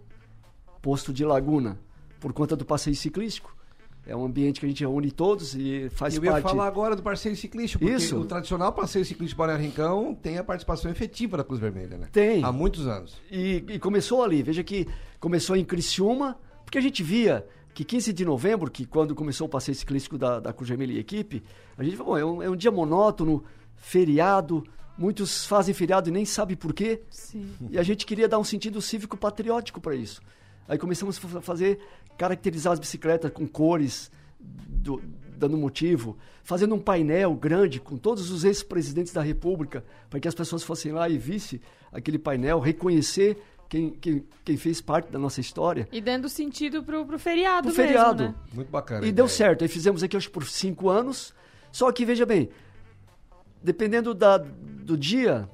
posto 0.83 1.13
de 1.13 1.25
Laguna, 1.25 1.79
por 2.19 2.33
conta 2.33 2.57
do 2.57 2.65
passeio 2.65 2.97
ciclístico. 2.97 3.54
É 4.07 4.15
um 4.15 4.25
ambiente 4.25 4.61
que 4.61 4.67
a 4.67 4.69
gente 4.69 4.81
reúne 4.81 5.11
todos 5.11 5.55
e 5.55 5.89
faz 5.91 6.15
Eu 6.17 6.25
ia 6.25 6.33
parte. 6.33 6.45
falar 6.45 6.67
agora 6.67 6.95
do 6.95 7.03
passeio 7.03 7.35
ciclístico, 7.35 7.83
porque 7.83 7.97
Isso. 7.97 8.19
o 8.19 8.25
tradicional 8.25 8.73
passeio 8.73 9.05
ciclístico 9.05 9.39
Balneário 9.39 9.65
Rincão 9.65 10.15
tem 10.15 10.37
a 10.37 10.45
participação 10.45 10.91
efetiva 10.91 11.37
da 11.39 11.45
Cruz 11.45 11.59
Vermelha, 11.59 11.97
né? 11.97 12.09
Tem. 12.13 12.45
Há 12.45 12.53
muitos 12.53 12.87
anos. 12.87 13.17
E, 13.31 13.65
e 13.69 13.79
começou 13.79 14.23
ali. 14.23 14.43
Veja 14.43 14.63
que 14.63 14.87
começou 15.19 15.57
em 15.57 15.65
Criciúma, 15.65 16.39
porque 16.65 16.77
a 16.77 16.83
gente 16.83 17.03
via 17.03 17.47
que 17.73 17.83
15 17.83 18.13
de 18.13 18.25
novembro, 18.25 18.71
que 18.71 18.85
quando 18.87 19.15
começou 19.15 19.47
o 19.47 19.51
passeio 19.51 19.75
ciclístico 19.75 20.17
da, 20.17 20.39
da 20.39 20.53
Cruz 20.53 20.69
Vermelha 20.69 20.93
e 20.93 20.99
equipe, 20.99 21.43
a 21.77 21.83
gente 21.83 21.97
falou, 21.97 22.13
bom, 22.13 22.19
é 22.19 22.25
um, 22.25 22.43
é 22.43 22.51
um 22.51 22.57
dia 22.57 22.71
monótono, 22.71 23.43
feriado, 23.75 24.65
muitos 24.97 25.45
fazem 25.45 25.75
feriado 25.75 26.09
e 26.09 26.13
nem 26.13 26.25
sabem 26.25 26.57
por 26.57 26.73
quê. 26.73 27.03
Sim. 27.11 27.53
E 27.71 27.79
a 27.79 27.83
gente 27.83 28.07
queria 28.07 28.29
dar 28.29 28.39
um 28.39 28.45
sentido 28.45 28.81
cívico-patriótico 28.81 29.81
para 29.81 29.95
isso. 29.95 30.21
Aí 30.69 30.79
começamos 30.79 31.19
a 31.19 31.29
fa- 31.29 31.41
fazer, 31.41 31.79
caracterizar 32.17 32.73
as 32.73 32.79
bicicletas 32.79 33.31
com 33.31 33.47
cores, 33.47 34.11
do- 34.41 35.03
dando 35.37 35.57
motivo, 35.57 36.17
fazendo 36.43 36.75
um 36.75 36.79
painel 36.81 37.35
grande 37.35 37.81
com 37.81 37.97
todos 37.97 38.31
os 38.31 38.45
ex-presidentes 38.45 39.13
da 39.13 39.21
República, 39.23 39.85
para 40.09 40.21
que 40.21 40.29
as 40.29 40.35
pessoas 40.35 40.63
fossem 40.63 40.93
lá 40.93 41.09
e 41.09 41.19
vissem 41.19 41.61
aquele 41.93 42.19
painel, 42.19 42.61
reconhecer 42.61 43.37
quem, 43.69 43.91
quem, 43.91 44.25
quem 44.45 44.57
fez 44.57 44.81
parte 44.81 45.11
da 45.11 45.19
nossa 45.19 45.41
história. 45.41 45.89
E 45.91 46.01
dando 46.01 46.29
sentido 46.29 46.83
pro, 46.85 47.05
pro 47.05 47.19
feriado 47.19 47.69
O 47.69 47.71
mesmo, 47.71 47.83
feriado. 47.85 48.25
né? 48.25 48.35
Muito 48.53 48.71
bacana. 48.71 49.05
E 49.07 49.11
deu 49.13 49.27
certo. 49.29 49.63
Aí 49.63 49.69
fizemos 49.69 50.03
aqui, 50.03 50.17
acho 50.17 50.29
que 50.29 50.33
por 50.35 50.45
cinco 50.47 50.89
anos. 50.89 51.35
Só 51.73 51.91
que, 51.91 52.05
veja 52.05 52.25
bem, 52.25 52.49
dependendo 53.63 54.15
da, 54.15 54.39
do 54.39 54.97
dia, 54.97 55.49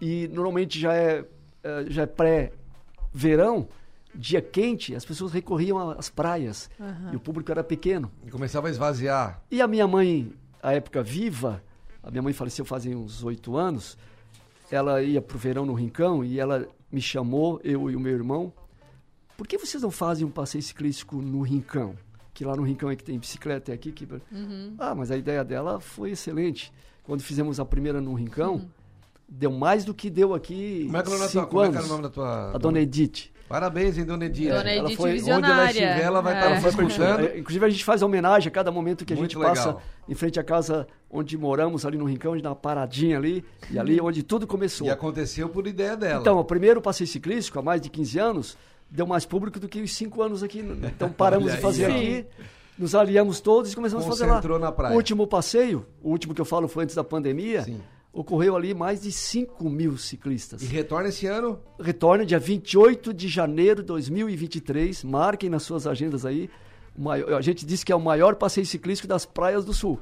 e 0.00 0.26
normalmente 0.28 0.80
já 0.80 0.94
é, 0.94 1.24
é, 1.62 1.84
já 1.88 2.02
é 2.02 2.06
pré-verão, 2.06 3.68
dia 4.14 4.40
quente, 4.40 4.94
as 4.94 5.04
pessoas 5.04 5.32
recorriam 5.32 5.90
às 5.90 6.08
praias. 6.08 6.70
E 7.12 7.16
o 7.16 7.20
público 7.20 7.50
era 7.50 7.64
pequeno. 7.64 8.10
E 8.24 8.30
começava 8.30 8.68
a 8.68 8.70
esvaziar. 8.70 9.42
E 9.50 9.60
a 9.60 9.66
minha 9.66 9.86
mãe, 9.86 10.32
à 10.62 10.72
época 10.72 11.02
viva, 11.02 11.62
a 12.02 12.10
minha 12.10 12.22
mãe 12.22 12.32
faleceu 12.32 12.64
fazem 12.64 12.94
uns 12.94 13.24
oito 13.24 13.56
anos, 13.56 13.96
ela 14.70 15.02
ia 15.02 15.20
pro 15.20 15.38
verão 15.38 15.66
no 15.66 15.74
Rincão 15.74 16.24
e 16.24 16.38
ela 16.38 16.66
me 16.90 17.00
chamou, 17.00 17.60
eu 17.64 17.90
e 17.90 17.96
o 17.96 18.00
meu 18.00 18.12
irmão, 18.12 18.52
por 19.36 19.46
que 19.46 19.58
vocês 19.58 19.82
não 19.82 19.90
fazem 19.90 20.24
um 20.26 20.30
passeio 20.30 20.62
ciclístico 20.62 21.16
no 21.16 21.42
Rincão? 21.42 21.96
Que 22.32 22.44
lá 22.44 22.56
no 22.56 22.62
Rincão 22.62 22.90
é 22.90 22.96
que 22.96 23.04
tem 23.04 23.18
bicicleta, 23.18 23.72
é 23.72 23.74
aqui 23.74 23.92
que... 23.92 24.06
Ah, 24.78 24.94
mas 24.94 25.10
a 25.10 25.16
ideia 25.16 25.44
dela 25.44 25.80
foi 25.80 26.12
excelente. 26.12 26.72
Quando 27.02 27.20
fizemos 27.22 27.58
a 27.60 27.64
primeira 27.64 28.00
no 28.00 28.14
Rincão, 28.14 28.68
deu 29.28 29.50
mais 29.52 29.84
do 29.84 29.92
que 29.92 30.08
deu 30.08 30.34
aqui 30.34 30.84
Como 30.86 30.96
é 30.96 31.02
que, 31.02 31.08
era 31.08 31.16
o 31.16 31.18
nome 31.18 31.20
da 31.20 31.32
tua, 31.32 31.42
cinco 31.42 31.50
como 31.50 31.62
é 31.62 31.68
que 31.68 31.76
anos. 31.76 31.84
era 31.84 31.86
o 31.86 31.96
nome 31.96 32.02
da 32.02 32.10
tua... 32.10 32.54
A 32.54 32.58
dona 32.58 32.80
Edith. 32.80 33.32
Parabéns, 33.54 33.96
hein, 33.96 34.04
Dona 34.04 34.24
Edith. 34.24 34.48
Dona 34.48 34.68
Ela 34.68 34.88
Edith 34.88 34.96
foi- 34.96 35.10
onde 35.12 35.30
ela 35.30 35.38
visionária. 35.38 35.68
estiver, 35.70 36.00
ela 36.02 36.20
vai 36.20 36.34
estar 36.34 36.50
É. 36.50 36.60
Foi 36.60 36.70
escutando. 36.70 37.20
É, 37.26 37.38
Inclusive, 37.38 37.64
a 37.64 37.68
gente 37.70 37.84
faz 37.84 38.02
homenagem 38.02 38.48
a 38.48 38.50
cada 38.50 38.72
momento 38.72 39.04
que 39.04 39.12
a 39.12 39.16
Muito 39.16 39.30
gente 39.34 39.40
passa 39.44 39.66
legal. 39.68 39.82
em 40.08 40.14
frente 40.16 40.40
à 40.40 40.42
casa 40.42 40.88
onde 41.08 41.38
moramos, 41.38 41.86
ali 41.86 41.96
no 41.96 42.04
Rincão, 42.04 42.32
gente 42.34 42.42
dá 42.42 42.48
uma 42.50 42.56
paradinha 42.56 43.16
ali, 43.16 43.44
e 43.70 43.78
ali 43.78 44.00
onde 44.00 44.24
tudo 44.24 44.44
começou. 44.44 44.88
E 44.88 44.90
aconteceu 44.90 45.48
por 45.48 45.68
ideia 45.68 45.96
dela. 45.96 46.20
Então, 46.20 46.36
o 46.36 46.44
primeiro 46.44 46.82
passeio 46.82 47.06
ciclístico, 47.06 47.56
há 47.60 47.62
mais 47.62 47.80
de 47.80 47.88
15 47.90 48.18
anos, 48.18 48.58
deu 48.90 49.06
mais 49.06 49.24
público 49.24 49.60
do 49.60 49.68
que 49.68 49.80
os 49.80 49.94
5 49.94 50.20
anos 50.20 50.42
aqui. 50.42 50.58
Então, 50.58 51.08
paramos 51.12 51.46
Olha 51.46 51.54
de 51.56 51.62
fazer 51.62 51.84
aí, 51.84 51.92
aqui, 52.18 52.26
nos 52.76 52.92
aliamos 52.92 53.38
todos 53.40 53.72
e 53.72 53.76
começamos 53.76 54.04
a 54.04 54.08
fazer 54.08 54.24
lá. 54.26 54.30
Concentrou 54.34 54.58
na 54.58 54.72
praia. 54.72 54.92
O 54.92 54.96
último 54.96 55.28
passeio, 55.28 55.86
o 56.02 56.10
último 56.10 56.34
que 56.34 56.40
eu 56.40 56.44
falo 56.44 56.66
foi 56.66 56.82
antes 56.82 56.96
da 56.96 57.04
pandemia, 57.04 57.62
Sim. 57.62 57.80
Ocorreu 58.14 58.54
ali 58.56 58.72
mais 58.72 59.02
de 59.02 59.10
5 59.12 59.68
mil 59.68 59.98
ciclistas. 59.98 60.62
E 60.62 60.66
retorna 60.66 61.08
esse 61.08 61.26
ano. 61.26 61.58
Retorna 61.80 62.24
dia 62.24 62.38
28 62.38 63.12
de 63.12 63.28
janeiro 63.28 63.82
de 63.82 63.88
2023. 63.88 65.02
Marquem 65.04 65.50
nas 65.50 65.64
suas 65.64 65.86
agendas 65.86 66.24
aí. 66.24 66.48
O 66.96 67.02
maior- 67.02 67.34
a 67.34 67.40
gente 67.40 67.66
disse 67.66 67.84
que 67.84 67.90
é 67.92 67.96
o 67.96 68.00
maior 68.00 68.36
passeio 68.36 68.64
ciclístico 68.66 69.08
das 69.08 69.26
praias 69.26 69.64
do 69.64 69.74
sul. 69.74 69.98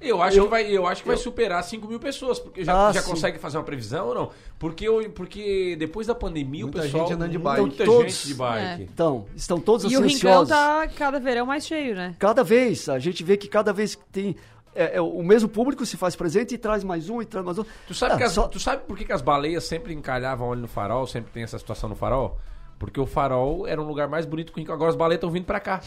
Eu 0.00 0.22
acho 0.22 0.38
Eu- 0.38 0.44
que, 0.44 0.50
vai, 0.50 0.64
eu 0.70 0.86
acho 0.86 1.02
que 1.02 1.08
vai 1.08 1.16
eu- 1.16 1.20
superar 1.20 1.60
5 1.64 1.88
mil 1.88 1.98
pessoas, 1.98 2.38
porque 2.38 2.64
já, 2.64 2.88
Ah, 2.88 2.92
já 2.92 3.02
sim. 3.02 3.10
consegue 3.10 3.36
fazer 3.36 3.58
uma 3.58 3.64
previsão 3.64 4.06
ou 4.06 4.14
não? 4.14 4.30
Porque, 4.56 4.86
eu- 4.86 5.10
porque 5.10 5.74
depois 5.76 6.06
da 6.06 6.14
pandemia 6.14 6.62
Muita 6.64 6.78
o 6.78 6.82
pessoal. 6.82 7.02
gente 7.04 7.16
andando 7.16 7.32
de 7.32 7.38
bike. 7.38 7.60
Muita 7.60 7.82
Então, 7.82 8.00
gente 8.02 8.26
de 8.28 8.34
bike. 8.34 8.82
Então, 8.84 9.26
estão 9.34 9.58
todos 9.60 9.84
E 9.90 9.96
o 9.96 10.00
Rincão 10.00 10.06
ansiosos. 10.42 10.48
tá 10.50 10.86
cada 10.96 11.18
verão 11.18 11.44
mais 11.44 11.66
cheio, 11.66 11.96
né? 11.96 12.14
Cada 12.16 12.44
vez, 12.44 12.88
a 12.88 13.00
gente 13.00 13.24
vê 13.24 13.36
que 13.36 13.48
cada 13.48 13.72
vez 13.72 13.96
que 13.96 14.04
tem. 14.12 14.36
É, 14.74 14.96
é, 14.96 15.00
o 15.00 15.22
mesmo 15.22 15.48
público 15.48 15.84
se 15.86 15.96
faz 15.96 16.14
presente 16.16 16.54
e 16.54 16.58
traz 16.58 16.84
mais 16.84 17.08
um 17.10 17.20
e 17.22 17.24
traz 17.26 17.44
mais 17.44 17.58
um. 17.58 17.64
Tu 17.86 17.94
sabe, 17.94 18.14
Ah, 18.14 18.16
que 18.16 18.22
as- 18.24 18.32
só- 18.32 18.46
tu 18.48 18.58
sabe 18.60 18.82
por 18.86 18.96
que, 18.96 19.04
que 19.04 19.12
as 19.12 19.22
baleias 19.22 19.64
sempre 19.64 19.92
encalhavam 19.92 20.52
ali 20.52 20.60
no 20.62 20.68
farol, 20.68 21.06
sempre 21.06 21.30
tem 21.32 21.42
essa 21.42 21.58
situação 21.58 21.88
no 21.88 21.94
farol? 21.96 22.38
Porque 22.78 23.00
o 23.00 23.06
farol 23.06 23.66
era 23.66 23.80
um 23.82 23.86
lugar 23.86 24.06
mais 24.08 24.24
bonito 24.24 24.52
que 24.52 24.60
o. 24.60 24.72
Agora 24.72 24.90
as 24.90 24.96
baleias 24.96 25.18
estão 25.18 25.30
vindo 25.30 25.44
pra 25.44 25.58
cá. 25.58 25.80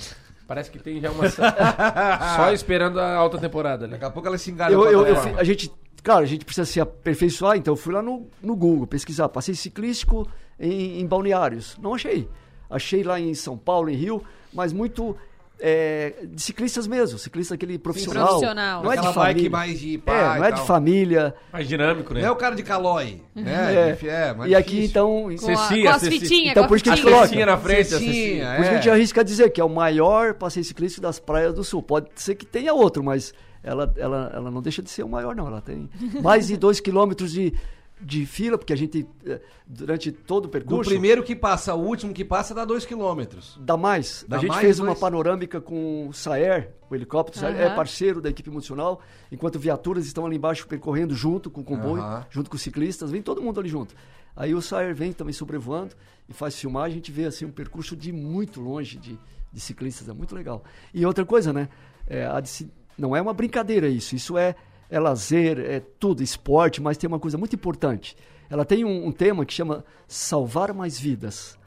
Parece 0.47 0.69
que 0.69 0.77
tem 0.79 0.99
já 0.99 1.09
uma. 1.11 1.23
Só 2.35 2.51
esperando 2.51 2.99
a 2.99 3.15
alta 3.15 3.37
temporada, 3.37 3.87
né? 3.87 3.93
Daqui 3.93 4.05
a 4.05 4.09
pouco 4.11 4.27
ela 4.27 4.37
se 4.37 4.51
engalha 4.51 4.73
eu, 4.73 4.83
eu- 4.85 5.07
eu 5.07 5.37
a 5.39 5.43
gente, 5.43 5.71
claro, 6.03 6.23
a 6.23 6.25
gente 6.27 6.43
precisa 6.43 6.65
se 6.65 6.81
aperfeiçoar, 6.81 7.55
então 7.57 7.71
eu 7.73 7.77
fui 7.77 7.93
lá 7.93 8.01
no, 8.01 8.27
no 8.41 8.55
Google 8.55 8.85
pesquisar, 8.87 9.29
passeio 9.29 9.55
ciclístico 9.55 10.27
em, 10.59 10.99
em 10.99 11.07
balneários. 11.07 11.77
Não 11.77 11.93
achei. 11.95 12.27
Achei 12.69 13.03
lá 13.03 13.19
em 13.19 13.33
São 13.33 13.57
Paulo, 13.57 13.89
em 13.89 13.95
Rio, 13.95 14.21
mas 14.53 14.73
muito 14.73 15.15
é, 15.63 16.13
de 16.23 16.41
ciclistas 16.41 16.87
mesmo, 16.87 17.19
ciclista 17.19 17.53
aquele 17.53 17.77
profissional. 17.77 18.27
Profissional. 18.27 18.83
Não 18.83 18.91
é 18.91 18.95
de 18.95 18.99
Aquela 18.99 19.13
família. 19.13 19.49
mais 19.51 19.79
de 19.79 19.97
pai 19.99 20.15
é, 20.15 20.39
não 20.39 20.45
é 20.45 20.51
de 20.51 20.61
família. 20.61 21.35
Mais 21.53 21.67
dinâmico, 21.67 22.13
né? 22.15 22.21
Não 22.21 22.27
é 22.27 22.31
o 22.31 22.35
cara 22.35 22.55
de 22.55 22.63
calói, 22.63 23.21
né? 23.35 23.95
É. 24.01 24.07
É, 24.07 24.33
mais 24.33 24.51
e 24.51 24.55
aqui, 24.55 24.69
difícil. 24.71 24.89
então. 24.89 25.21
Com, 25.23 25.29
a, 25.29 25.37
Ceci, 25.37 25.83
com 25.83 25.89
as 25.89 26.07
fitinhas, 26.07 26.51
Então, 26.51 26.63
com 26.63 26.69
por 26.69 26.73
a 26.73 26.77
isso 26.77 26.83
que 26.83 26.89
a 26.89 26.95
gente 26.95 27.05
coloca. 27.05 27.27
Cecinha 27.27 27.45
na 27.45 27.57
frente, 27.57 27.89
Cestinha, 27.89 28.11
Ceci. 28.11 28.55
Por 28.55 28.61
isso 28.61 28.61
que 28.61 28.67
a 28.67 28.71
é. 28.71 28.75
gente 28.81 28.89
arrisca 28.89 29.23
dizer 29.23 29.49
que 29.51 29.61
é 29.61 29.63
o 29.63 29.69
maior 29.69 30.33
passeio 30.33 30.65
ciclístico 30.65 31.01
das 31.01 31.19
praias 31.19 31.53
do 31.53 31.63
sul. 31.63 31.83
Pode 31.83 32.07
ser 32.15 32.33
que 32.33 32.45
tenha 32.45 32.73
outro, 32.73 33.03
mas 33.03 33.31
ela, 33.63 33.93
ela, 33.97 34.31
ela 34.33 34.49
não 34.51 34.61
deixa 34.61 34.81
de 34.81 34.89
ser 34.89 35.03
o 35.03 35.09
maior, 35.09 35.35
não. 35.35 35.45
Ela 35.45 35.61
tem 35.61 35.87
mais 36.23 36.47
de 36.47 36.57
dois 36.57 36.79
quilômetros 36.79 37.31
de, 37.31 37.53
de 38.01 38.25
fila, 38.25 38.57
porque 38.57 38.73
a 38.73 38.75
gente, 38.75 39.07
eh, 39.25 39.39
durante 39.67 40.11
todo 40.11 40.45
o 40.45 40.47
Do 40.47 40.51
percurso, 40.51 40.89
primeiro 40.89 41.23
que 41.23 41.35
passa 41.35 41.71
ao 41.71 41.79
último 41.79 42.13
que 42.13 42.25
passa 42.25 42.53
dá 42.53 42.65
2 42.65 42.85
quilômetros. 42.85 43.57
dá 43.61 43.77
mais. 43.77 44.25
Dá 44.27 44.37
a 44.37 44.39
gente 44.39 44.49
mais, 44.49 44.61
fez 44.61 44.79
uma 44.79 44.95
panorâmica 44.95 45.61
com 45.61 46.07
o 46.07 46.13
Saer, 46.13 46.71
o 46.89 46.95
helicóptero. 46.95 47.39
Saer 47.39 47.59
é 47.59 47.75
parceiro 47.75 48.19
da 48.21 48.29
equipe 48.29 48.49
multinacional, 48.49 49.01
enquanto 49.31 49.59
viaturas 49.59 50.05
estão 50.05 50.25
ali 50.25 50.35
embaixo 50.37 50.67
percorrendo 50.67 51.13
junto 51.13 51.49
com 51.51 51.61
o 51.61 51.63
comboio, 51.63 52.03
junto 52.29 52.49
com 52.49 52.55
os 52.55 52.61
ciclistas, 52.61 53.11
vem 53.11 53.21
todo 53.21 53.41
mundo 53.41 53.59
ali 53.59 53.69
junto. 53.69 53.93
Aí 54.35 54.53
o 54.55 54.61
Saer 54.61 54.95
vem 54.95 55.11
também 55.13 55.33
sobrevoando 55.33 55.93
e 56.27 56.33
faz 56.33 56.55
filmagem, 56.57 56.93
a 56.93 56.95
gente 56.95 57.11
vê 57.11 57.25
assim 57.25 57.45
um 57.45 57.51
percurso 57.51 57.95
de 57.95 58.11
muito 58.11 58.61
longe 58.61 58.97
de, 58.97 59.19
de 59.51 59.59
ciclistas, 59.59 60.07
é 60.09 60.13
muito 60.13 60.33
legal. 60.33 60.63
E 60.93 61.05
outra 61.05 61.25
coisa, 61.25 61.51
né? 61.53 61.67
é, 62.07 62.25
a 62.25 62.39
de 62.39 62.49
se- 62.49 62.71
não 62.97 63.15
é 63.15 63.21
uma 63.21 63.33
brincadeira 63.33 63.87
isso, 63.87 64.15
isso 64.15 64.37
é, 64.37 64.55
é 64.91 64.99
lazer, 64.99 65.57
é 65.59 65.79
tudo, 65.79 66.21
esporte, 66.21 66.81
mas 66.81 66.97
tem 66.97 67.07
uma 67.07 67.19
coisa 67.19 67.37
muito 67.37 67.55
importante. 67.55 68.15
Ela 68.49 68.65
tem 68.65 68.83
um, 68.83 69.07
um 69.07 69.11
tema 69.11 69.45
que 69.45 69.53
chama 69.53 69.85
Salvar 70.05 70.73
Mais 70.73 70.99
Vidas. 70.99 71.57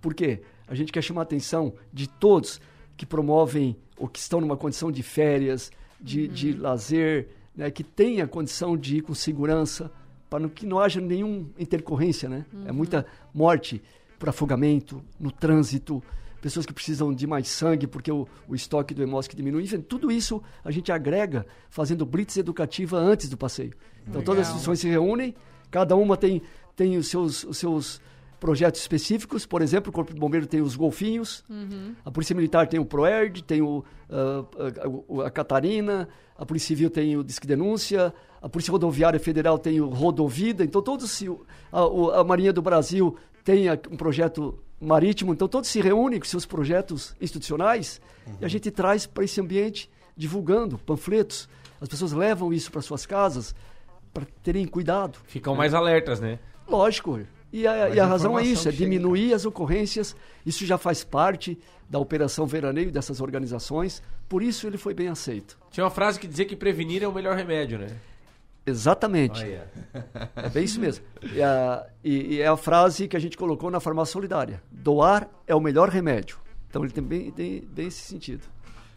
Por 0.00 0.14
quê? 0.14 0.40
A 0.66 0.74
gente 0.74 0.90
quer 0.90 1.02
chamar 1.02 1.20
a 1.20 1.24
atenção 1.24 1.74
de 1.92 2.08
todos 2.08 2.58
que 2.96 3.04
promovem 3.04 3.76
ou 3.98 4.08
que 4.08 4.18
estão 4.18 4.40
numa 4.40 4.56
condição 4.56 4.90
de 4.90 5.02
férias, 5.02 5.70
de, 6.00 6.26
de 6.26 6.54
lazer, 6.54 7.28
né, 7.54 7.70
que 7.70 7.84
tenha 7.84 8.26
condição 8.26 8.76
de 8.76 8.96
ir 8.96 9.02
com 9.02 9.14
segurança, 9.14 9.92
para 10.30 10.48
que 10.48 10.64
não 10.64 10.80
haja 10.80 10.98
nenhuma 10.98 11.46
intercorrência, 11.58 12.26
né? 12.26 12.46
É 12.64 12.72
muita 12.72 13.04
morte 13.34 13.82
por 14.18 14.30
afogamento, 14.30 15.02
no 15.20 15.30
trânsito, 15.30 16.02
pessoas 16.42 16.66
que 16.66 16.72
precisam 16.74 17.14
de 17.14 17.26
mais 17.26 17.48
sangue 17.48 17.86
porque 17.86 18.12
o, 18.12 18.28
o 18.46 18.54
estoque 18.54 18.92
do 18.92 19.02
hemosc 19.02 19.32
diminui. 19.34 19.62
Enfim, 19.62 19.80
tudo 19.80 20.10
isso 20.12 20.42
a 20.62 20.70
gente 20.70 20.92
agrega 20.92 21.46
fazendo 21.70 22.04
blitz 22.04 22.36
educativa 22.36 22.98
antes 22.98 23.30
do 23.30 23.36
passeio. 23.38 23.72
Então 24.06 24.20
todas 24.20 24.42
as 24.42 24.48
Legal. 24.48 24.56
instituições 24.58 24.80
se 24.80 24.88
reúnem, 24.88 25.34
cada 25.70 25.96
uma 25.96 26.16
tem, 26.16 26.42
tem 26.76 26.98
os, 26.98 27.06
seus, 27.08 27.44
os 27.44 27.56
seus 27.56 28.00
projetos 28.40 28.80
específicos. 28.80 29.46
Por 29.46 29.62
exemplo, 29.62 29.90
o 29.90 29.92
Corpo 29.92 30.12
de 30.12 30.18
Bombeiro 30.18 30.46
tem 30.46 30.60
os 30.60 30.74
golfinhos, 30.74 31.44
a 32.04 32.10
Polícia 32.10 32.34
Militar 32.34 32.66
tem 32.66 32.80
o 32.80 32.84
PROERD, 32.84 33.42
tem 33.44 33.62
o, 33.62 33.84
ah, 34.10 34.44
a, 35.22 35.26
a 35.26 35.30
Catarina, 35.30 36.08
a 36.36 36.44
Polícia 36.44 36.66
Civil 36.68 36.90
tem 36.90 37.16
o 37.16 37.22
Disque 37.22 37.46
Denúncia, 37.46 38.12
a 38.42 38.48
Polícia 38.48 38.72
Rodoviária 38.72 39.20
Federal 39.20 39.56
tem 39.56 39.80
o 39.80 39.88
Rodovida, 39.88 40.64
então 40.64 40.82
todos 40.82 41.22
a, 41.70 41.86
o- 41.86 42.10
a 42.10 42.24
Marinha 42.24 42.52
do 42.52 42.60
Brasil 42.60 43.16
tem 43.44 43.66
um 43.70 43.96
projeto 43.96 44.58
marítimo, 44.82 45.32
então 45.32 45.46
todos 45.46 45.70
se 45.70 45.80
reúnem 45.80 46.18
com 46.18 46.26
seus 46.26 46.44
projetos 46.44 47.14
institucionais 47.20 48.00
e 48.40 48.44
a 48.44 48.48
gente 48.48 48.70
traz 48.70 49.06
para 49.06 49.24
esse 49.24 49.40
ambiente 49.40 49.88
divulgando 50.16 50.76
panfletos. 50.78 51.48
As 51.80 51.88
pessoas 51.88 52.12
levam 52.12 52.52
isso 52.52 52.70
para 52.70 52.82
suas 52.82 53.06
casas 53.06 53.54
para 54.12 54.26
terem 54.42 54.66
cuidado. 54.66 55.18
Ficam 55.24 55.54
mais 55.54 55.72
alertas, 55.72 56.20
né? 56.20 56.38
Lógico, 56.68 57.20
E 57.52 57.66
a, 57.66 57.90
e 57.90 58.00
a 58.00 58.06
razão 58.06 58.38
é 58.38 58.42
isso, 58.42 58.68
é 58.68 58.72
que 58.72 58.78
chega 58.78 58.90
diminuir 58.90 59.34
as 59.34 59.44
ocorrências. 59.44 60.16
Isso 60.44 60.66
já 60.66 60.78
faz 60.78 61.04
parte 61.04 61.58
da 61.88 61.98
operação 61.98 62.46
veraneio 62.46 62.90
dessas 62.90 63.20
organizações. 63.20 64.02
Por 64.28 64.42
isso 64.42 64.66
ele 64.66 64.78
foi 64.78 64.94
bem 64.94 65.08
aceito. 65.08 65.58
Tinha 65.70 65.84
uma 65.84 65.90
frase 65.90 66.18
que 66.18 66.26
dizia 66.26 66.44
que 66.44 66.56
prevenir 66.56 67.02
é 67.02 67.08
o 67.08 67.12
melhor 67.12 67.36
remédio, 67.36 67.78
né? 67.78 67.88
Exatamente. 68.64 69.42
Olha. 69.42 69.68
É 70.36 70.48
bem 70.48 70.64
isso 70.64 70.80
mesmo. 70.80 71.04
E, 71.34 71.42
a- 71.42 71.84
e- 72.04 72.34
e 72.36 72.40
é 72.40 72.46
a 72.46 72.56
frase 72.56 73.08
que 73.08 73.16
a 73.16 73.20
gente 73.20 73.36
colocou 73.36 73.70
na 73.70 73.80
farmácia 73.80 74.12
solidária. 74.12 74.62
Doar 74.70 75.28
é 75.46 75.54
o 75.54 75.60
melhor 75.60 75.88
remédio. 75.88 76.38
Então 76.70 76.84
ele 76.84 76.92
tem 76.92 77.02
bem, 77.02 77.30
tem 77.32 77.60
bem 77.60 77.88
esse 77.88 78.00
sentido. 78.02 78.42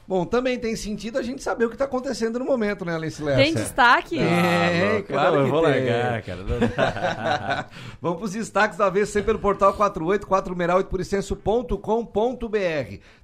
Bom, 0.08 0.23
também 0.23 0.60
tem 0.60 0.75
sentido 0.75 1.17
a 1.17 1.23
gente 1.23 1.41
saber 1.41 1.65
o 1.65 1.67
que 1.67 1.73
está 1.73 1.86
acontecendo 1.86 2.38
no 2.38 2.45
momento, 2.45 2.86
né, 2.86 2.93
Alice 2.95 3.19
Lessa? 3.23 3.41
Tem 3.41 3.56
destaque? 3.56 4.19
É, 4.19 5.01
claro 5.01 5.38
Não, 5.38 5.41
eu 5.41 5.47
vou 5.49 5.63
tem. 5.63 5.84
largar, 5.89 6.21
cara. 6.21 6.45
Vamos 7.99 8.17
para 8.19 8.25
os 8.25 8.32
destaques 8.34 8.78
da 8.78 8.88
vez, 8.88 9.10
sempre 9.10 9.25
pelo 9.30 9.39
portal 9.39 9.73
48, 9.73 10.28
4 10.28 10.51
numeral 10.51 10.78
8 10.78 10.89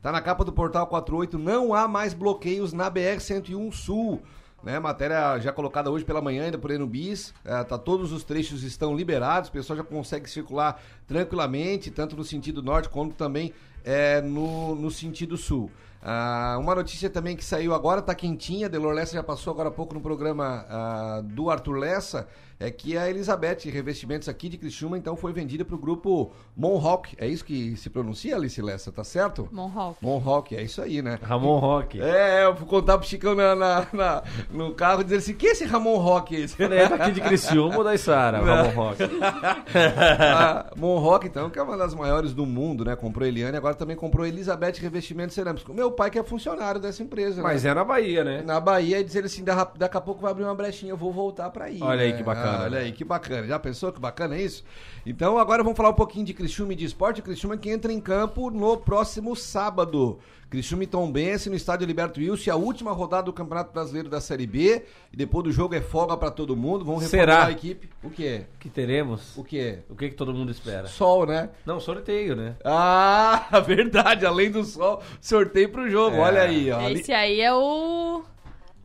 Tá 0.02 0.12
na 0.12 0.22
capa 0.22 0.44
do 0.44 0.52
portal 0.52 0.88
48, 0.88 1.38
não 1.38 1.72
há 1.76 1.88
mais 1.88 2.16
bloqueios 2.16 2.74
na 2.74 2.90
BR-101 2.90 3.72
Sul. 3.72 4.20
Né, 4.64 4.80
matéria 4.80 5.40
já 5.40 5.52
colocada 5.52 5.90
hoje 5.90 6.06
pela 6.06 6.22
manhã, 6.22 6.46
ainda 6.46 6.58
por 6.58 6.72
no 6.78 6.86
BIS. 6.86 7.34
É, 7.44 7.64
tá, 7.64 7.78
todos 7.78 8.12
os 8.12 8.24
trechos 8.24 8.64
estão 8.64 8.96
liberados, 8.96 9.50
o 9.50 9.52
pessoal 9.52 9.78
já 9.78 9.84
consegue 9.84 10.30
circular 10.30 10.80
tranquilamente, 11.08 11.90
tanto 11.90 12.16
no 12.16 12.24
sentido 12.24 12.62
norte 12.62 12.88
quanto 12.88 13.16
também 13.16 13.54
é, 13.84 14.22
no, 14.22 14.76
no 14.76 14.92
sentido 14.92 15.36
sul. 15.36 15.72
Ah, 16.04 16.58
uma 16.60 16.74
notícia 16.76 17.10
também 17.10 17.36
que 17.36 17.46
saiu 17.46 17.74
agora, 17.74 18.02
tá 18.02 18.16
quentinha, 18.16 18.68
Delor 18.70 18.94
Lessa 18.94 19.14
já 19.14 19.24
passou 19.24 19.52
agora 19.54 19.70
há 19.70 19.72
pouco 19.72 19.94
no 19.94 20.02
programa 20.02 20.66
ah, 20.70 21.22
do 21.24 21.50
Arthur 21.50 21.74
Lessa, 21.78 22.28
é 22.60 22.70
que 22.70 22.96
a 22.96 23.10
Elizabeth 23.10 23.58
Revestimentos 23.72 24.30
aqui 24.30 24.48
de 24.48 24.56
Criciúma, 24.58 24.96
então 24.96 25.16
foi 25.16 25.34
vendida 25.34 25.66
para 25.66 25.76
o 25.76 25.80
grupo 25.80 26.32
Monrock. 26.56 27.16
É 27.18 27.28
isso 27.28 27.44
que 27.44 27.76
se 27.76 27.90
pronuncia, 27.90 28.36
Alice 28.36 28.62
Lessa, 28.62 28.92
tá 28.92 29.04
certo? 29.04 29.50
Monhawk. 29.52 29.98
Monrock, 30.00 30.56
é 30.56 30.62
isso 30.62 30.80
aí, 30.80 31.02
né? 31.02 31.18
Ramon 31.24 31.58
Rock. 31.58 32.00
É, 32.00 32.46
eu 32.46 32.56
fui 32.56 32.68
contar 32.68 33.00
pro 33.00 33.08
Chicão 33.08 33.34
na, 33.34 33.56
na- 33.56 33.88
na- 33.92 34.24
no 34.52 34.76
carro, 34.76 35.04
dizer 35.04 35.18
assim, 35.18 35.34
que 35.34 35.48
esse 35.48 35.66
Ramon 35.66 35.98
Rock 35.98 36.36
esse? 36.36 36.62
Ele 36.62 36.76
é 36.76 36.88
daqui 36.88 37.12
de 37.14 37.22
Criciúma 37.22 37.78
ou 37.78 37.84
da 37.84 37.96
Isara, 37.96 38.40
o 38.42 38.46
Ramon 38.46 38.70
Rock? 38.76 38.98
a 39.74 40.72
Monrock, 40.76 41.26
então, 41.28 41.50
que 41.50 41.60
é 41.60 41.64
uma 41.64 41.78
das 41.78 41.94
maiores 41.94 42.34
do 42.34 42.46
mundo, 42.46 42.86
né? 42.86 42.96
Comprou 42.96 43.28
Eliane, 43.28 43.58
agora 43.58 43.74
também 43.76 43.96
comprou 43.96 44.26
Elizabeth 44.26 44.74
Revestimentos 44.80 45.36
Cerâmicos. 45.36 45.68
O 45.84 45.91
meu 45.92 45.96
pai 45.96 46.10
que 46.10 46.18
é 46.18 46.24
funcionário 46.24 46.80
dessa 46.80 47.04
empresa, 47.04 47.42
Mas 47.44 47.64
né? 47.64 47.70
é 47.72 47.74
na 47.74 47.84
Bahia, 47.84 48.24
né? 48.24 48.42
Na 48.42 48.60
Bahia, 48.60 49.00
e 49.00 49.04
diz 49.04 49.14
ele 49.16 49.26
assim, 49.28 49.44
"Da- 49.44 49.70
daqui 49.76 49.98
a 49.98 50.02
pouco 50.02 50.22
vai 50.22 50.32
abrir 50.32 50.44
uma 50.46 50.56
brechinha, 50.56 50.92
eu 50.94 50.98
vou 50.98 51.12
voltar 51.12 51.50
pra 51.50 51.66
aí. 51.66 51.80
Olha 51.82 52.02
aí 52.02 52.12
né? 52.14 52.18
que 52.18 52.24
bacana, 52.24 52.58
Ah, 52.60 52.64
olha 52.64 52.80
né? 52.80 52.86
aí 52.86 52.92
que 52.94 53.04
bacana. 53.04 53.46
Já 53.46 53.60
pensou 53.60 53.92
que 53.92 54.00
bacana 54.00 54.36
é 54.36 54.42
isso? 54.42 54.64
Então 55.06 55.38
agora 55.38 55.62
vamos 55.64 55.76
falar 55.78 55.90
um 55.90 55.94
pouquinho 55.94 56.26
de 56.26 56.34
Criciúma 56.34 56.72
e 56.74 56.76
de 56.78 56.86
esporte. 56.86 57.22
Criciúma 57.22 57.58
que 57.58 57.70
entra 57.70 57.92
em 57.92 58.00
campo 58.00 58.50
no 58.50 58.78
próximo 58.78 59.36
sábado. 59.36 60.18
Criciúma 60.52 60.84
e 60.84 60.88
Tombense 60.88 61.50
no 61.50 61.56
estádio 61.56 61.88
Liberto 61.88 62.20
Wilson, 62.20 62.52
a 62.52 62.58
última 62.58 62.92
rodada 62.92 63.24
do 63.24 63.32
Campeonato 63.32 63.72
Brasileiro 63.72 64.10
da 64.10 64.20
Série 64.20 64.46
B. 64.46 64.84
E 65.14 65.16
depois 65.16 65.46
do 65.46 65.52
jogo 65.52 65.76
é 65.76 65.80
folga 65.80 66.18
pra 66.18 66.30
todo 66.30 66.58
mundo. 66.58 66.84
Vamos 66.84 67.04
reformular 67.04 67.48
a 67.48 67.52
equipe. 67.52 67.90
O 68.04 68.10
quê? 68.10 68.44
Que 68.60 68.70
teremos. 68.70 69.38
O 69.38 69.46
quê? 69.46 69.80
O 69.90 69.96
que, 69.96 70.10
que 70.10 70.16
todo 70.16 70.34
mundo 70.34 70.52
espera? 70.52 70.88
Sol, 70.88 71.26
né? 71.26 71.52
Não, 71.66 71.80
sorteio, 71.80 72.36
né? 72.36 72.58
Ah, 72.66 73.48
verdade. 73.66 74.26
Além 74.26 74.52
do 74.52 74.66
sol, 74.66 75.02
sorteio 75.22 75.70
pro 75.70 75.90
jogo. 75.90 76.18
É. 76.18 76.20
Olha 76.20 76.42
aí, 76.42 76.70
ó. 76.70 76.90
Esse 76.90 77.14
aí 77.14 77.40
é 77.40 77.54
o. 77.54 78.22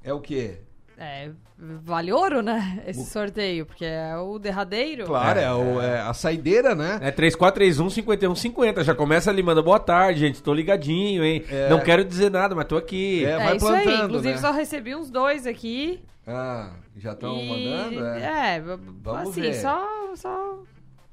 É 0.05 0.13
o 0.13 0.21
quê? 0.21 0.61
É, 0.97 1.31
vale 1.59 2.13
ouro, 2.13 2.43
né? 2.43 2.83
Esse 2.87 3.05
sorteio, 3.07 3.65
porque 3.65 3.85
é 3.85 4.17
o 4.17 4.39
derradeiro. 4.39 5.07
Claro, 5.07 5.39
é, 5.41 5.53
o- 5.53 5.81
é 5.81 6.01
a 6.01 6.13
saideira, 6.13 6.75
né? 6.75 6.99
É 7.01 7.11
3431 7.11 7.89
5150. 7.91 8.85
Já 8.85 8.95
começa 8.95 9.31
ali, 9.31 9.43
manda 9.43 9.63
boa 9.63 9.79
tarde, 9.81 10.21
gente. 10.21 10.43
Tô 10.43 10.53
ligadinho, 10.53 11.25
hein? 11.25 11.45
É. 11.51 11.69
Não 11.71 11.81
quero 11.81 12.05
dizer 12.05 12.31
nada, 12.31 12.55
mas 12.55 12.67
tô 12.67 12.77
aqui. 12.77 13.25
É, 13.25 13.31
É, 13.31 13.37
vai 13.39 13.57
isso 13.57 13.69
aí. 13.69 13.83
plantando, 13.85 14.05
Inclusive, 14.07 14.35
né? 14.35 14.41
só 14.41 14.51
recebi 14.53 14.95
uns 14.95 15.11
dois 15.11 15.47
aqui. 15.47 16.03
Ah, 16.27 16.71
já 16.97 17.13
estão 17.13 17.39
e... 17.39 17.49
mandando? 17.49 18.05
É. 18.05 18.57
É, 18.57 18.61
Vamos 18.61 19.31
assim, 19.31 19.41
ver. 19.43 19.55
só. 19.55 19.89
só... 20.17 20.59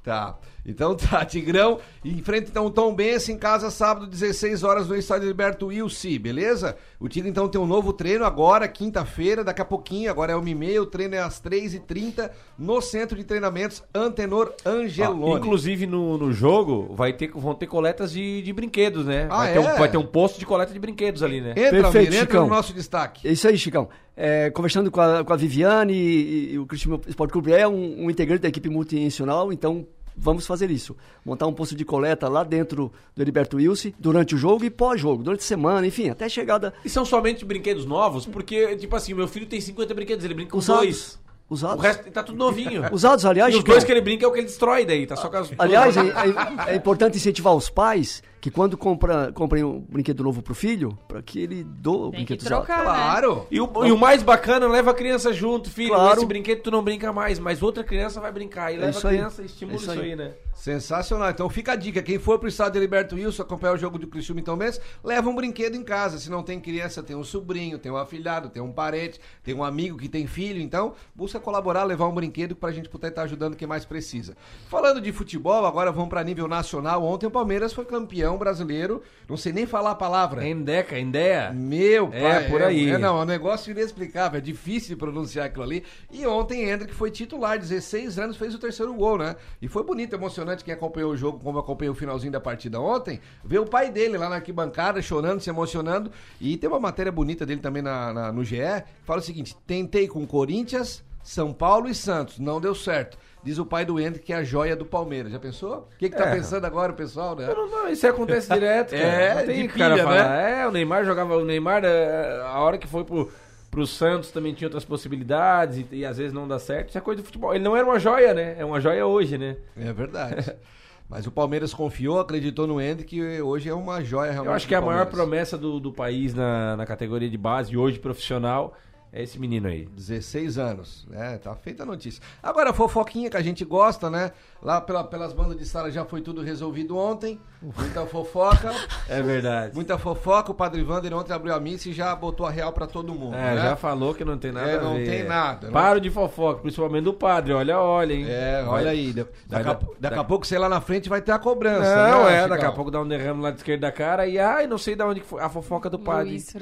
Tá. 0.04 0.36
Então 0.66 0.96
tá, 0.98 1.24
Tigrão. 1.26 1.80
Enfrenta 2.04 2.50
então 2.50 2.66
o 2.66 2.70
Tom 2.72 2.94
Benz 2.94 3.28
em 3.30 3.38
casa 3.38 3.70
sábado, 3.70 4.08
16 4.08 4.64
horas 4.64 4.88
no 4.88 4.96
estádio 4.96 5.28
Liberto 5.28 5.68
Wilson, 5.68 6.20
beleza? 6.20 6.76
O 7.00 7.08
Tigre 7.08 7.30
então 7.30 7.48
tem 7.48 7.60
um 7.60 7.66
novo 7.66 7.94
treino 7.94 8.26
agora, 8.26 8.68
quinta-feira, 8.68 9.44
daqui 9.44 9.62
a 9.62 9.66
pouquinho, 9.66 10.10
agora 10.10 10.34
é 10.34 10.36
1h30, 10.36 10.82
o 10.82 10.86
treino 10.86 11.16
é 11.16 11.20
às 11.20 11.42
3h30 11.42 12.30
no 12.58 12.82
centro 12.82 13.18
de 13.18 13.24
treinamentos 13.24 13.84
Antenor 13.94 14.54
Angeloni. 14.66 15.36
inclusive 15.36 15.86
no, 15.86 16.18
no 16.18 16.32
jogo 16.32 16.94
vai 16.94 17.14
ter, 17.14 17.32
vão 17.32 17.54
ter 17.54 17.68
coletas 17.68 18.12
de, 18.12 18.42
de 18.42 18.54
brinquedos, 18.54 19.06
né? 19.06 19.28
Ah, 19.30 19.38
vai, 19.38 19.54
ter 19.54 19.58
é? 19.58 19.62
um, 19.62 19.78
vai 19.78 19.92
ter 19.92 19.98
um 19.98 20.06
posto 20.06 20.40
de 20.40 20.46
coleta 20.46 20.74
de 20.74 20.80
brinquedos 20.80 21.24
ali, 21.24 21.42
né? 21.42 21.52
Entra, 21.52 21.84
Perfeito, 21.84 21.86
Almir, 21.86 22.08
entra 22.08 22.20
Chicão. 22.20 22.44
no 22.44 22.50
nosso 22.50 22.74
destaque. 22.74 23.28
É 23.28 23.32
isso 23.32 23.48
aí, 23.48 23.58
Chicão. 23.58 23.90
É, 24.16 24.52
conversando 24.52 24.92
com 24.92 25.02
a, 25.02 25.24
com 25.24 25.34
a 25.34 25.36
Viviane 25.36 25.94
e, 25.94 26.54
e 26.54 26.60
o 26.60 26.66
Cristiano 26.66 27.02
Esporte 27.08 27.32
Clube 27.32 27.52
é 27.52 27.68
um, 27.68 28.06
um 28.06 28.12
integrante 28.12 28.44
da 28.44 28.48
equipe 28.48 28.70
multinacional, 28.70 29.52
então 29.52 29.88
vamos 30.18 30.46
fazer 30.46 30.70
isso. 30.72 30.96
Montar 31.26 31.48
um 31.48 31.54
posto 31.54 31.76
de 31.76 31.84
coleta 31.86 32.28
lá 32.28 32.44
dentro 32.44 32.92
do 33.16 33.22
Heriberto 33.22 33.58
Wilson 33.58 33.92
durante 34.00 34.36
o 34.36 34.38
jogo 34.38 34.64
e 34.66 34.70
pós-jogo, 34.70 35.24
durante 35.24 35.42
a 35.42 35.44
semana, 35.44 35.86
enfim, 35.88 36.10
até 36.10 36.26
a 36.26 36.30
chegada 36.30 36.74
E 36.84 36.90
são 36.90 37.04
somente 37.06 37.44
brinquedos 37.46 37.86
novos? 37.86 38.26
Porque, 38.26 38.76
tipo 38.78 38.96
assim, 38.96 39.14
meu 39.14 39.28
filho 39.28 39.46
tem 39.46 39.60
50 39.62 39.94
brinquedos, 39.94 40.24
ele 40.26 40.34
brinca 40.34 40.52
com 40.52 40.58
usados. 40.58 40.82
dois. 40.84 41.24
O 41.50 41.54
Usados. 41.56 41.84
resto 41.84 42.10
tá 42.10 42.24
tudo 42.24 42.38
novinho. 42.38 42.84
Usados, 42.92 43.26
aliás, 43.26 43.54
E 43.54 43.58
os 43.58 43.64
dois 43.64 43.84
que 43.84 43.92
ele 43.92 44.02
brinca 44.02 44.26
é 44.26 44.28
o 44.28 44.32
que 44.32 44.40
ele 44.40 44.48
destrói 44.48 44.86
daí, 44.86 45.06
tá 45.06 45.16
só 45.16 45.30
com 45.30 45.38
as 45.38 45.52
Aliás, 45.60 45.96
é, 45.98 46.02
é- 46.02 46.72
é 46.72 46.76
importante 46.76 47.18
incentivar 47.18 47.54
os 47.54 47.70
pais 47.70 48.24
que 48.44 48.52
quando 48.52 48.78
compra, 48.78 49.32
comprem 49.32 49.64
um 49.64 49.80
brinquedo 49.80 50.22
novo 50.22 50.42
pro 50.42 50.54
filho, 50.54 51.00
para 51.08 51.22
que 51.22 51.40
ele 51.40 51.64
doe 51.64 51.96
o 52.10 52.12
Tem 52.12 52.26
que 52.26 52.34
brinquedo 52.36 52.42
usado. 52.42 52.60
né? 52.68 52.84
Claro. 52.84 53.48
E 53.50 53.62
o, 53.62 53.72
e 53.86 53.90
o 53.94 53.98
mais 53.98 54.22
bacana, 54.22 54.68
leva 54.68 54.92
a 54.92 54.94
criança 54.94 55.32
junto, 55.32 55.70
filho. 55.70 55.94
Claro. 55.94 56.18
Esse 56.18 56.26
brinquedo 56.26 56.62
tu 56.62 56.70
não 56.70 56.84
brinca 56.84 57.14
mais, 57.14 57.40
mas 57.40 57.64
outra 57.64 57.86
criança 57.86 58.20
vai 58.20 58.34
brincar. 58.34 58.74
E 58.74 58.76
leva 58.76 58.90
isso 58.90 59.08
a 59.08 59.12
aí. 59.12 59.16
criança 59.16 59.42
e 59.44 59.46
estimula 59.46 59.76
É 59.78 59.82
isso 59.82 59.92
isso 59.92 60.02
aí. 60.02 60.10
aí, 60.10 60.16
né? 60.18 60.34
Sensacional. 60.54 61.30
Então 61.30 61.50
fica 61.50 61.72
a 61.72 61.76
dica. 61.78 62.02
Quem 62.04 62.20
for 62.20 62.38
pro 62.38 62.50
estádio 62.50 62.82
Liberto 62.82 63.16
Wilson 63.16 63.44
acompanhar 63.44 63.74
o 63.76 63.78
jogo 63.78 63.98
do 63.98 64.08
Criciúma 64.08 64.42
e 64.42 64.44
Tom 64.44 64.58
Benz, 64.58 64.80
leva 65.02 65.30
um 65.30 65.36
brinquedo 65.36 65.76
em 65.76 65.84
casa. 65.84 66.18
Se 66.20 66.30
não 66.30 66.44
tem 66.44 66.60
criança, 66.60 67.02
tem 67.02 67.16
um 67.16 67.24
sobrinho, 67.24 67.80
tem 67.80 67.92
um 67.92 67.98
afilhado, 67.98 68.50
tem 68.50 68.62
um 68.62 68.74
parente, 68.74 69.22
tem 69.42 69.56
um 69.56 69.64
amigo 69.64 69.98
que 69.98 70.10
tem 70.10 70.28
filho. 70.28 70.62
Então, 70.62 70.94
busca 71.16 71.40
colaborar, 71.40 71.86
levar 71.86 72.08
um 72.10 72.14
brinquedo 72.14 72.56
pra 72.58 72.72
gente 72.74 72.90
poder 72.90 73.08
estar 73.08 73.24
ajudando 73.24 73.56
quem 73.56 73.68
mais 73.68 73.86
precisa. 73.86 74.36
Falando 74.68 75.00
de 75.00 75.12
futebol, 75.14 75.66
agora 75.66 75.92
vamos 75.94 76.10
pra 76.10 76.24
nível 76.24 76.48
nacional. 76.48 77.04
Ontem 77.04 77.26
o 77.26 77.32
Palmeiras 77.32 77.72
foi 77.72 77.86
campeão 77.86 78.33
brasileiro. 78.38 79.02
Não 79.28 79.38
sei 79.38 79.52
nem 79.54 79.66
falar 79.66 79.92
a 79.92 79.96
palavra. 79.96 80.48
Endeca, 80.48 80.98
Endeia. 81.00 81.52
Meu 81.54 82.10
É, 82.14 82.40
pai. 82.40 82.50
por 82.50 82.62
aí. 82.62 82.90
É, 82.90 82.98
não, 82.98 83.20
é 83.20 83.22
um 83.24 83.26
negócio 83.26 83.72
inexplicável. 83.72 84.38
É 84.38 84.42
difícil 84.42 84.90
de 84.90 84.96
pronunciar 84.96 85.46
aquilo 85.46 85.64
ali. 85.64 85.84
E 86.12 86.26
ontem 86.26 86.70
Hendrick 86.70 86.94
foi 86.94 87.10
titular, 87.12 87.58
16 87.58 88.18
anos, 88.20 88.38
fez 88.38 88.54
o 88.54 88.60
terceiro 88.60 88.94
gol, 88.94 89.18
né? 89.18 89.36
E 89.62 89.68
foi 89.68 89.84
bonito, 89.84 90.14
emocionante. 90.14 90.64
Quem 90.64 90.74
acompanhou 90.74 91.12
o 91.12 91.18
jogo, 91.18 91.40
como 91.40 91.60
acompanhou 91.60 91.94
o 91.94 91.98
finalzinho 91.98 92.32
da 92.32 92.40
partida 92.42 92.80
ontem, 92.80 93.20
ver 93.44 93.60
o 93.60 93.66
pai 93.66 93.90
dele 93.92 94.18
lá 94.18 94.30
na 94.30 94.36
arquibancada, 94.36 95.02
chorando, 95.02 95.40
se 95.42 95.50
emocionando. 95.50 96.12
E 96.40 96.58
tem 96.58 96.70
uma 96.70 96.80
matéria 96.80 97.12
bonita 97.12 97.46
dele 97.46 97.62
também 97.62 97.82
na, 97.82 98.14
na- 98.14 98.32
no 98.32 98.44
GE, 98.44 98.58
que 98.58 99.06
fala 99.06 99.20
o 99.20 99.24
seguinte: 99.24 99.56
tentei 99.66 100.08
com 100.08 100.26
Corinthians, 100.28 101.04
São 101.24 101.54
Paulo 101.54 101.88
e 101.88 101.96
Santos, 101.96 102.38
não 102.40 102.60
deu 102.60 102.76
certo. 102.76 103.18
Diz 103.44 103.58
o 103.60 103.66
pai 103.66 103.84
do 103.86 104.00
Hendrick 104.00 104.26
que 104.26 104.32
é 104.34 104.38
a 104.38 104.44
joia 104.44 104.76
do 104.76 104.86
Palmeiras. 104.86 105.32
Já 105.32 105.40
pensou? 105.40 105.90
O 105.94 105.98
que, 105.98 106.10
que 106.10 106.16
tá 106.16 106.28
É. 106.28 106.32
pensando 106.36 106.64
agora 106.66 106.92
o 106.94 106.96
pessoal, 106.96 107.36
né? 107.36 107.48
Não, 107.48 107.70
não, 107.70 107.90
isso 107.90 108.08
acontece 108.08 108.52
direto, 108.54 108.92
cara. 108.96 109.04
É, 109.04 109.36
não 109.36 109.46
tem 109.46 109.62
de 109.64 109.68
que 109.68 109.78
cara 109.78 109.94
pilha, 109.96 110.04
falar. 110.06 110.36
É, 110.50 110.68
o 110.68 110.72
Neymar 110.72 111.04
jogava. 111.04 111.36
O 111.38 111.44
Neymar, 111.44 111.84
é, 111.84 112.42
a 112.42 112.60
hora 112.60 112.78
que 112.78 112.88
foi 112.88 113.04
pro, 113.04 113.30
pro 113.70 113.86
Santos 113.86 114.32
também 114.32 114.54
tinha 114.54 114.68
outras 114.68 114.86
possibilidades 114.86 115.80
e, 115.92 115.96
e 115.98 116.06
às 116.06 116.18
vezes 116.18 116.32
não 116.32 116.48
dá 116.48 116.58
certo. 116.58 116.90
Isso 116.90 116.98
é 116.98 117.02
coisa 117.02 117.22
do 117.22 117.26
futebol. 117.26 117.54
Ele 117.54 117.64
não 117.64 117.76
era 117.76 117.86
uma 117.86 118.00
joia, 118.00 118.34
né? 118.34 118.56
É 118.58 118.64
uma 118.64 118.80
joia 118.80 119.06
hoje, 119.06 119.38
né? 119.38 119.58
É 119.78 119.92
verdade. 119.92 120.54
Mas 121.10 121.28
o 121.28 121.32
Palmeiras 121.32 121.74
confiou, 121.74 122.20
acreditou 122.20 122.66
no 122.66 122.80
Hendrick 122.82 123.16
e 123.16 123.42
hoje 123.42 123.70
é 123.70 123.74
uma 123.74 124.02
joia 124.04 124.32
realmente. 124.32 124.50
Eu 124.50 124.56
acho 124.56 124.68
que 124.68 124.74
do 124.74 124.78
a 124.78 124.82
maior 124.82 125.06
promessa 125.08 125.58
do, 125.58 125.80
do 125.80 125.92
país 125.92 126.34
na, 126.34 126.78
na 126.78 126.86
categoria 126.86 127.30
de 127.30 127.38
base, 127.38 127.76
hoje 127.76 128.00
profissional, 128.00 128.74
é 129.14 129.22
esse 129.24 129.40
menino 129.40 129.68
aí. 129.68 129.86
16 129.96 130.58
anos, 130.58 131.06
né? 131.10 131.38
Tá 131.38 131.56
feita 131.56 131.84
a 131.84 131.86
notícia. 131.86 132.22
Agora, 132.42 132.72
a 132.72 132.74
fofoquinha 132.74 133.30
que 133.30 133.38
a 133.38 133.42
gente 133.44 133.64
gosta, 133.64 134.10
né? 134.10 134.32
Lá 134.62 134.82
pela- 134.82 135.04
pelas 135.04 135.34
bandas 135.34 135.58
de 135.58 135.66
sala 135.66 135.92
já 135.92 136.04
foi 136.06 136.22
tudo 136.22 136.42
resolvido 136.42 136.98
ontem. 136.98 137.40
Muita 137.62 138.06
fofoca. 138.06 138.72
É 139.08 139.22
verdade. 139.22 139.76
muita 139.76 139.98
fofoca. 139.98 140.52
O 140.52 140.56
Padre 140.56 140.82
Vander 140.84 141.14
ontem 141.14 141.32
abriu 141.34 141.54
a 141.54 141.60
missa 141.60 141.90
e 141.90 141.94
já 141.94 142.14
botou 142.16 142.46
a 142.46 142.50
real 142.50 142.72
pra 142.74 142.88
todo 142.88 143.14
mundo. 143.14 143.36
É, 143.36 143.56
né? 143.56 143.62
já 143.62 143.76
falou 143.76 144.14
que 144.14 144.26
não 144.26 144.38
tem 144.38 144.52
nada 144.52 144.70
É, 144.72 144.78
a 144.78 144.82
não 144.82 144.96
ver. 144.96 145.06
tem 145.10 145.24
nada, 145.26 145.68
né? 145.68 145.74
Paro 145.74 146.00
de 146.02 146.10
fofoca, 146.10 146.62
principalmente 146.62 147.04
do 147.04 147.14
padre. 147.14 147.54
Olha, 147.54 147.80
olha, 147.80 148.14
hein? 148.14 148.26
É, 148.28 148.64
Vai- 148.64 148.82
olha 148.82 148.92
aí. 148.92 149.14
da- 149.14 149.26
Daqui, 149.48 149.70
a, 149.70 149.74
daqui 149.74 149.86
a 149.92 150.10
daqui- 150.10 150.24
pouco, 150.28 150.48
sei 150.48 150.58
lá 150.58 150.68
na 150.68 150.82
frente, 150.82 151.08
vai 151.10 151.22
ter 151.22 151.32
a 151.34 151.40
cobrança. 151.40 151.96
Não, 152.10 152.26
né, 152.26 152.44
é, 152.44 152.48
daqui 152.48 152.66
a 152.66 152.72
pouco 152.72 152.90
dá 152.90 153.00
um 153.02 153.08
derrame 153.08 153.42
lá 153.42 153.52
de 153.52 153.58
esquerda 153.58 153.88
da 153.88 153.92
cara 153.92 154.26
e 154.28 154.40
ai, 154.40 154.66
não 154.66 154.78
sei 154.78 154.96
de 154.96 155.04
onde 155.04 155.20
que 155.22 155.28
foi 155.28 155.42
a 155.42 155.50
fofoca 155.50 155.90
do 155.90 156.00
padre. 156.00 156.32
Luiz 156.32 156.56
É, 156.56 156.60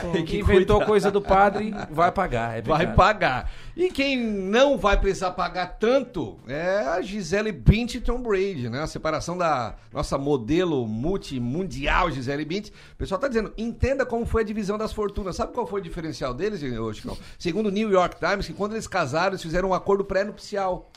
Francisco. 0.00 0.12
que 0.16 0.22
Que 0.24 0.38
inventou 0.40 0.80
coisa 0.84 1.10
do 1.10 1.20
padre 1.22 1.74
vai 1.90 2.10
pagar, 2.12 2.58
é 2.58 2.62
Vai 2.62 2.94
pagar. 2.94 3.50
E 3.76 3.90
quem 3.90 4.16
não 4.18 4.76
vai 4.78 4.98
precisar 4.98 5.32
pagar 5.32 5.66
tanto 5.78 6.36
é 6.46 6.78
a 6.86 7.00
Gisele 7.02 7.50
Bündchen 7.52 8.00
e 8.00 8.04
Tom 8.04 8.22
Brady, 8.22 8.68
né? 8.68 8.82
A 8.82 8.86
separação 8.86 9.36
da 9.36 9.74
nossa 9.92 10.16
modelo 10.18 10.86
multimundial 10.86 12.10
Gisele 12.10 12.44
Bündchen. 12.44 12.72
O 12.92 12.96
pessoal 12.96 13.20
tá 13.20 13.28
dizendo, 13.28 13.52
entenda 13.56 14.04
como 14.06 14.24
foi 14.26 14.42
a 14.42 14.44
divisão 14.44 14.76
das 14.78 14.92
fortunas. 14.92 15.36
Sabe 15.36 15.52
qual 15.52 15.66
foi 15.66 15.80
o 15.80 15.84
diferencial 15.84 16.32
deles, 16.34 16.62
ô, 16.78 16.92
Chicão? 16.92 17.16
Segundo 17.38 17.66
o 17.66 17.70
New 17.70 17.90
York 17.90 18.16
Times, 18.18 18.46
que 18.46 18.52
quando 18.52 18.72
eles 18.72 18.86
casaram, 18.86 19.30
eles 19.32 19.42
fizeram 19.42 19.70
um 19.70 19.74
acordo 19.74 20.04
pré-nupcial. 20.04 20.90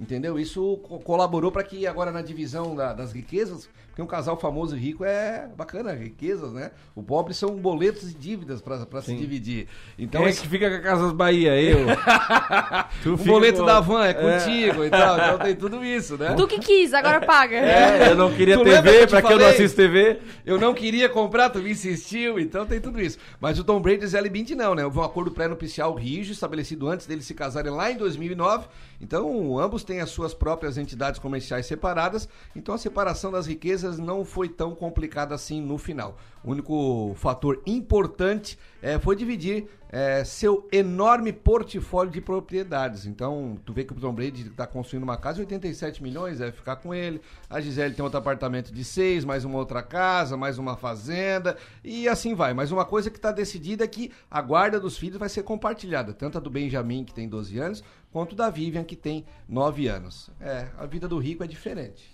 Entendeu? 0.00 0.38
Isso 0.38 0.78
co- 0.78 0.98
colaborou 1.00 1.52
para 1.52 1.62
que 1.62 1.86
agora 1.86 2.10
na 2.10 2.22
divisão 2.22 2.74
da- 2.74 2.92
das 2.92 3.12
riquezas, 3.12 3.68
porque 3.92 4.00
um 4.00 4.06
casal 4.06 4.38
famoso 4.40 4.74
e 4.74 4.80
rico 4.80 5.04
é 5.04 5.46
bacana, 5.54 5.92
riquezas, 5.92 6.50
né? 6.50 6.70
O 6.94 7.02
pobre 7.02 7.34
são 7.34 7.50
boletos 7.56 8.10
e 8.10 8.14
dívidas 8.14 8.62
para 8.62 9.02
se 9.02 9.14
dividir. 9.14 9.68
Então 9.98 10.22
Quem 10.22 10.28
é 10.28 10.30
esse- 10.30 10.40
que 10.40 10.48
fica 10.48 10.70
com 10.70 10.76
a 10.76 10.80
Casas 10.80 11.12
Bahia? 11.12 11.60
Eu. 11.60 11.86
Tu 13.02 13.12
o 13.12 13.16
boleto 13.18 13.60
com- 13.60 13.66
da 13.66 13.80
van 13.80 14.04
é 14.06 14.14
contigo 14.14 14.82
e 14.84 14.88
tal. 14.90 15.16
Então 15.18 15.38
tem 15.40 15.54
tudo 15.56 15.84
isso, 15.84 16.16
né? 16.16 16.34
Tu 16.34 16.46
que 16.46 16.58
quis, 16.58 16.94
agora 16.94 17.20
paga. 17.20 17.54
É, 17.56 18.10
eu 18.10 18.16
não 18.16 18.32
queria 18.32 18.56
Tu 18.56 18.64
que 18.64 18.70
TV, 18.70 19.06
pra 19.06 19.20
que 19.20 19.32
eu 19.32 19.38
não 19.38 19.46
assisto 19.46 19.76
TV. 19.76 20.20
Eu 20.46 20.58
não 20.58 20.72
queria 20.72 21.08
comprar, 21.08 21.50
tu 21.50 21.58
me 21.58 21.70
insistiu, 21.70 22.38
então 22.38 22.64
tem 22.64 22.80
tudo 22.80 22.98
isso. 23.00 23.18
Mas 23.40 23.58
o 23.58 23.64
Tom 23.64 23.78
Brady 23.80 23.98
e 23.98 24.00
Gisele 24.06 24.30
Bündchen 24.30 24.56
não, 24.56 24.74
né? 24.74 24.84
Houve 24.84 24.98
um 24.98 25.02
acordo 25.02 25.30
pré-nupcial 25.30 25.94
rígido, 25.94 26.32
estabelecido 26.32 26.88
antes 26.88 27.06
deles 27.06 27.26
se 27.26 27.34
casarem 27.34 27.70
lá 27.72 27.90
em 27.90 27.96
2009. 27.98 28.66
Então, 29.00 29.58
ambos 29.58 29.82
têm 29.84 30.00
as 30.00 30.10
suas 30.10 30.32
próprias 30.32 30.78
entidades 30.78 31.18
comerciais 31.18 31.66
separadas. 31.66 32.28
Então, 32.54 32.74
a 32.74 32.78
separação 32.78 33.32
das 33.32 33.46
riquezas 33.46 33.81
não 33.82 34.24
foi 34.24 34.48
tão 34.48 34.74
complicada 34.74 35.34
assim 35.34 35.60
no 35.60 35.78
final. 35.78 36.16
O 36.44 36.50
único 36.50 37.14
fator 37.16 37.62
importante 37.66 38.58
eh, 38.82 38.98
foi 38.98 39.14
dividir 39.14 39.68
eh, 39.94 40.24
seu 40.24 40.66
enorme 40.72 41.32
portfólio 41.32 42.10
de 42.10 42.20
propriedades. 42.20 43.06
Então, 43.06 43.60
tu 43.64 43.72
vê 43.72 43.84
que 43.84 43.92
o 43.92 43.96
Tom 43.96 44.12
Brady 44.12 44.48
está 44.48 44.66
construindo 44.66 45.04
uma 45.04 45.16
casa 45.16 45.36
de 45.36 45.42
87 45.42 46.02
milhões, 46.02 46.38
deve 46.38 46.52
ficar 46.52 46.76
com 46.76 46.92
ele. 46.92 47.20
A 47.48 47.60
Gisele 47.60 47.94
tem 47.94 48.02
outro 48.02 48.18
apartamento 48.18 48.72
de 48.72 48.82
6, 48.82 49.24
mais 49.24 49.44
uma 49.44 49.58
outra 49.58 49.82
casa, 49.82 50.36
mais 50.36 50.58
uma 50.58 50.76
fazenda, 50.76 51.56
e 51.84 52.08
assim 52.08 52.34
vai. 52.34 52.52
Mas 52.54 52.72
uma 52.72 52.84
coisa 52.84 53.10
que 53.10 53.18
está 53.18 53.30
decidida 53.30 53.84
é 53.84 53.86
que 53.86 54.10
a 54.30 54.42
guarda 54.42 54.80
dos 54.80 54.98
filhos 54.98 55.18
vai 55.18 55.28
ser 55.28 55.44
compartilhada, 55.44 56.12
tanto 56.12 56.38
a 56.38 56.40
do 56.40 56.50
Benjamin, 56.50 57.04
que 57.04 57.14
tem 57.14 57.28
12 57.28 57.58
anos, 57.58 57.84
quanto 58.10 58.34
da 58.34 58.50
Vivian, 58.50 58.82
que 58.82 58.96
tem 58.96 59.24
9 59.48 59.86
anos. 59.86 60.28
É, 60.40 60.68
a 60.76 60.86
vida 60.86 61.06
do 61.06 61.18
rico 61.18 61.44
é 61.44 61.46
diferente. 61.46 62.11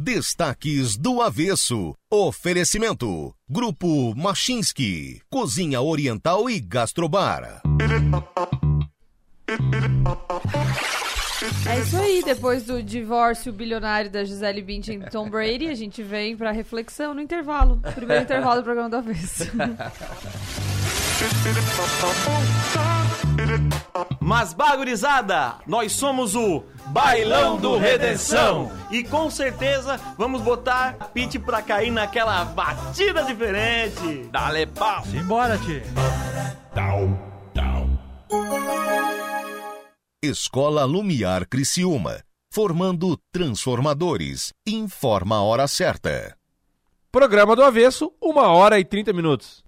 Destaques 0.00 0.96
do 0.96 1.20
Avesso. 1.20 1.92
Oferecimento. 2.08 3.34
Grupo 3.50 4.14
Machinski. 4.14 5.20
Cozinha 5.28 5.80
Oriental 5.80 6.48
e 6.48 6.60
Gastrobar. 6.60 7.60
É 11.66 11.80
isso 11.80 11.96
aí, 11.96 12.22
depois 12.24 12.62
do 12.62 12.80
divórcio 12.80 13.52
bilionário 13.52 14.08
da 14.08 14.22
Gisele 14.22 14.62
Bündchen 14.62 15.02
e 15.02 15.10
Tom 15.10 15.28
Brady, 15.28 15.66
a 15.66 15.74
gente 15.74 16.00
vem 16.00 16.36
pra 16.36 16.52
reflexão 16.52 17.12
no 17.12 17.20
intervalo. 17.20 17.80
Primeiro 17.96 18.22
intervalo 18.22 18.60
do 18.60 18.64
programa 18.64 18.88
do 18.88 18.98
Avesso. 18.98 19.50
Mas 24.20 24.52
bagurizada, 24.52 25.56
nós 25.66 25.92
somos 25.92 26.36
o 26.36 26.62
Bailão 26.86 27.56
do 27.56 27.76
Redenção 27.76 28.70
e 28.88 29.02
com 29.02 29.28
certeza 29.28 29.98
vamos 30.16 30.40
botar 30.42 31.10
Pete 31.12 31.36
pra 31.38 31.60
cair 31.60 31.90
naquela 31.90 32.44
batida 32.44 33.24
diferente. 33.24 34.28
Dale 34.30 34.66
pau. 34.66 35.04
Simbora, 35.06 35.58
tio. 35.58 35.82
Escola 40.22 40.84
Lumiar 40.84 41.48
Criciúma. 41.48 42.22
Formando 42.52 43.18
transformadores. 43.32 44.52
Informa 44.66 45.36
a 45.36 45.42
hora 45.42 45.66
certa. 45.66 46.36
Programa 47.10 47.56
do 47.56 47.64
Avesso, 47.64 48.12
uma 48.20 48.48
hora 48.48 48.78
e 48.78 48.84
30 48.84 49.12
minutos. 49.12 49.67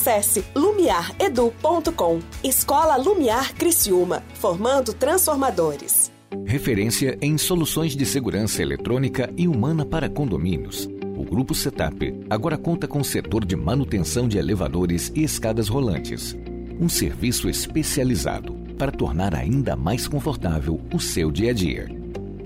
Acesse 0.01 0.43
lumiaredu.com. 0.55 2.19
Escola 2.43 2.95
Lumiar 2.97 3.53
Criciúma, 3.53 4.23
formando 4.33 4.93
transformadores. 4.93 6.11
Referência 6.43 7.19
em 7.21 7.37
soluções 7.37 7.95
de 7.95 8.03
segurança 8.03 8.63
eletrônica 8.63 9.31
e 9.37 9.47
humana 9.47 9.85
para 9.85 10.09
condomínios. 10.09 10.89
O 11.15 11.23
Grupo 11.23 11.53
Setup 11.53 12.19
agora 12.31 12.57
conta 12.57 12.87
com 12.87 13.01
o 13.01 13.05
setor 13.05 13.45
de 13.45 13.55
manutenção 13.55 14.27
de 14.27 14.39
elevadores 14.39 15.11
e 15.13 15.23
escadas 15.23 15.67
rolantes. 15.67 16.35
Um 16.79 16.89
serviço 16.89 17.47
especializado 17.47 18.55
para 18.79 18.91
tornar 18.91 19.35
ainda 19.35 19.75
mais 19.75 20.07
confortável 20.07 20.81
o 20.91 20.99
seu 20.99 21.29
dia 21.31 21.51
a 21.51 21.53
dia. 21.53 21.87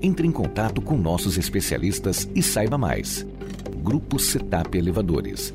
Entre 0.02 0.26
em 0.26 0.30
contato 0.30 0.82
com 0.82 0.98
nossos 0.98 1.38
especialistas 1.38 2.28
e 2.34 2.42
saiba 2.42 2.76
mais. 2.76 3.26
Grupo 3.82 4.18
Setup 4.18 4.76
Elevadores. 4.76 5.54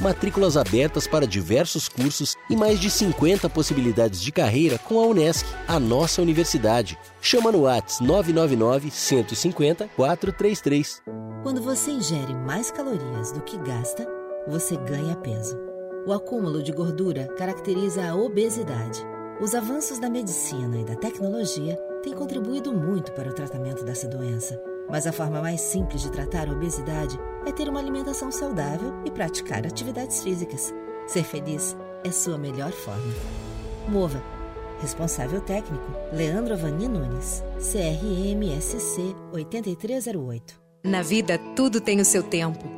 Matrículas 0.00 0.56
abertas 0.56 1.08
para 1.08 1.26
diversos 1.26 1.88
cursos 1.88 2.36
e 2.48 2.54
mais 2.54 2.78
de 2.78 2.88
50 2.88 3.50
possibilidades 3.50 4.22
de 4.22 4.30
carreira 4.30 4.78
com 4.78 5.00
a 5.00 5.06
Unesc, 5.06 5.44
a 5.66 5.80
nossa 5.80 6.22
universidade. 6.22 6.96
Chama 7.20 7.50
no 7.50 7.62
Whats 7.62 7.98
999 8.00 8.92
150 8.92 9.88
433. 9.96 11.02
Quando 11.42 11.60
você 11.60 11.90
ingere 11.90 12.32
mais 12.32 12.70
calorias 12.70 13.32
do 13.32 13.40
que 13.40 13.58
gasta, 13.58 14.06
você 14.46 14.76
ganha 14.76 15.16
peso. 15.16 15.58
O 16.06 16.12
acúmulo 16.12 16.62
de 16.62 16.70
gordura 16.70 17.26
caracteriza 17.36 18.08
a 18.08 18.14
obesidade. 18.14 19.04
Os 19.40 19.52
avanços 19.52 19.98
da 19.98 20.08
medicina 20.08 20.78
e 20.78 20.84
da 20.84 20.94
tecnologia 20.94 21.76
têm 22.04 22.12
contribuído 22.12 22.72
muito 22.72 23.10
para 23.12 23.30
o 23.30 23.34
tratamento 23.34 23.84
dessa 23.84 24.06
doença. 24.06 24.60
Mas 24.88 25.06
a 25.06 25.12
forma 25.12 25.40
mais 25.40 25.60
simples 25.60 26.02
de 26.02 26.10
tratar 26.10 26.48
a 26.48 26.52
obesidade 26.52 27.18
é 27.46 27.52
ter 27.52 27.68
uma 27.68 27.80
alimentação 27.80 28.30
saudável 28.30 28.94
e 29.04 29.10
praticar 29.10 29.66
atividades 29.66 30.22
físicas. 30.22 30.74
Ser 31.06 31.24
feliz 31.24 31.76
é 32.04 32.10
sua 32.10 32.38
melhor 32.38 32.72
forma. 32.72 33.12
Mova. 33.88 34.22
Responsável 34.80 35.40
técnico: 35.40 35.90
Leandro 36.12 36.54
Avani 36.54 36.88
Nunes. 36.88 37.42
CRMSC 37.58 39.14
8308. 39.32 40.60
Na 40.84 41.02
vida, 41.02 41.38
tudo 41.56 41.80
tem 41.80 42.00
o 42.00 42.04
seu 42.04 42.22
tempo. 42.22 42.77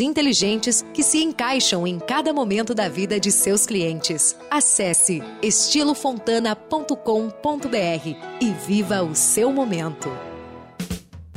inteligentes 0.00 0.84
que 0.92 1.02
se 1.02 1.22
encaixam 1.22 1.86
em 1.86 1.98
cada 1.98 2.34
momento 2.34 2.74
da 2.74 2.88
vida 2.88 3.18
de 3.18 3.32
seus 3.32 3.64
clientes. 3.64 4.36
Acesse 4.50 5.22
estilofontana.com.br 5.40 6.96
e 8.40 8.52
viva 8.66 9.02
o 9.02 9.14
seu 9.14 9.50
momento. 9.50 10.10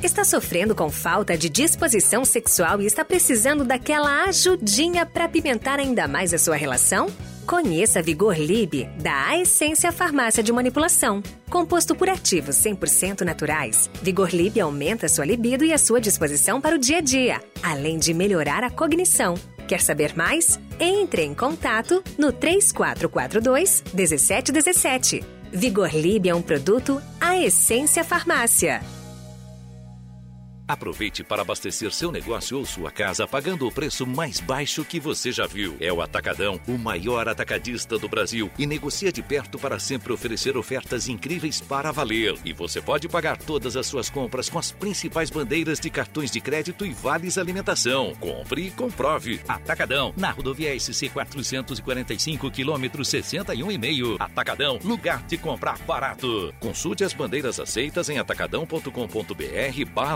Está 0.03 0.25
sofrendo 0.25 0.75
com 0.75 0.89
falta 0.89 1.37
de 1.37 1.47
disposição 1.47 2.25
sexual 2.25 2.81
e 2.81 2.85
está 2.85 3.05
precisando 3.05 3.63
daquela 3.63 4.25
ajudinha 4.25 5.05
para 5.05 5.29
pimentar 5.29 5.79
ainda 5.79 6.09
mais 6.09 6.33
a 6.33 6.37
sua 6.37 6.57
relação? 6.57 7.07
Conheça 7.45 8.01
Vigor 8.01 8.37
Lib, 8.37 8.85
da 9.01 9.27
A 9.27 9.37
Essência 9.37 9.91
Farmácia 9.91 10.41
de 10.41 10.51
Manipulação. 10.53 11.21
Composto 11.49 11.93
por 11.93 12.07
ativos 12.07 12.55
100% 12.55 13.21
naturais, 13.21 13.89
Vigor 14.01 14.29
Lib 14.33 14.59
aumenta 14.61 15.09
sua 15.09 15.25
libido 15.25 15.65
e 15.65 15.73
a 15.73 15.77
sua 15.77 15.99
disposição 15.99 16.61
para 16.61 16.75
o 16.75 16.79
dia 16.79 16.99
a 16.99 17.01
dia, 17.01 17.41
além 17.61 17.99
de 17.99 18.13
melhorar 18.13 18.63
a 18.63 18.69
cognição. 18.69 19.35
Quer 19.67 19.81
saber 19.81 20.15
mais? 20.15 20.57
Entre 20.79 21.23
em 21.23 21.33
contato 21.33 22.01
no 22.17 22.31
3442 22.31 23.83
1717. 23.93 25.21
Vigor 25.51 25.93
Lib 25.93 26.29
é 26.29 26.33
um 26.33 26.41
produto 26.41 27.01
A 27.19 27.37
Essência 27.37 28.05
Farmácia. 28.05 28.81
Aproveite 30.73 31.23
para 31.23 31.43
abastecer 31.43 31.91
seu 31.91 32.11
negócio 32.11 32.57
ou 32.57 32.65
sua 32.65 32.89
casa 32.89 33.27
pagando 33.27 33.67
o 33.67 33.71
preço 33.71 34.07
mais 34.07 34.39
baixo 34.39 34.83
que 34.83 34.99
você 34.99 35.31
já 35.31 35.45
viu. 35.45 35.77
É 35.79 35.93
o 35.93 36.01
Atacadão, 36.01 36.59
o 36.67 36.79
maior 36.79 37.29
atacadista 37.29 37.99
do 37.99 38.09
Brasil 38.09 38.49
e 38.57 38.65
negocia 38.65 39.11
de 39.11 39.21
perto 39.21 39.59
para 39.59 39.77
sempre 39.77 40.11
oferecer 40.11 40.57
ofertas 40.57 41.07
incríveis 41.07 41.61
para 41.61 41.91
valer. 41.91 42.35
E 42.43 42.53
você 42.53 42.81
pode 42.81 43.07
pagar 43.07 43.37
todas 43.37 43.77
as 43.77 43.85
suas 43.85 44.09
compras 44.09 44.49
com 44.49 44.57
as 44.57 44.71
principais 44.71 45.29
bandeiras 45.29 45.79
de 45.79 45.91
cartões 45.91 46.31
de 46.31 46.41
crédito 46.41 46.87
e 46.87 46.91
vales 46.91 47.37
alimentação. 47.37 48.15
Compre 48.19 48.63
e 48.63 48.71
comprove. 48.71 49.41
Atacadão, 49.47 50.11
na 50.17 50.31
rodovia 50.31 50.77
SC 50.79 51.07
445 51.09 52.49
quilômetro 52.49 53.03
61,5. 53.03 54.15
Atacadão, 54.19 54.79
lugar 54.83 55.21
de 55.27 55.37
comprar 55.37 55.77
barato. 55.85 56.51
Consulte 56.59 57.03
as 57.03 57.13
bandeiras 57.13 57.59
aceitas 57.59 58.09
em 58.09 58.17
atacadão.com.br 58.17 59.85
barra 59.93 60.15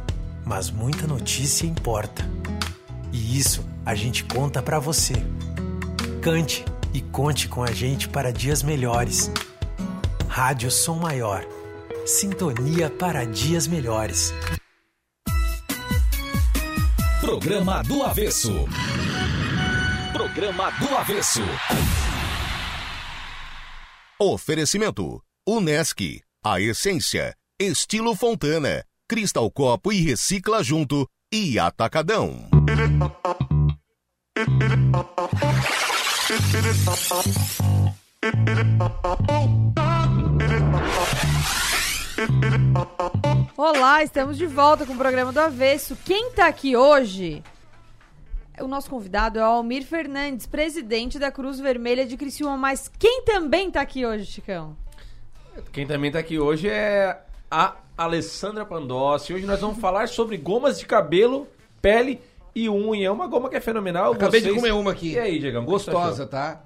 mas 0.45 0.69
muita 0.69 1.07
notícia 1.07 1.65
importa. 1.65 2.29
E 3.11 3.37
isso 3.37 3.65
a 3.85 3.95
gente 3.95 4.23
conta 4.23 4.61
para 4.61 4.79
você. 4.79 5.13
Cante 6.21 6.63
e 6.93 7.01
conte 7.01 7.47
com 7.47 7.63
a 7.63 7.71
gente 7.71 8.07
para 8.07 8.31
dias 8.31 8.63
melhores. 8.63 9.31
Rádio 10.27 10.71
Som 10.71 10.99
Maior. 10.99 11.45
Sintonia 12.05 12.89
para 12.89 13.25
dias 13.25 13.67
melhores. 13.67 14.33
Programa 17.21 17.83
do 17.83 18.03
Avesso. 18.03 18.65
Programa 20.11 20.71
do 20.71 20.95
Avesso. 20.95 21.41
Oferecimento: 24.19 25.23
Unesc, 25.47 26.21
a 26.43 26.59
essência, 26.61 27.35
estilo 27.59 28.15
Fontana. 28.15 28.83
Cristal 29.11 29.51
Copo 29.51 29.91
e 29.91 29.99
Recicla 29.99 30.63
Junto 30.63 31.05
e 31.33 31.59
Atacadão. 31.59 32.47
Olá, 43.57 44.01
estamos 44.01 44.37
de 44.37 44.45
volta 44.45 44.85
com 44.85 44.93
o 44.93 44.97
programa 44.97 45.33
do 45.33 45.41
Avesso. 45.41 45.97
Quem 46.05 46.31
tá 46.31 46.47
aqui 46.47 46.77
hoje? 46.77 47.43
O 48.61 48.67
nosso 48.69 48.89
convidado 48.89 49.39
é 49.39 49.41
o 49.41 49.45
Almir 49.45 49.85
Fernandes, 49.85 50.47
presidente 50.47 51.19
da 51.19 51.29
Cruz 51.29 51.59
Vermelha 51.59 52.05
de 52.05 52.15
Criciúma. 52.15 52.55
Mas 52.55 52.89
quem 52.97 53.25
também 53.25 53.69
tá 53.69 53.81
aqui 53.81 54.05
hoje, 54.05 54.25
Chicão? 54.25 54.77
Quem 55.73 55.85
também 55.85 56.09
tá 56.09 56.19
aqui 56.19 56.39
hoje 56.39 56.69
é 56.69 57.21
a 57.51 57.75
Alessandra 57.97 58.65
Pandossi. 58.65 59.33
Hoje 59.33 59.45
nós 59.45 59.59
vamos 59.59 59.79
falar 59.79 60.07
sobre 60.07 60.37
gomas 60.37 60.79
de 60.79 60.85
cabelo, 60.85 61.47
pele 61.81 62.19
e 62.55 62.69
unha. 62.69 63.07
É 63.07 63.11
uma 63.11 63.27
goma 63.27 63.49
que 63.49 63.55
é 63.55 63.61
fenomenal. 63.61 64.13
Acabei 64.13 64.41
Vocês... 64.41 64.53
de 64.53 64.59
comer 64.59 64.73
uma 64.73 64.91
aqui. 64.91 65.13
E 65.13 65.19
aí, 65.19 65.39
Diego? 65.39 65.61
Gostosa, 65.63 66.25
tá? 66.25 66.63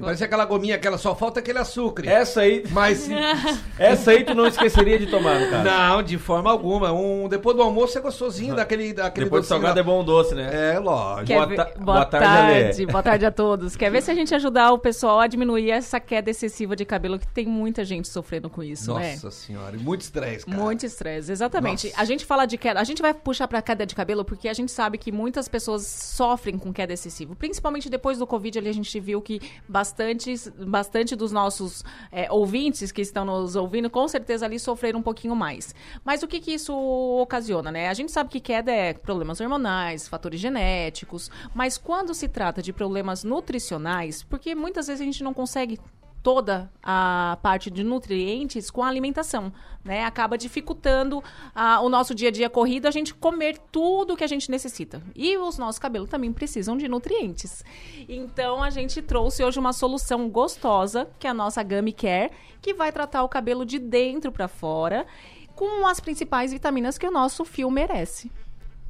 Parece 0.00 0.22
aquela 0.22 0.44
gominha, 0.44 0.74
aquela 0.74 0.98
só 0.98 1.14
falta 1.14 1.40
aquele 1.40 1.58
açúcar. 1.58 2.06
Essa 2.06 2.42
aí. 2.42 2.62
Mas. 2.70 3.08
essa 3.78 4.10
aí 4.10 4.22
tu 4.22 4.34
não 4.34 4.46
esqueceria 4.46 4.98
de 4.98 5.06
tomar, 5.06 5.48
cara. 5.48 5.64
Não, 5.64 6.02
de 6.02 6.18
forma 6.18 6.50
alguma. 6.50 6.92
Um, 6.92 7.26
depois 7.26 7.56
do 7.56 7.62
almoço 7.62 7.96
é 7.96 8.00
gostosinho 8.00 8.54
daquele. 8.54 8.92
daquele 8.92 9.24
depois 9.24 9.44
do 9.44 9.48
salgado 9.48 9.80
é 9.80 9.82
bom 9.82 10.04
doce, 10.04 10.34
né? 10.34 10.74
É, 10.74 10.78
lógico. 10.78 11.32
Boa, 11.32 11.56
ta... 11.56 11.64
boa, 11.64 11.84
boa, 11.84 12.04
tarde, 12.04 12.86
boa 12.86 13.02
tarde 13.02 13.24
a 13.24 13.30
todos. 13.30 13.76
Quer 13.76 13.90
ver 13.90 14.02
se 14.02 14.10
a 14.10 14.14
gente 14.14 14.34
ajudar 14.34 14.72
o 14.72 14.78
pessoal 14.78 15.20
a 15.20 15.26
diminuir 15.26 15.70
essa 15.70 15.98
queda 15.98 16.30
excessiva 16.30 16.76
de 16.76 16.84
cabelo, 16.84 17.18
que 17.18 17.26
tem 17.26 17.46
muita 17.46 17.82
gente 17.82 18.08
sofrendo 18.08 18.50
com 18.50 18.62
isso, 18.62 18.90
Nossa 18.90 19.00
né? 19.00 19.12
Nossa 19.12 19.30
senhora, 19.30 19.74
e 19.74 19.78
muito 19.78 20.02
estresse, 20.02 20.44
cara. 20.44 20.58
Muito 20.58 20.84
estresse, 20.84 21.32
exatamente. 21.32 21.86
Nossa. 21.88 22.00
A 22.00 22.04
gente 22.04 22.26
fala 22.26 22.44
de 22.44 22.58
queda, 22.58 22.78
a 22.78 22.84
gente 22.84 23.00
vai 23.00 23.14
puxar 23.14 23.48
pra 23.48 23.62
queda 23.62 23.86
de 23.86 23.94
cabelo 23.94 24.22
porque 24.22 24.48
a 24.48 24.54
gente 24.54 24.70
sabe 24.70 24.98
que 24.98 25.10
muitas 25.10 25.48
pessoas 25.48 25.86
sofrem 25.86 26.58
com 26.58 26.72
queda 26.74 26.92
excessiva. 26.92 27.34
Principalmente 27.34 27.88
depois 27.88 28.18
do 28.18 28.26
Covid 28.26 28.58
ali, 28.58 28.68
a 28.68 28.74
gente 28.74 29.00
viu 29.00 29.22
que 29.22 29.40
bastantes 29.78 30.48
bastante 30.48 31.14
dos 31.14 31.30
nossos 31.30 31.84
é, 32.10 32.30
ouvintes 32.32 32.90
que 32.90 33.00
estão 33.00 33.24
nos 33.24 33.54
ouvindo, 33.54 33.88
com 33.88 34.08
certeza 34.08 34.44
ali 34.44 34.58
sofreram 34.58 34.98
um 34.98 35.02
pouquinho 35.02 35.36
mais. 35.36 35.72
Mas 36.04 36.20
o 36.24 36.26
que, 36.26 36.40
que 36.40 36.52
isso 36.52 36.74
ocasiona, 37.22 37.70
né? 37.70 37.88
A 37.88 37.94
gente 37.94 38.10
sabe 38.10 38.28
que 38.28 38.40
queda 38.40 38.72
é 38.72 38.92
problemas 38.92 39.40
hormonais, 39.40 40.08
fatores 40.08 40.40
genéticos, 40.40 41.30
mas 41.54 41.78
quando 41.78 42.12
se 42.12 42.26
trata 42.26 42.60
de 42.60 42.72
problemas 42.72 43.22
nutricionais, 43.22 44.24
porque 44.24 44.52
muitas 44.52 44.88
vezes 44.88 45.00
a 45.00 45.04
gente 45.04 45.22
não 45.22 45.32
consegue 45.32 45.78
toda 46.22 46.70
a 46.82 47.38
parte 47.42 47.70
de 47.70 47.82
nutrientes 47.82 48.70
com 48.70 48.82
a 48.82 48.88
alimentação, 48.88 49.52
né? 49.84 50.04
Acaba 50.04 50.36
dificultando 50.36 51.22
a, 51.54 51.80
o 51.80 51.88
nosso 51.88 52.14
dia 52.14 52.28
a 52.28 52.32
dia 52.32 52.50
corrido 52.50 52.86
a 52.86 52.90
gente 52.90 53.14
comer 53.14 53.58
tudo 53.72 54.16
que 54.16 54.24
a 54.24 54.28
gente 54.28 54.50
necessita. 54.50 55.02
E 55.14 55.36
os 55.36 55.58
nossos 55.58 55.78
cabelos 55.78 56.08
também 56.08 56.32
precisam 56.32 56.76
de 56.76 56.88
nutrientes. 56.88 57.64
Então 58.08 58.62
a 58.62 58.70
gente 58.70 59.00
trouxe 59.02 59.44
hoje 59.44 59.58
uma 59.58 59.72
solução 59.72 60.28
gostosa, 60.28 61.08
que 61.18 61.26
é 61.26 61.30
a 61.30 61.34
nossa 61.34 61.62
Gummy 61.62 61.92
Care, 61.92 62.30
que 62.60 62.74
vai 62.74 62.92
tratar 62.92 63.22
o 63.22 63.28
cabelo 63.28 63.64
de 63.64 63.78
dentro 63.78 64.32
para 64.32 64.48
fora 64.48 65.06
com 65.54 65.86
as 65.86 65.98
principais 65.98 66.52
vitaminas 66.52 66.96
que 66.96 67.06
o 67.06 67.10
nosso 67.10 67.44
fio 67.44 67.68
merece. 67.70 68.30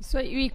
Isso 0.00 0.16
aí, 0.16 0.50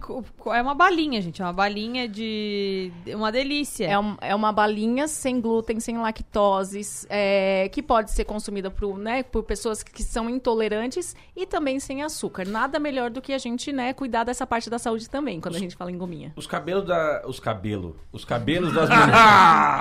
é 0.54 0.62
uma 0.62 0.74
balinha, 0.74 1.20
gente. 1.20 1.42
É 1.42 1.44
uma 1.44 1.52
balinha 1.52 2.08
de. 2.08 2.90
Uma 3.08 3.30
delícia. 3.30 3.86
É, 3.86 3.98
um, 3.98 4.16
é 4.20 4.34
uma 4.34 4.50
balinha 4.52 5.06
sem 5.06 5.40
glúten, 5.40 5.78
sem 5.80 5.98
lactose, 5.98 7.06
é, 7.10 7.68
que 7.68 7.82
pode 7.82 8.10
ser 8.10 8.24
consumida 8.24 8.70
por, 8.70 8.98
né, 8.98 9.22
por 9.22 9.42
pessoas 9.42 9.82
que 9.82 10.02
são 10.02 10.30
intolerantes 10.30 11.14
e 11.36 11.46
também 11.46 11.78
sem 11.78 12.02
açúcar. 12.02 12.46
Nada 12.46 12.78
melhor 12.78 13.10
do 13.10 13.20
que 13.20 13.32
a 13.32 13.38
gente, 13.38 13.70
né, 13.72 13.92
cuidar 13.92 14.24
dessa 14.24 14.46
parte 14.46 14.70
da 14.70 14.78
saúde 14.78 15.08
também, 15.10 15.40
quando 15.40 15.54
os, 15.54 15.60
a 15.60 15.60
gente 15.60 15.76
fala 15.76 15.92
em 15.92 15.98
gominha. 15.98 16.32
Os 16.36 16.46
cabelos 16.46 16.86
da. 16.86 17.22
Os 17.26 17.38
cabelos. 17.38 17.94
Os 18.12 18.24
cabelos 18.24 18.72
das 18.72 18.88
mulheres. 18.88 19.14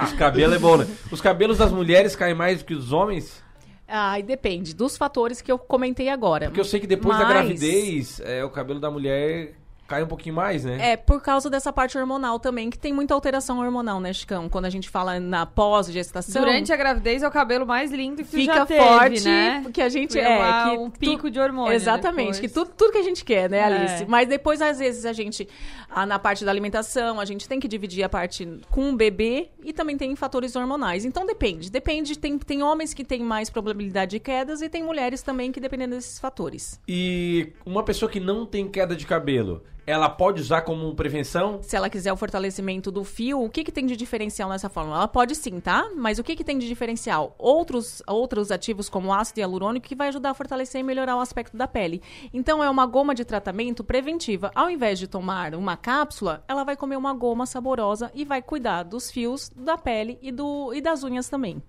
os 0.12 0.14
cabelos 0.14 0.56
é 0.56 0.60
bom, 0.60 0.78
né? 0.78 0.88
Os 1.10 1.22
cabelos 1.22 1.58
das 1.58 1.72
mulheres 1.72 2.16
caem 2.16 2.36
mais 2.36 2.60
do 2.60 2.66
que 2.66 2.74
os 2.74 2.92
homens? 2.92 3.42
Ah, 3.88 4.18
e 4.20 4.24
depende 4.24 4.74
dos 4.74 4.96
fatores 4.98 5.42
que 5.42 5.52
eu 5.52 5.60
comentei 5.60 6.10
agora. 6.10 6.46
Porque 6.48 6.60
eu 6.60 6.66
sei 6.66 6.80
que 6.80 6.88
depois 6.88 7.18
da 7.18 7.26
Mas- 7.26 7.34
gravidez, 7.34 8.20
é, 8.22 8.44
o 8.44 8.50
cabelo 8.50 8.80
da 8.80 8.90
mulher 8.90 9.56
cai 9.94 10.04
um 10.04 10.08
pouquinho 10.08 10.36
mais, 10.36 10.66
né? 10.66 10.92
É, 10.94 10.98
por 10.98 11.22
causa 11.22 11.50
dessa 11.50 11.72
parte 11.72 11.98
hormonal 11.98 12.40
também, 12.40 12.70
que 12.70 12.78
tem 12.80 12.92
muita 12.92 13.14
alteração 13.14 13.60
hormonal, 13.60 14.00
né, 14.00 14.12
Chicão? 14.12 14.50
Quando 14.50 14.66
a 14.66 14.70
gente 14.70 14.90
fala 14.90 15.20
na 15.20 15.46
pós-gestação. 15.46 16.42
Durante 16.42 16.72
a 16.74 16.76
gravidez 16.76 17.22
é 17.24 17.28
o 17.28 17.32
cabelo 17.32 17.66
mais 17.66 17.92
lindo 17.92 18.18
que 18.18 18.24
tu 18.24 18.30
fica 18.38 18.54
já 18.56 18.66
teve, 18.66 18.84
forte, 18.84 19.24
né? 19.24 19.60
porque 19.64 19.82
a 19.82 19.90
gente 19.90 20.18
é 20.18 20.38
uma- 20.38 20.64
que 20.72 20.78
um 20.78 20.90
tu- 20.90 21.00
pico 21.00 21.30
de 21.30 21.40
hormônio 21.40 21.74
Exatamente, 21.74 22.34
depois. 22.34 22.40
que 22.40 22.50
tudo, 22.50 22.72
tudo 22.76 22.92
que 22.92 22.98
a 22.98 23.04
gente 23.04 23.24
quer, 23.24 23.50
né, 23.50 23.58
É. 23.60 23.64
Alice? 23.64 24.06
Mas 24.08 24.28
depois 24.28 24.62
às 24.62 24.80
vezes 24.80 25.06
a 25.06 25.14
gente 25.14 25.48
na 26.08 26.18
parte 26.18 26.44
da 26.44 26.50
alimentação, 26.52 27.20
a 27.20 27.26
gente 27.26 27.48
tem 27.48 27.60
que 27.60 27.68
dividir 27.68 28.04
a 28.04 28.10
parte 28.10 28.48
com 28.72 28.90
o 28.90 28.96
bebê 28.96 29.50
e 29.64 29.72
também 29.72 29.96
tem 29.96 30.16
fatores 30.16 30.56
hormonais. 30.56 31.06
Então 31.06 31.26
depende, 31.26 31.70
depende, 31.70 32.18
tem 32.18 32.38
tem 32.40 32.64
homens 32.64 32.94
que 32.94 33.04
têm 33.04 33.22
mais 33.22 33.50
probabilidade 33.50 34.12
de 34.12 34.20
quedas 34.20 34.62
e 34.62 34.70
tem 34.70 34.84
mulheres 34.84 35.22
também 35.22 35.52
que 35.52 35.60
dependendo 35.60 35.96
desses 35.96 36.18
fatores. 36.20 36.80
E 36.88 37.54
uma 37.66 37.84
pessoa 37.84 38.10
que 38.10 38.20
não 38.20 38.46
tem 38.46 38.68
queda 38.68 38.96
de 38.96 39.06
cabelo, 39.06 39.64
ela 39.86 40.10
pode 40.10 40.42
usar 40.42 40.62
como 40.62 40.94
prevenção? 40.96 41.60
Se 41.62 41.76
ela 41.76 41.90
quiser 41.90 42.12
o 42.14 42.18
fortalecimento 42.18 42.92
do 42.92 43.04
fio, 43.04 43.44
o 43.44 43.50
que, 43.50 43.64
que 43.64 43.72
tem 43.72 43.86
de 43.86 43.96
diferencial 43.96 44.50
nessa 44.50 44.70
fórmula? 44.70 44.98
Ela 44.98 45.08
pode 45.08 45.36
sim, 45.36 45.60
tá? 45.60 45.90
Mas 45.96 46.20
o 46.20 46.24
que, 46.24 46.36
que 46.36 46.44
tem 46.44 46.58
de 46.58 46.68
diferencial? 46.68 47.36
Outros, 47.38 48.02
outros 48.08 48.52
ativos 48.52 48.90
como 48.90 49.14
ácido 49.14 49.40
hialurônico 49.40 49.88
que 49.88 49.96
vai 49.96 50.08
ajudar 50.08 50.32
a 50.32 50.34
fortalecer 50.34 50.82
e 50.82 50.84
melhorar 50.84 51.18
o 51.18 51.22
aspecto 51.22 51.58
da 51.58 51.68
pele. 51.68 52.02
Então 52.34 52.64
é 52.64 52.70
uma 52.70 52.86
goma 52.86 53.14
de 53.14 53.26
tratamento 53.26 53.84
preventiva. 53.84 54.52
Ao 54.56 54.70
invés 54.70 54.98
de 55.00 55.08
tomar 55.08 55.54
uma 55.56 55.76
cápsula, 55.76 56.44
ela 56.48 56.64
vai 56.64 56.78
comer 56.78 56.96
uma 56.96 57.14
goma 57.14 57.46
saborosa 57.46 58.12
e 58.14 58.24
vai 58.24 58.42
cuidar 58.42 58.84
dos 58.84 59.12
fios, 59.12 59.50
da 59.56 59.78
pele 59.78 60.18
e, 60.22 60.32
do, 60.32 60.74
e 60.74 60.82
das 60.82 61.04
unhas 61.04 61.28
também. 61.28 61.62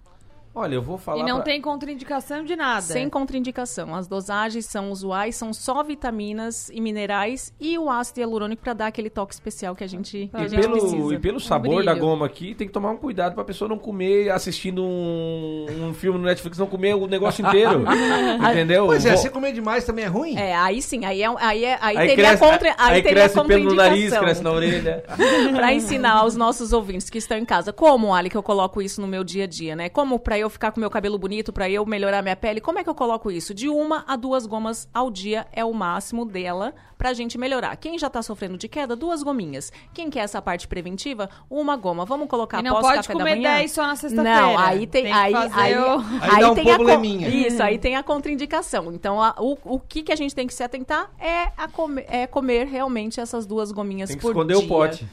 Olha, 0.55 0.74
eu 0.76 0.82
vou 0.82 0.96
falar. 0.96 1.18
E 1.18 1.22
não 1.24 1.36
pra- 1.36 1.44
tem 1.44 1.61
contraindicação 1.61 2.44
de 2.44 2.55
nada. 2.55 2.80
Sem 2.82 3.09
contraindicação. 3.11 3.94
As 3.94 4.07
dosagens 4.07 4.66
são 4.66 4.90
usuais, 4.92 5.34
são 5.34 5.52
só 5.52 5.82
vitaminas 5.82 6.70
e 6.72 6.80
minerais 6.80 7.52
e 7.61 7.76
o 7.76 7.90
ácido 7.90 8.20
hialurônico 8.20 8.62
para 8.62 8.72
dar 8.72 8.86
aquele 8.86 9.11
toque 9.11 9.34
especial 9.34 9.74
que 9.74 9.82
a 9.82 9.86
gente, 9.86 10.28
que 10.30 10.36
a 10.36 10.44
E 10.44 10.48
gente 10.48 10.61
pelo, 10.61 10.78
precisa. 10.78 11.14
e 11.14 11.18
pelo 11.18 11.36
Um 11.38 11.40
sabor 11.40 11.84
da 11.84 11.92
goma 11.94 12.26
aqui, 12.26 12.55
tem 12.55 12.66
que 12.68 12.72
tomar 12.72 12.90
um 12.90 12.96
cuidado 12.96 13.34
pra 13.34 13.42
pessoa 13.44 13.68
não 13.68 13.76
comer 13.78 14.30
assistindo 14.30 14.84
um, 14.84 15.66
um 15.88 15.94
filme 15.94 16.18
no 16.18 16.24
Netflix, 16.24 16.57
não 16.57 16.66
comer 16.66 16.94
o 16.94 17.07
negócio 17.07 17.44
inteiro. 17.44 17.84
entendeu? 18.50 18.86
Pois 18.86 19.05
é, 19.05 19.16
se 19.16 19.30
comer 19.30 19.52
demais 19.52 19.84
também 19.84 20.05
é 20.05 20.09
ruim? 20.09 20.36
É, 20.36 20.55
aí 20.55 20.80
sim, 20.80 21.05
aí, 21.05 21.22
é, 21.22 21.26
aí, 21.38 21.64
é, 21.64 21.78
aí, 21.80 21.96
Aí 21.96 22.09
teria 22.09 22.28
cresce, 22.28 22.42
contra, 22.44 22.68
aí 22.78 22.94
aí 22.96 23.02
teria 23.02 23.28
cresce 23.28 23.44
pelo 23.44 23.74
nariz, 23.74 24.16
cresce 24.16 24.42
na 24.42 24.52
orelha. 24.52 25.05
pra 25.55 25.72
ensinar 25.72 26.12
aos 26.18 26.36
nossos 26.36 26.72
ouvintes 26.72 27.11
que 27.11 27.18
estão 27.18 27.36
em 27.36 27.44
casa. 27.44 27.72
Como, 27.72 28.14
Ali, 28.14 28.30
que 28.30 28.36
eu 28.36 28.42
coloco 28.42 28.80
isso 28.80 29.00
no 29.00 29.07
meu 29.09 29.24
dia 29.24 29.44
a 29.44 29.46
dia, 29.46 29.74
né? 29.74 29.88
Como 29.88 30.18
pra 30.18 30.38
eu 30.38 30.43
ficar 30.51 30.72
com 30.72 30.80
meu 30.80 30.90
cabelo 30.90 31.18
bonito, 31.18 31.53
pra 31.53 31.68
eu 31.68 31.84
melhorar 31.86 32.22
minha 32.22 32.36
pele, 32.36 32.61
como 32.61 32.78
é 32.78 32.84
que 32.84 32.90
eu 32.90 32.95
coloco 32.95 33.30
isso? 33.30 33.53
De 33.55 33.68
uma 33.68 34.05
a 34.07 34.16
duas 34.16 34.47
gomas 34.47 34.88
ao 34.92 35.11
dia 35.11 35.47
é 35.53 35.64
o 35.64 35.72
máximo 35.72 36.24
dela 36.24 36.74
pra 36.97 37.12
gente 37.12 37.36
melhorar. 37.36 37.76
Quem 37.76 37.99
já 37.99 38.09
tá 38.09 38.22
sofrendo 38.22 38.57
de 38.57 38.68
queda, 38.68 38.95
duas 38.97 39.22
gominhas. 39.22 39.72
Quem 39.92 40.09
quer 40.09 40.20
essa 40.20 40.40
parte 40.40 40.66
preventiva, 40.68 41.28
uma 41.51 41.76
goma. 41.76 42.05
Vamos 42.05 42.28
colocar 42.28 42.61
E 42.61 42.62
não 42.62 42.76
após 42.78 42.86
pode 42.95 42.97
café 43.09 43.12
da 43.12 43.18
comer 43.18 43.36
manhã? 43.36 43.57
10 43.59 43.72
só 43.72 43.82
na 43.86 43.97
sexta-feira. 43.97 44.40
Não, 44.40 44.59
aí 44.59 44.86
tem, 44.86 45.05
Tem 45.05 45.12
aí, 45.12 45.34
aí, 45.34 45.76
o- 45.78 45.99
aí, 45.99 46.05
Aí 46.22 46.40
dá 46.40 46.51
um 46.51 46.55
tem 46.55 46.64
a 46.70 46.76
con- 46.78 46.84
probleminha. 46.84 47.28
Isso, 47.28 47.62
aí 47.62 47.78
tem 47.78 47.97
a 47.97 48.03
contraindicação. 48.03 48.92
Então, 48.92 49.20
a- 49.22 49.34
o, 49.38 49.57
o 49.64 49.80
que, 49.80 50.03
que 50.03 50.12
a 50.12 50.16
gente 50.16 50.34
tem 50.34 50.47
que 50.47 50.55
se 50.55 50.62
atentar 50.62 51.11
é, 51.18 51.49
a 51.57 51.68
comer, 51.68 52.07
é 52.09 52.26
comer 52.26 52.66
realmente 52.66 53.20
essas 53.20 53.45
duas 53.45 53.70
gominhas 53.72 54.09
Tem 54.09 54.16
que 54.16 54.22
por 54.22 54.30
esconder 54.30 54.57
dia. 54.57 54.64
o 54.64 54.68
pote. 54.68 55.07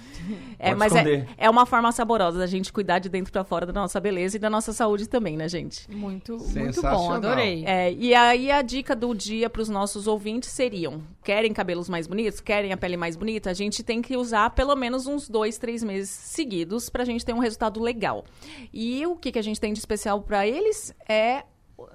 É, 0.59 0.67
Pode 0.69 0.79
mas 0.79 0.93
é, 0.95 0.97
esconder. 0.99 1.27
é 1.35 1.49
uma 1.49 1.65
forma 1.65 1.91
saborosa 1.91 2.37
da 2.37 2.45
gente 2.45 2.71
cuidar 2.71 2.99
de 2.99 3.09
dentro 3.09 3.31
pra 3.33 3.43
fora 3.43 3.65
da 3.65 3.73
nossa 3.73 3.99
beleza 3.99 4.37
e 4.37 4.39
da 4.39 4.49
nossa 4.51 4.71
saúde 4.71 5.09
também, 5.09 5.20
né, 5.37 5.47
gente? 5.47 5.89
Muito, 5.89 6.37
muito 6.37 6.81
bom, 6.81 7.11
adorei. 7.11 7.63
É, 7.65 7.93
e 7.93 8.13
aí 8.13 8.51
a 8.51 8.61
dica 8.61 8.95
do 8.95 9.13
dia 9.13 9.49
pros 9.49 9.69
nossos 9.69 10.07
ouvintes 10.07 10.49
seriam: 10.49 11.01
querem 11.23 11.53
cabelos 11.53 11.87
mais 11.87 12.07
bonitos, 12.07 12.41
querem 12.41 12.73
a 12.73 12.77
pele 12.77 12.97
mais 12.97 13.15
bonita, 13.15 13.49
a 13.49 13.53
gente 13.53 13.83
tem 13.83 14.01
que 14.01 14.17
usar 14.17 14.49
pelo 14.51 14.75
menos 14.75 15.07
uns 15.07 15.29
dois, 15.29 15.57
três 15.57 15.83
meses 15.83 16.09
seguidos 16.09 16.89
pra 16.89 17.05
gente 17.05 17.25
ter 17.25 17.33
um 17.33 17.39
resultado 17.39 17.81
legal. 17.81 18.25
E 18.73 19.05
o 19.05 19.15
que, 19.15 19.31
que 19.31 19.39
a 19.39 19.43
gente 19.43 19.59
tem 19.59 19.71
de 19.73 19.79
especial 19.79 20.21
pra 20.21 20.47
eles 20.47 20.93
é 21.07 21.43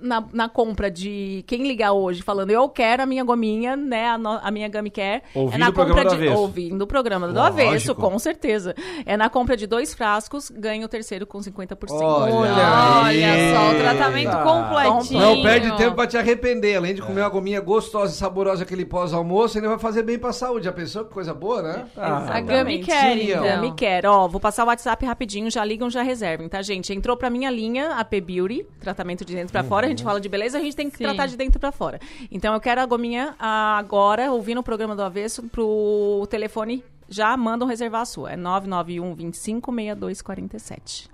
na, 0.00 0.24
na 0.32 0.48
compra 0.48 0.90
de 0.90 1.44
quem 1.46 1.66
ligar 1.66 1.92
hoje 1.92 2.22
falando 2.22 2.50
eu 2.50 2.68
quero 2.68 3.02
a 3.02 3.06
minha 3.06 3.24
gominha, 3.24 3.76
né, 3.76 4.08
a, 4.08 4.18
no- 4.18 4.40
a 4.42 4.50
minha 4.50 4.68
Gummy 4.68 4.90
Care. 4.90 5.22
Ouvindo 5.34 5.54
é 5.54 5.58
na 5.58 5.68
o 5.68 5.72
programa 5.72 6.02
compra 6.02 6.16
do 6.16 6.20
de 6.20 6.26
avesso. 6.28 6.42
ouvindo 6.42 6.82
o 6.82 6.86
programa 6.86 7.26
do 7.28 7.34
Lógico. 7.34 7.60
avesso, 7.62 7.94
com 7.94 8.18
certeza. 8.18 8.74
É 9.04 9.16
na 9.16 9.28
compra 9.28 9.56
de 9.56 9.66
dois 9.66 9.94
frascos, 9.94 10.50
ganha 10.50 10.84
o 10.84 10.88
terceiro 10.88 11.26
com 11.26 11.38
50%. 11.38 11.76
Olha, 11.90 12.34
Olha 12.34 13.32
aí. 13.32 13.54
só, 13.54 13.70
o 13.72 13.74
tratamento 13.76 14.30
Tá. 14.30 14.42
completinho. 14.42 15.20
Não 15.20 15.42
perde 15.42 15.76
tempo 15.76 15.94
pra 15.96 16.06
te 16.06 16.16
arrepender. 16.16 16.76
Além 16.76 16.94
de 16.94 17.02
comer 17.02 17.20
uma 17.22 17.28
gominha 17.28 17.60
gostosa 17.60 18.12
e 18.12 18.16
saborosa 18.16 18.62
aquele 18.62 18.84
pós-almoço, 18.84 19.58
ainda 19.58 19.68
vai 19.68 19.78
fazer 19.78 20.02
bem 20.02 20.18
pra 20.18 20.32
saúde. 20.32 20.64
Já 20.66 20.72
pensou 20.72 21.04
que 21.04 21.12
coisa 21.12 21.32
boa, 21.34 21.62
né? 21.62 21.86
A 21.96 22.40
Gummy 22.40 22.80
Exatamente. 22.80 22.86
Care, 22.86 23.20
Sim, 23.20 23.32
então. 23.32 23.60
Me 23.60 23.72
quer, 23.74 24.06
ó, 24.06 24.26
vou 24.28 24.40
passar 24.40 24.64
o 24.64 24.66
WhatsApp 24.68 25.04
rapidinho, 25.04 25.50
já 25.50 25.64
ligam, 25.64 25.88
já 25.90 26.02
reservem, 26.02 26.48
tá, 26.48 26.60
gente? 26.62 26.92
Entrou 26.92 27.16
pra 27.16 27.28
minha 27.30 27.50
linha, 27.50 27.92
a 27.96 28.04
P 28.04 28.20
Beauty, 28.20 28.66
tratamento 28.80 29.24
de 29.24 29.34
dentro 29.34 29.52
pra 29.52 29.62
fora, 29.64 29.75
a 29.84 29.88
gente 29.88 30.02
fala 30.02 30.20
de 30.20 30.28
beleza, 30.28 30.58
a 30.58 30.60
gente 30.60 30.74
tem 30.74 30.88
que 30.88 30.96
Sim. 30.96 31.04
tratar 31.04 31.26
de 31.26 31.36
dentro 31.36 31.60
pra 31.60 31.70
fora. 31.70 32.00
Então 32.30 32.54
eu 32.54 32.60
quero 32.60 32.80
a 32.80 32.86
gominha 32.86 33.34
agora, 33.38 34.32
ouvindo 34.32 34.58
o 34.58 34.62
programa 34.62 34.96
do 34.96 35.02
Avesso, 35.02 35.42
pro 35.44 36.26
telefone, 36.30 36.82
já 37.08 37.36
mandam 37.36 37.68
reservar 37.68 38.02
a 38.02 38.06
sua. 38.06 38.32
É 38.32 38.36
991 38.36 39.14
25 39.14 39.72
6247. 39.72 41.10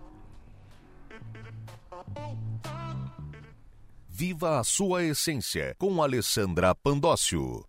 Viva 4.09 4.61
a 4.61 4.65
sua 4.65 5.03
essência 5.03 5.75
com 5.79 6.03
Alessandra 6.03 6.75
Pandócio. 6.75 7.65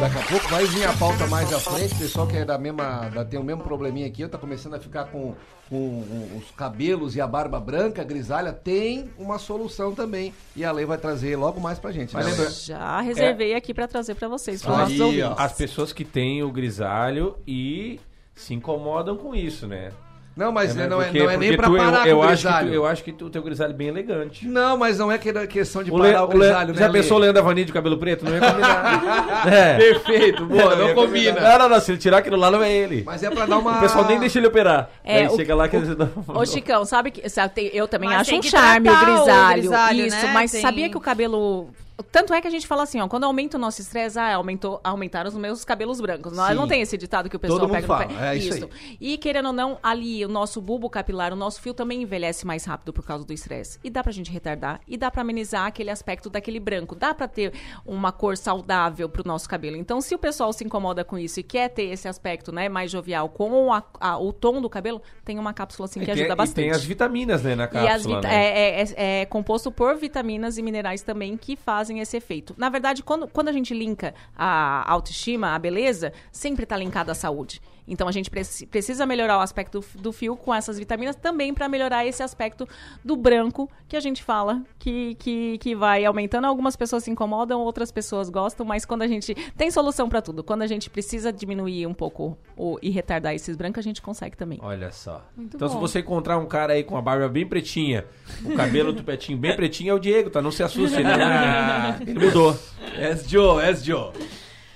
Daqui 0.00 0.18
a 0.18 0.22
pouco 0.28 0.48
vai 0.48 0.64
vir 0.66 0.84
a 0.86 0.92
pauta 0.94 1.26
mais 1.26 1.52
à 1.52 1.60
frente. 1.60 1.94
O 1.94 1.98
pessoal 1.98 2.26
que 2.26 2.36
é 2.36 2.44
da 2.44 2.58
mesma. 2.58 3.08
Da, 3.10 3.24
tem 3.24 3.38
o 3.38 3.42
mesmo 3.42 3.62
probleminha 3.62 4.06
aqui, 4.06 4.22
eu 4.22 4.28
tá 4.28 4.38
começando 4.38 4.74
a 4.74 4.80
ficar 4.80 5.04
com, 5.06 5.34
com 5.68 6.36
os 6.36 6.50
cabelos 6.52 7.14
e 7.14 7.20
a 7.20 7.26
barba 7.26 7.60
branca, 7.60 8.02
grisalha, 8.02 8.52
tem 8.52 9.10
uma 9.18 9.38
solução 9.38 9.94
também. 9.94 10.32
E 10.56 10.64
a 10.64 10.72
lei 10.72 10.86
vai 10.86 10.98
trazer 10.98 11.36
logo 11.36 11.60
mais 11.60 11.78
pra 11.78 11.92
gente. 11.92 12.14
Mas 12.14 12.38
né? 12.38 12.50
Já 12.50 13.00
reservei 13.00 13.54
aqui 13.54 13.74
pra 13.74 13.86
trazer 13.86 14.14
pra 14.14 14.28
vocês, 14.28 14.62
nossos 14.62 14.98
ouvintes. 14.98 15.38
As 15.38 15.52
pessoas 15.52 15.92
que 15.92 16.04
têm 16.04 16.42
o 16.42 16.50
grisalho 16.50 17.36
e 17.46 18.00
se 18.34 18.54
incomodam 18.54 19.16
com 19.16 19.34
isso, 19.34 19.66
né? 19.66 19.90
Não, 20.38 20.52
mas 20.52 20.74
né? 20.74 20.86
não, 20.86 21.02
é, 21.02 21.06
Porque- 21.06 21.18
não 21.18 21.30
é 21.30 21.36
nem 21.36 21.56
pra 21.56 21.66
tu- 21.68 21.76
parar 21.76 22.06
eu, 22.06 22.10
eu 22.12 22.16
com 22.18 22.22
o 22.22 22.26
tu- 22.26 22.28
grisalho. 22.30 22.72
Eu 22.74 22.86
acho 22.86 23.02
que 23.02 23.12
tu- 23.12 23.26
o 23.26 23.30
teu 23.30 23.42
grisalho 23.42 23.70
é 23.72 23.74
bem 23.76 23.88
elegante. 23.88 24.46
Não, 24.46 24.76
mas 24.76 24.96
não 24.98 25.10
é 25.10 25.18
que- 25.18 25.32
questão 25.48 25.82
de 25.82 25.90
O 25.90 25.98
parar 25.98 26.22
o, 26.22 26.24
o 26.26 26.28
grisalho, 26.28 26.72
né, 26.72 26.78
já 26.80 26.86
Lê? 26.86 26.92
pensou 27.00 27.16
o 27.16 27.20
Leandro 27.20 27.42
Avani 27.42 27.64
de 27.64 27.72
cabelo 27.72 27.98
preto? 27.98 28.24
Não 28.24 28.32
ia 28.32 28.40
combinar. 28.40 29.42
é. 29.52 29.76
Perfeito, 29.76 30.46
boa, 30.46 30.76
não 30.76 30.88
ia 30.88 30.94
combina. 30.94 31.32
combinar. 31.32 31.50
Não, 31.50 31.58
não, 31.58 31.68
não. 31.70 31.80
Se 31.80 31.90
ele 31.90 31.98
tirar 31.98 32.18
aquilo 32.18 32.36
lá, 32.36 32.50
não 32.50 32.62
é 32.62 32.72
ele. 32.72 33.02
Mas 33.04 33.22
é 33.22 33.30
pra 33.30 33.46
dar 33.46 33.58
uma... 33.58 33.78
O 33.78 33.80
pessoal 33.80 34.04
nem 34.06 34.20
deixa 34.20 34.38
ele 34.38 34.46
operar. 34.46 34.88
É, 35.04 35.18
Aí 35.22 35.26
o- 35.26 35.34
chega 35.36 35.54
lá 35.56 35.68
que 35.68 35.76
o- 35.76 35.80
eles 35.80 35.96
Ô, 36.28 36.46
Chicão, 36.46 36.84
sabe 36.84 37.10
que 37.10 37.28
sabe, 37.28 37.70
eu 37.74 37.88
também 37.88 38.08
Mas 38.08 38.20
acho 38.20 38.36
um 38.36 38.42
charme 38.42 38.88
o 38.88 38.96
grisalho. 39.00 39.60
grisalho, 39.62 40.06
isso, 40.06 40.16
né? 40.24 40.30
mas 40.32 40.52
Tem- 40.52 40.60
sabia 40.62 40.88
que 40.88 40.96
o 40.96 41.00
cabelo. 41.00 41.68
Tanto 42.12 42.32
é 42.32 42.40
que 42.40 42.46
a 42.46 42.50
gente 42.50 42.66
fala 42.66 42.84
assim, 42.84 43.00
ó, 43.00 43.08
quando 43.08 43.24
aumenta 43.24 43.56
o 43.56 43.60
nosso 43.60 43.80
estresse, 43.80 44.18
ah, 44.18 44.34
aumentou, 44.36 44.80
aumentaram 44.84 45.28
os 45.28 45.36
meus 45.36 45.64
cabelos 45.64 46.00
brancos. 46.00 46.32
Nós 46.32 46.54
não 46.56 46.68
tem 46.68 46.80
esse 46.80 46.96
ditado 46.96 47.28
que 47.28 47.34
o 47.36 47.38
pessoal 47.40 47.58
Todo 47.58 47.68
mundo 47.68 47.74
pega 47.76 47.86
fala, 47.88 48.04
no 48.06 48.14
pé. 48.18 48.28
é 48.28 48.36
isso 48.36 48.68
E 49.00 49.18
querendo 49.18 49.46
ou 49.46 49.52
não, 49.52 49.78
ali 49.82 50.24
o 50.24 50.28
nosso 50.28 50.60
bulbo 50.60 50.88
capilar, 50.88 51.32
o 51.32 51.36
nosso 51.36 51.60
fio 51.60 51.74
também 51.74 52.02
envelhece 52.02 52.46
mais 52.46 52.64
rápido 52.64 52.92
por 52.92 53.04
causa 53.04 53.24
do 53.24 53.32
estresse. 53.32 53.80
E 53.82 53.90
dá 53.90 54.02
pra 54.02 54.12
gente 54.12 54.30
retardar 54.30 54.80
e 54.86 54.96
dá 54.96 55.10
pra 55.10 55.22
amenizar 55.22 55.66
aquele 55.66 55.90
aspecto 55.90 56.30
daquele 56.30 56.60
branco. 56.60 56.94
Dá 56.94 57.12
pra 57.12 57.26
ter 57.26 57.52
uma 57.84 58.12
cor 58.12 58.36
saudável 58.36 59.08
pro 59.08 59.22
nosso 59.26 59.48
cabelo. 59.48 59.76
Então, 59.76 60.00
se 60.00 60.14
o 60.14 60.18
pessoal 60.18 60.52
se 60.52 60.62
incomoda 60.64 61.04
com 61.04 61.18
isso 61.18 61.40
e 61.40 61.42
quer 61.42 61.68
ter 61.68 61.84
esse 61.86 62.06
aspecto, 62.06 62.52
né, 62.52 62.68
mais 62.68 62.90
jovial 62.92 63.28
com 63.28 63.72
a- 63.72 63.82
a- 64.00 64.18
o 64.18 64.32
tom 64.32 64.60
do 64.60 64.70
cabelo, 64.70 65.02
tem 65.24 65.36
uma 65.38 65.52
cápsula 65.52 65.86
assim 65.86 65.98
que 66.00 66.04
E 66.04 66.14
tem- 66.14 66.14
ajuda 66.14 66.32
E 66.32 66.36
bastante. 66.36 66.54
tem 66.64 66.70
as 66.70 66.84
vitaminas, 66.84 67.42
né, 67.42 67.56
na 67.56 67.64
E 67.64 67.66
as 67.66 67.72
cápsula, 68.04 68.20
né? 68.20 68.28
é, 68.32 68.80
é- 68.80 68.82
é- 68.82 69.20
é 69.22 69.26
composto 69.26 69.72
por 69.72 69.96
vitaminas 69.96 70.58
e 70.58 70.62
minerais 70.62 71.02
também 71.02 71.36
que 71.36 71.56
fazem 71.56 71.87
esse 71.96 72.16
efeito. 72.16 72.54
Na 72.58 72.68
verdade, 72.68 73.02
quando, 73.02 73.26
quando 73.26 73.48
a 73.48 73.52
gente 73.52 73.72
linka 73.72 74.14
a 74.36 74.84
autoestima, 74.92 75.54
a 75.54 75.58
beleza, 75.58 76.12
sempre 76.30 76.64
está 76.64 76.76
linkada 76.76 77.12
à 77.12 77.14
saúde. 77.14 77.62
Então 77.88 78.06
a 78.06 78.12
gente 78.12 78.30
preci- 78.30 78.66
precisa 78.66 79.06
melhorar 79.06 79.38
o 79.38 79.40
aspecto 79.40 79.82
do, 79.94 80.12
fio 80.12 80.36
com 80.36 80.54
essas 80.54 80.78
vitaminas 80.78 81.16
também 81.16 81.54
para 81.54 81.68
melhorar 81.68 82.06
esse 82.06 82.22
aspecto 82.22 82.68
do 83.04 83.16
branco 83.16 83.70
que 83.88 83.96
a 83.96 84.00
gente 84.00 84.22
fala 84.22 84.62
que, 84.78 85.14
que, 85.16 85.58
que 85.58 85.74
vai 85.74 86.04
aumentando. 86.04 86.46
Algumas 86.46 86.76
pessoas 86.76 87.04
se 87.04 87.10
incomodam, 87.10 87.60
outras 87.60 87.90
pessoas 87.90 88.28
gostam, 88.28 88.66
mas 88.66 88.84
quando 88.84 89.02
a 89.02 89.06
gente 89.08 89.34
tem 89.56 89.70
solução 89.70 90.08
para 90.08 90.20
tudo, 90.20 90.44
quando 90.44 90.62
a 90.62 90.66
gente 90.66 90.90
precisa 90.90 91.32
diminuir 91.32 91.86
um 91.86 91.94
pouco 91.94 92.36
o, 92.56 92.78
e 92.82 92.90
retardar 92.90 93.34
esses 93.34 93.56
brancos, 93.56 93.78
a 93.78 93.82
gente 93.82 94.02
consegue 94.02 94.36
também. 94.36 94.58
Olha 94.62 94.92
só. 94.92 95.24
Muito 95.36 95.56
então, 95.56 95.68
se 95.68 95.74
bom. 95.74 95.80
você 95.80 96.00
encontrar 96.00 96.38
um 96.38 96.46
cara 96.46 96.74
aí 96.74 96.84
com 96.84 96.96
a 96.96 97.02
barba 97.02 97.28
bem 97.28 97.46
pretinha, 97.46 98.04
o 98.44 98.54
cabelo 98.54 98.92
do 98.92 99.02
petinho 99.02 99.38
bem 99.38 99.56
pretinho, 99.56 99.90
é 99.90 99.94
o 99.94 99.98
Diego, 99.98 100.28
tá? 100.30 100.42
Não 100.42 100.50
se 100.50 100.62
assuste, 100.62 100.98
ele, 100.98 101.08
ele 102.10 102.26
mudou. 102.26 102.56
És 102.96 103.28
Joe, 103.28 103.62
és 103.64 103.82
Joe. 103.82 104.12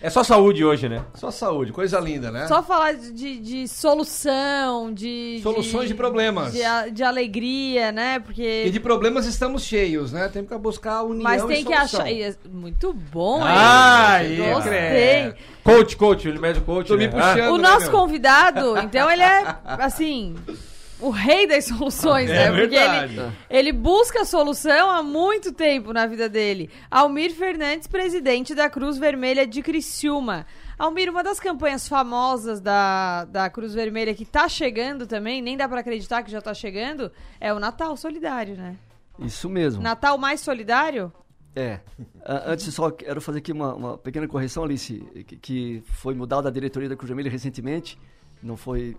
É 0.05 0.11
só 0.11 0.24
saúde 0.24 0.64
hoje, 0.64 0.88
né? 0.88 1.05
Só 1.14 1.30
saúde, 1.30 1.70
coisa 1.70 2.00
linda, 2.00 2.28
né? 2.32 2.48
Só 2.48 2.61
falar 2.61 2.94
de, 2.94 3.38
de 3.38 3.68
solução, 3.68 4.92
de. 4.92 5.38
Soluções 5.44 5.86
de 5.86 5.94
problemas. 5.94 6.53
De, 6.53 6.61
a- 6.64 6.88
de 6.88 7.05
alegria, 7.05 7.92
né? 7.92 8.18
Porque. 8.18 8.64
E 8.66 8.70
de 8.70 8.80
problemas 8.80 9.26
estamos 9.26 9.62
cheios, 9.62 10.11
né? 10.11 10.28
Tem 10.28 10.44
que 10.44 10.59
buscar 10.59 10.94
a 10.96 11.03
união 11.05 11.22
Mas 11.22 11.42
e 11.44 11.46
tem 11.46 11.64
que 11.64 11.72
achar. 11.72 12.11
é 12.11 12.34
Muito 12.50 12.92
bom, 12.92 13.38
hein? 13.38 13.44
Ai, 13.46 14.36
Gostei. 14.36 15.34
Coach, 15.62 15.96
coach, 15.96 16.26
ele 16.28 16.40
mede 16.40 16.59
o 16.59 16.62
coach. 16.62 16.88
Tô 16.88 16.96
me 16.96 17.07
né? 17.07 17.12
puxando. 17.12 17.53
O 17.53 17.57
né, 17.57 17.62
nosso 17.68 17.82
meu? 17.82 17.92
convidado, 17.92 18.78
então, 18.78 19.09
ele 19.09 19.22
é, 19.22 19.57
assim, 19.64 20.34
o 21.03 21.11
rei 21.11 21.46
das 21.46 21.64
soluções, 21.66 22.30
É 22.30 22.34
né? 22.34 22.46
Porque 22.50 22.68
verdade. 22.78 23.14
ele, 23.18 23.32
ele 23.50 23.72
busca 23.72 24.24
solução 24.24 24.90
há 24.90 25.03
muito 25.03 25.53
tempo 25.53 25.92
na 25.92 26.07
vida 26.07 26.28
dele. 26.28 26.70
Almir 26.90 27.34
Fernandes, 27.34 27.86
presidente 27.86 28.55
da 28.55 28.70
Cruz 28.70 28.96
Vermelha 28.98 29.46
de 29.46 29.61
Criciúma. 29.62 30.46
Almir, 30.78 31.11
uma 31.11 31.22
das 31.22 31.38
campanhas 31.38 31.86
famosas 31.86 32.61
da, 32.61 33.24
da 33.26 33.48
Cruz 33.50 33.74
Vermelha 33.74 34.14
que 34.14 34.24
tá 34.24 34.48
chegando 34.48 35.07
também, 35.07 35.40
nem 35.42 35.57
dá 35.57 35.68
pra 35.68 35.80
acreditar 35.80 36.22
que 36.22 36.30
já 36.30 36.40
tá 36.40 36.55
chegando, 36.55 37.11
é 37.40 37.53
o 37.53 37.59
Natal 37.61 37.96
Solidário, 37.96 38.57
né? 38.57 38.76
Isso 39.18 39.48
mesmo. 39.48 39.82
Natal 39.82 40.16
mais 40.18 40.40
solidário? 40.40 41.12
É. 41.55 41.80
A- 42.24 42.50
Antes, 42.53 42.72
só 42.74 42.90
quero 42.90 43.20
fazer 43.20 43.38
aqui 43.38 43.53
uma, 43.53 43.74
uma 43.74 43.98
pequena 43.98 44.26
correção, 44.26 44.64
Alice, 44.64 44.98
que, 45.26 45.36
que 45.36 45.82
foi 45.86 46.14
mudada 46.14 46.48
a 46.48 46.53
diretoria 46.53 46.88
da 46.88 46.96
Cruz 46.96 47.09
Vermelha 47.09 47.30
recentemente. 47.30 47.98
Não 48.42 48.57
foi 48.57 48.96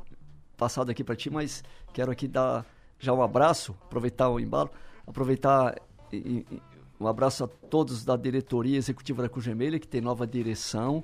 passado 0.57 0.89
aqui 0.89 1.03
para 1.03 1.15
ti, 1.15 1.29
mas 1.29 1.63
quero 1.93 2.11
aqui 2.11 2.27
dar 2.27 2.65
já 2.99 3.11
um 3.13 3.21
abraço, 3.21 3.75
aproveitar 3.85 4.29
o 4.29 4.39
embalo, 4.39 4.69
aproveitar 5.05 5.75
e- 6.11 6.45
e- 6.51 6.61
um 6.99 7.07
abraço 7.07 7.43
a 7.43 7.47
todos 7.47 8.05
da 8.05 8.15
diretoria 8.15 8.77
executiva 8.77 9.21
da 9.23 9.29
Cruz 9.29 9.45
Vermelha, 9.45 9.77
que 9.79 9.87
tem 9.87 9.99
nova 9.99 10.25
direção. 10.25 11.03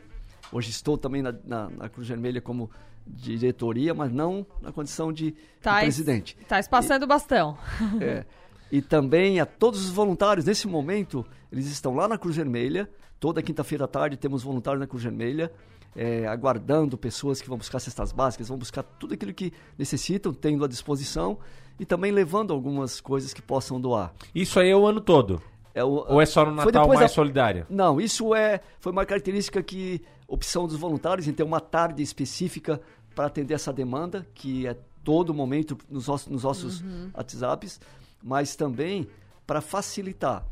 Hoje 0.51 0.69
estou 0.69 0.97
também 0.97 1.21
na, 1.21 1.33
na- 1.43 1.69
na 1.69 1.89
Cruz 1.89 2.07
Vermelha 2.07 2.39
como 2.39 2.69
diretoria, 3.05 3.93
mas 3.93 4.11
não 4.11 4.45
na 4.61 4.71
condição 4.71 5.11
de, 5.11 5.31
de 5.31 5.37
Tá 5.61 5.79
presidente. 5.79 6.37
Tá 6.47 6.61
passando 6.63 7.03
o 7.03 7.07
bastão. 7.07 7.57
É. 8.01 8.25
E 8.71 8.81
também 8.83 9.39
a 9.39 9.47
todos 9.47 9.83
os 9.83 9.89
voluntários. 9.89 10.45
Nesse 10.45 10.67
momento, 10.67 11.25
eles 11.51 11.65
estão 11.67 11.95
lá 11.95 12.07
na 12.07 12.19
Cruz 12.19 12.35
Vermelha. 12.35 12.87
Toda 13.19 13.41
quinta-feira 13.41 13.85
à 13.85 13.87
tarde 13.87 14.15
temos 14.15 14.43
voluntários 14.43 14.79
na 14.79 14.85
Cruz 14.85 15.03
Vermelha, 15.03 15.51
é, 15.95 16.27
aguardando 16.27 16.97
pessoas 16.97 17.41
que 17.41 17.49
vão 17.49 17.57
buscar 17.57 17.79
cestas 17.79 18.11
básicas, 18.11 18.47
vão 18.47 18.57
buscar 18.57 18.83
tudo 18.83 19.13
aquilo 19.13 19.33
que 19.33 19.51
necessitam, 19.77 20.33
tendo 20.33 20.63
à 20.63 20.67
disposição 20.67 21.37
e 21.79 21.85
também 21.85 22.11
levando 22.11 22.53
algumas 22.53 22.99
coisas 23.01 23.33
que 23.33 23.41
possam 23.41 23.79
doar. 23.79 24.13
Isso 24.33 24.59
aí 24.59 24.69
é 24.69 24.75
o 24.75 24.85
ano 24.85 25.01
todo? 25.01 25.41
É 25.73 25.83
o- 25.83 26.05
Ou 26.09 26.21
é 26.21 26.25
só 26.25 26.43
no 26.45 26.51
Natal 26.53 26.87
mais 26.87 26.99
da- 26.99 27.07
solidário? 27.07 27.65
Não, 27.69 28.01
isso 28.01 28.33
é 28.35 28.59
foi 28.79 28.91
uma 28.91 29.05
característica 29.05 29.61
que 29.63 30.01
opção 30.27 30.67
dos 30.67 30.75
voluntários 30.77 31.27
em 31.27 31.33
ter 31.33 31.43
uma 31.43 31.59
tarde 31.61 32.01
específica 32.03 32.81
para 33.15 33.25
atender 33.25 33.53
essa 33.53 33.71
demanda, 33.73 34.27
que 34.33 34.67
é 34.67 34.75
todo 35.03 35.33
momento 35.33 35.77
nos 35.89 36.07
nossos, 36.07 36.27
nos 36.27 36.43
nossos 36.43 36.81
Uhum. 36.81 37.09
WhatsApps, 37.15 37.79
mas 38.21 38.55
também 38.55 39.07
para 39.47 39.61
facilitar. 39.61 40.45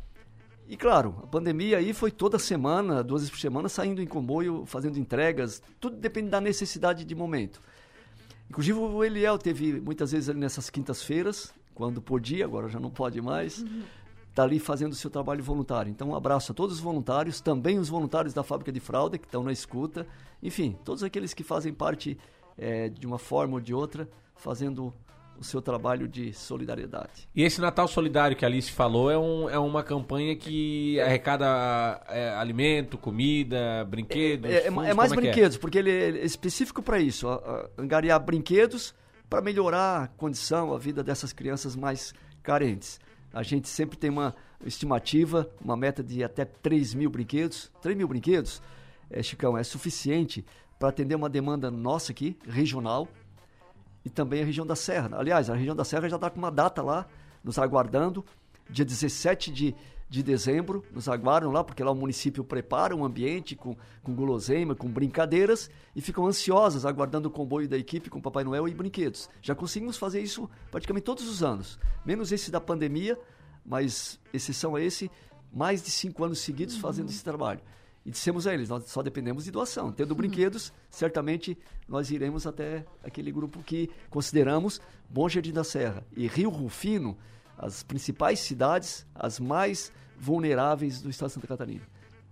E 0.68 0.76
claro, 0.76 1.16
a 1.22 1.26
pandemia 1.26 1.78
aí 1.78 1.94
foi 1.94 2.10
toda 2.10 2.38
semana, 2.38 3.02
duas 3.02 3.22
vezes 3.22 3.30
por 3.30 3.40
semana, 3.40 3.70
saindo 3.70 4.02
em 4.02 4.06
comboio, 4.06 4.66
fazendo 4.66 4.98
entregas, 4.98 5.62
tudo 5.80 5.96
depende 5.96 6.28
da 6.28 6.42
necessidade 6.42 7.06
de 7.06 7.14
momento. 7.14 7.62
Inclusive 8.50 8.78
o 8.78 9.02
Eliel 9.02 9.38
teve 9.38 9.80
muitas 9.80 10.12
vezes 10.12 10.28
ali 10.28 10.38
nessas 10.38 10.68
quintas-feiras, 10.68 11.54
quando 11.74 12.02
podia, 12.02 12.44
agora 12.44 12.68
já 12.68 12.78
não 12.78 12.90
pode 12.90 13.18
mais, 13.22 13.64
está 14.28 14.42
ali 14.42 14.58
fazendo 14.58 14.92
o 14.92 14.94
seu 14.94 15.08
trabalho 15.08 15.42
voluntário. 15.42 15.90
Então, 15.90 16.10
um 16.10 16.14
abraço 16.14 16.52
a 16.52 16.54
todos 16.54 16.74
os 16.76 16.80
voluntários, 16.80 17.40
também 17.40 17.78
os 17.78 17.88
voluntários 17.88 18.34
da 18.34 18.42
fábrica 18.42 18.70
de 18.70 18.78
fralda 18.78 19.16
que 19.16 19.24
estão 19.24 19.42
na 19.42 19.52
escuta, 19.52 20.06
enfim, 20.42 20.76
todos 20.84 21.02
aqueles 21.02 21.32
que 21.32 21.42
fazem 21.42 21.72
parte 21.72 22.18
eh, 22.58 22.90
de 22.90 23.06
uma 23.06 23.18
forma 23.18 23.54
ou 23.54 23.60
de 23.60 23.72
outra, 23.72 24.06
fazendo 24.36 24.92
o 25.38 25.44
seu 25.44 25.62
trabalho 25.62 26.08
de 26.08 26.32
solidariedade. 26.32 27.28
E 27.34 27.42
esse 27.44 27.60
Natal 27.60 27.86
Solidário 27.86 28.36
que 28.36 28.44
a 28.44 28.48
Alice 28.48 28.70
falou 28.72 29.10
é, 29.10 29.16
um, 29.18 29.48
é 29.48 29.58
uma 29.58 29.82
campanha 29.84 30.34
que 30.34 30.98
arrecada 31.00 31.46
é, 32.08 32.30
alimento, 32.30 32.98
comida, 32.98 33.84
brinquedos. 33.88 34.50
É, 34.50 34.66
é- 34.66 34.70
fundos, 34.70 34.88
é 34.88 34.94
mais 34.94 35.10
como 35.10 35.20
que 35.22 35.28
brinquedos, 35.28 35.56
porque 35.56 35.78
ele 35.78 35.90
é 35.90 36.24
específico 36.24 36.82
para 36.82 36.98
isso, 36.98 37.28
a- 37.28 37.34
a- 37.36 37.68
angariar 37.80 38.18
brinquedos 38.18 38.94
para 39.30 39.40
melhorar 39.40 40.02
a 40.04 40.08
condição, 40.08 40.72
a 40.74 40.78
vida 40.78 41.02
dessas 41.04 41.32
crianças 41.32 41.76
mais 41.76 42.12
carentes. 42.42 42.98
A 43.32 43.42
gente 43.42 43.68
sempre 43.68 43.96
tem 43.96 44.10
uma 44.10 44.34
estimativa, 44.64 45.48
uma 45.62 45.76
meta 45.76 46.02
de 46.02 46.24
até 46.24 46.44
3 46.44 46.94
mil 46.94 47.10
brinquedos. 47.10 47.70
3 47.82 47.96
mil 47.96 48.08
brinquedos, 48.08 48.60
é, 49.10 49.22
Chicão, 49.22 49.56
é 49.56 49.62
suficiente 49.62 50.44
para 50.78 50.88
atender 50.88 51.14
uma 51.14 51.28
demanda 51.28 51.70
nossa 51.70 52.12
aqui, 52.12 52.36
regional, 52.48 53.06
e 54.08 54.10
também 54.10 54.42
a 54.42 54.44
região 54.44 54.66
da 54.66 54.74
Serra. 54.74 55.10
Aliás, 55.12 55.50
a 55.50 55.54
região 55.54 55.76
da 55.76 55.84
Serra 55.84 56.08
já 56.08 56.16
está 56.16 56.30
com 56.30 56.38
uma 56.38 56.50
data 56.50 56.82
lá, 56.82 57.06
nos 57.44 57.58
aguardando, 57.58 58.24
dia 58.68 58.84
17 58.84 59.52
de, 59.52 59.74
de 60.08 60.22
dezembro, 60.22 60.82
nos 60.92 61.10
aguardam 61.10 61.52
lá, 61.52 61.62
porque 61.62 61.84
lá 61.84 61.90
o 61.90 61.94
município 61.94 62.42
prepara 62.42 62.96
um 62.96 63.04
ambiente 63.04 63.54
com, 63.54 63.76
com 64.02 64.14
guloseima, 64.14 64.74
com 64.74 64.88
brincadeiras, 64.88 65.70
e 65.94 66.00
ficam 66.00 66.26
ansiosas 66.26 66.86
aguardando 66.86 67.28
o 67.28 67.30
comboio 67.30 67.68
da 67.68 67.76
equipe 67.76 68.08
com 68.08 68.18
Papai 68.18 68.44
Noel 68.44 68.66
e 68.66 68.74
brinquedos. 68.74 69.28
Já 69.42 69.54
conseguimos 69.54 69.98
fazer 69.98 70.22
isso 70.22 70.48
praticamente 70.70 71.04
todos 71.04 71.28
os 71.28 71.42
anos, 71.42 71.78
menos 72.04 72.32
esse 72.32 72.50
da 72.50 72.60
pandemia, 72.60 73.18
mas 73.64 74.18
exceção 74.32 74.74
a 74.74 74.80
esse, 74.80 75.10
mais 75.52 75.82
de 75.82 75.90
cinco 75.90 76.24
anos 76.24 76.38
seguidos 76.38 76.78
fazendo 76.78 77.10
esse 77.10 77.22
trabalho. 77.22 77.60
E 78.08 78.10
dissemos 78.10 78.46
a 78.46 78.54
eles, 78.54 78.70
nós 78.70 78.84
só 78.84 79.02
dependemos 79.02 79.44
de 79.44 79.50
doação. 79.50 79.92
Tendo 79.92 80.14
brinquedos, 80.14 80.72
certamente 80.88 81.58
nós 81.86 82.10
iremos 82.10 82.46
até 82.46 82.86
aquele 83.04 83.30
grupo 83.30 83.62
que 83.62 83.90
consideramos 84.08 84.80
Bom 85.10 85.28
Jardim 85.28 85.52
da 85.52 85.62
Serra 85.62 86.02
e 86.16 86.26
Rio 86.26 86.48
Rufino, 86.48 87.18
as 87.58 87.82
principais 87.82 88.40
cidades, 88.40 89.06
as 89.14 89.38
mais 89.38 89.92
vulneráveis 90.18 91.02
do 91.02 91.10
estado 91.10 91.28
de 91.28 91.34
Santa 91.34 91.46
Catarina. 91.46 91.82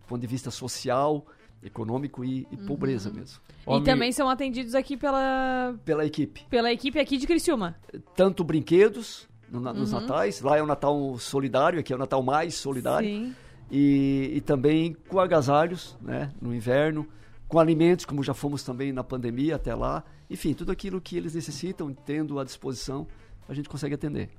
Do 0.01 0.07
ponto 0.09 0.21
de 0.23 0.27
vista 0.27 0.51
social, 0.51 1.27
econômico 1.63 2.25
e, 2.25 2.47
e 2.51 2.57
pobreza 2.57 3.11
mesmo. 3.11 3.39
E 3.69 3.83
também 3.83 4.13
são 4.13 4.31
atendidos 4.31 4.75
aqui 4.75 4.97
pela, 4.97 5.75
Pela 5.85 6.07
equipe. 6.07 6.47
pela 6.49 6.73
equipe 6.73 6.99
aqui 6.99 7.19
de 7.19 7.27
Criciúma. 7.27 7.77
Tanto 8.15 8.43
brinquedos 8.43 9.29
no 9.51 9.61
na- 9.61 9.75
nos 9.75 9.93
Uhum. 9.93 10.01
natais, 10.01 10.41
lá 10.41 10.57
é 10.57 10.63
o 10.63 10.67
Natal 10.67 11.19
solidário, 11.19 11.79
aqui 11.81 11.93
é 11.93 11.97
o 11.97 11.99
Natal 11.99 12.23
mais 12.23 12.55
solidário. 12.55 13.07
Sim. 13.07 13.35
E, 13.71 14.33
e 14.35 14.41
também 14.41 14.95
com 15.09 15.19
agasalhos, 15.19 15.97
né, 16.01 16.33
no 16.41 16.55
inverno, 16.55 17.07
com 17.49 17.59
alimentos, 17.59 18.05
como 18.05 18.23
já 18.23 18.35
fomos 18.35 18.63
também 18.63 18.93
na 18.93 19.05
pandemia 19.05 19.57
até 19.57 19.75
lá. 19.75 20.05
Enfim, 20.29 20.55
tudo 20.55 20.73
aquilo 20.73 21.01
que 21.01 21.17
eles 21.17 21.35
necessitam, 21.35 21.93
tendo 21.93 22.39
à 22.39 22.45
disposição, 22.45 23.07
a 23.49 23.55
gente 23.55 23.69
consegue 23.69 23.95
atender. 23.95 24.31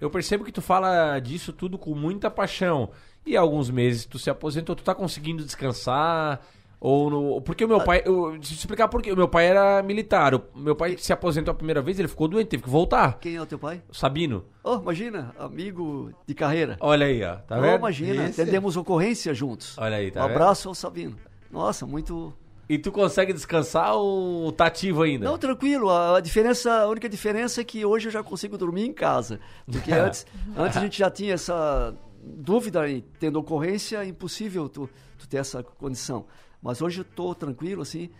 Eu 0.00 0.10
percebo 0.10 0.44
que 0.44 0.52
tu 0.52 0.62
fala 0.62 1.18
disso 1.18 1.52
tudo 1.52 1.76
com 1.76 1.94
muita 1.94 2.30
paixão. 2.30 2.90
E 3.26 3.36
há 3.36 3.40
alguns 3.40 3.68
meses 3.70 4.06
tu 4.06 4.18
se 4.18 4.30
aposentou, 4.30 4.74
tu 4.74 4.82
tá 4.82 4.94
conseguindo 4.94 5.44
descansar? 5.44 6.40
Ou 6.80 7.10
no... 7.10 7.40
Porque 7.42 7.64
o 7.64 7.68
meu 7.68 7.84
pai. 7.84 8.02
Eu, 8.06 8.30
deixa 8.32 8.54
eu 8.54 8.56
explicar 8.56 8.88
por 8.88 9.02
quê. 9.02 9.12
O 9.12 9.16
meu 9.16 9.28
pai 9.28 9.46
era 9.46 9.82
militar. 9.82 10.34
O 10.34 10.42
meu 10.54 10.74
pai 10.74 10.96
se 10.96 11.12
aposentou 11.12 11.52
a 11.52 11.54
primeira 11.54 11.82
vez, 11.82 11.98
ele 11.98 12.08
ficou 12.08 12.26
doente, 12.26 12.48
teve 12.48 12.62
que 12.62 12.70
voltar. 12.70 13.18
Quem 13.18 13.36
é 13.36 13.42
o 13.42 13.44
teu 13.44 13.58
pai? 13.58 13.82
O 13.86 13.94
Sabino. 13.94 14.46
Oh, 14.64 14.76
imagina, 14.76 15.34
amigo 15.38 16.10
de 16.26 16.34
carreira. 16.34 16.78
Olha 16.80 17.06
aí, 17.06 17.22
ó. 17.22 17.36
Tá 17.36 17.58
oh, 17.58 17.60
vendo? 17.60 17.76
imagina, 17.76 18.24
Esse- 18.24 18.40
atendemos 18.40 18.78
ocorrência 18.78 19.34
juntos. 19.34 19.76
Olha 19.76 19.98
aí, 19.98 20.10
tá 20.10 20.20
um 20.20 20.28
vendo? 20.28 20.36
abraço 20.36 20.68
ao 20.68 20.74
Sabino. 20.74 21.16
Nossa, 21.50 21.84
muito. 21.84 22.32
E 22.66 22.78
tu 22.78 22.90
consegue 22.90 23.34
descansar 23.34 23.94
ou 23.96 24.50
tá 24.50 24.66
ativo 24.66 25.02
ainda? 25.02 25.26
Não, 25.26 25.36
tranquilo. 25.36 25.90
A, 25.90 26.20
diferença, 26.20 26.72
a 26.72 26.88
única 26.88 27.08
diferença 27.10 27.60
é 27.60 27.64
que 27.64 27.84
hoje 27.84 28.08
eu 28.08 28.12
já 28.12 28.22
consigo 28.22 28.56
dormir 28.56 28.86
em 28.86 28.92
casa. 28.92 29.38
Porque 29.70 29.92
antes, 29.92 30.24
antes 30.56 30.78
a 30.78 30.80
gente 30.80 30.98
já 30.98 31.10
tinha 31.10 31.34
essa 31.34 31.94
dúvida 32.22 32.88
em 32.88 33.04
tendo 33.18 33.38
ocorrência, 33.38 33.98
é 33.98 34.06
impossível 34.06 34.68
tu, 34.68 34.88
tu 35.18 35.28
ter 35.28 35.38
essa 35.38 35.62
condição. 35.62 36.24
Mas 36.62 36.82
hoje 36.82 37.00
eu 37.00 37.02
estou 37.02 37.34
tranquilo, 37.34 37.82
assim, 37.82 38.10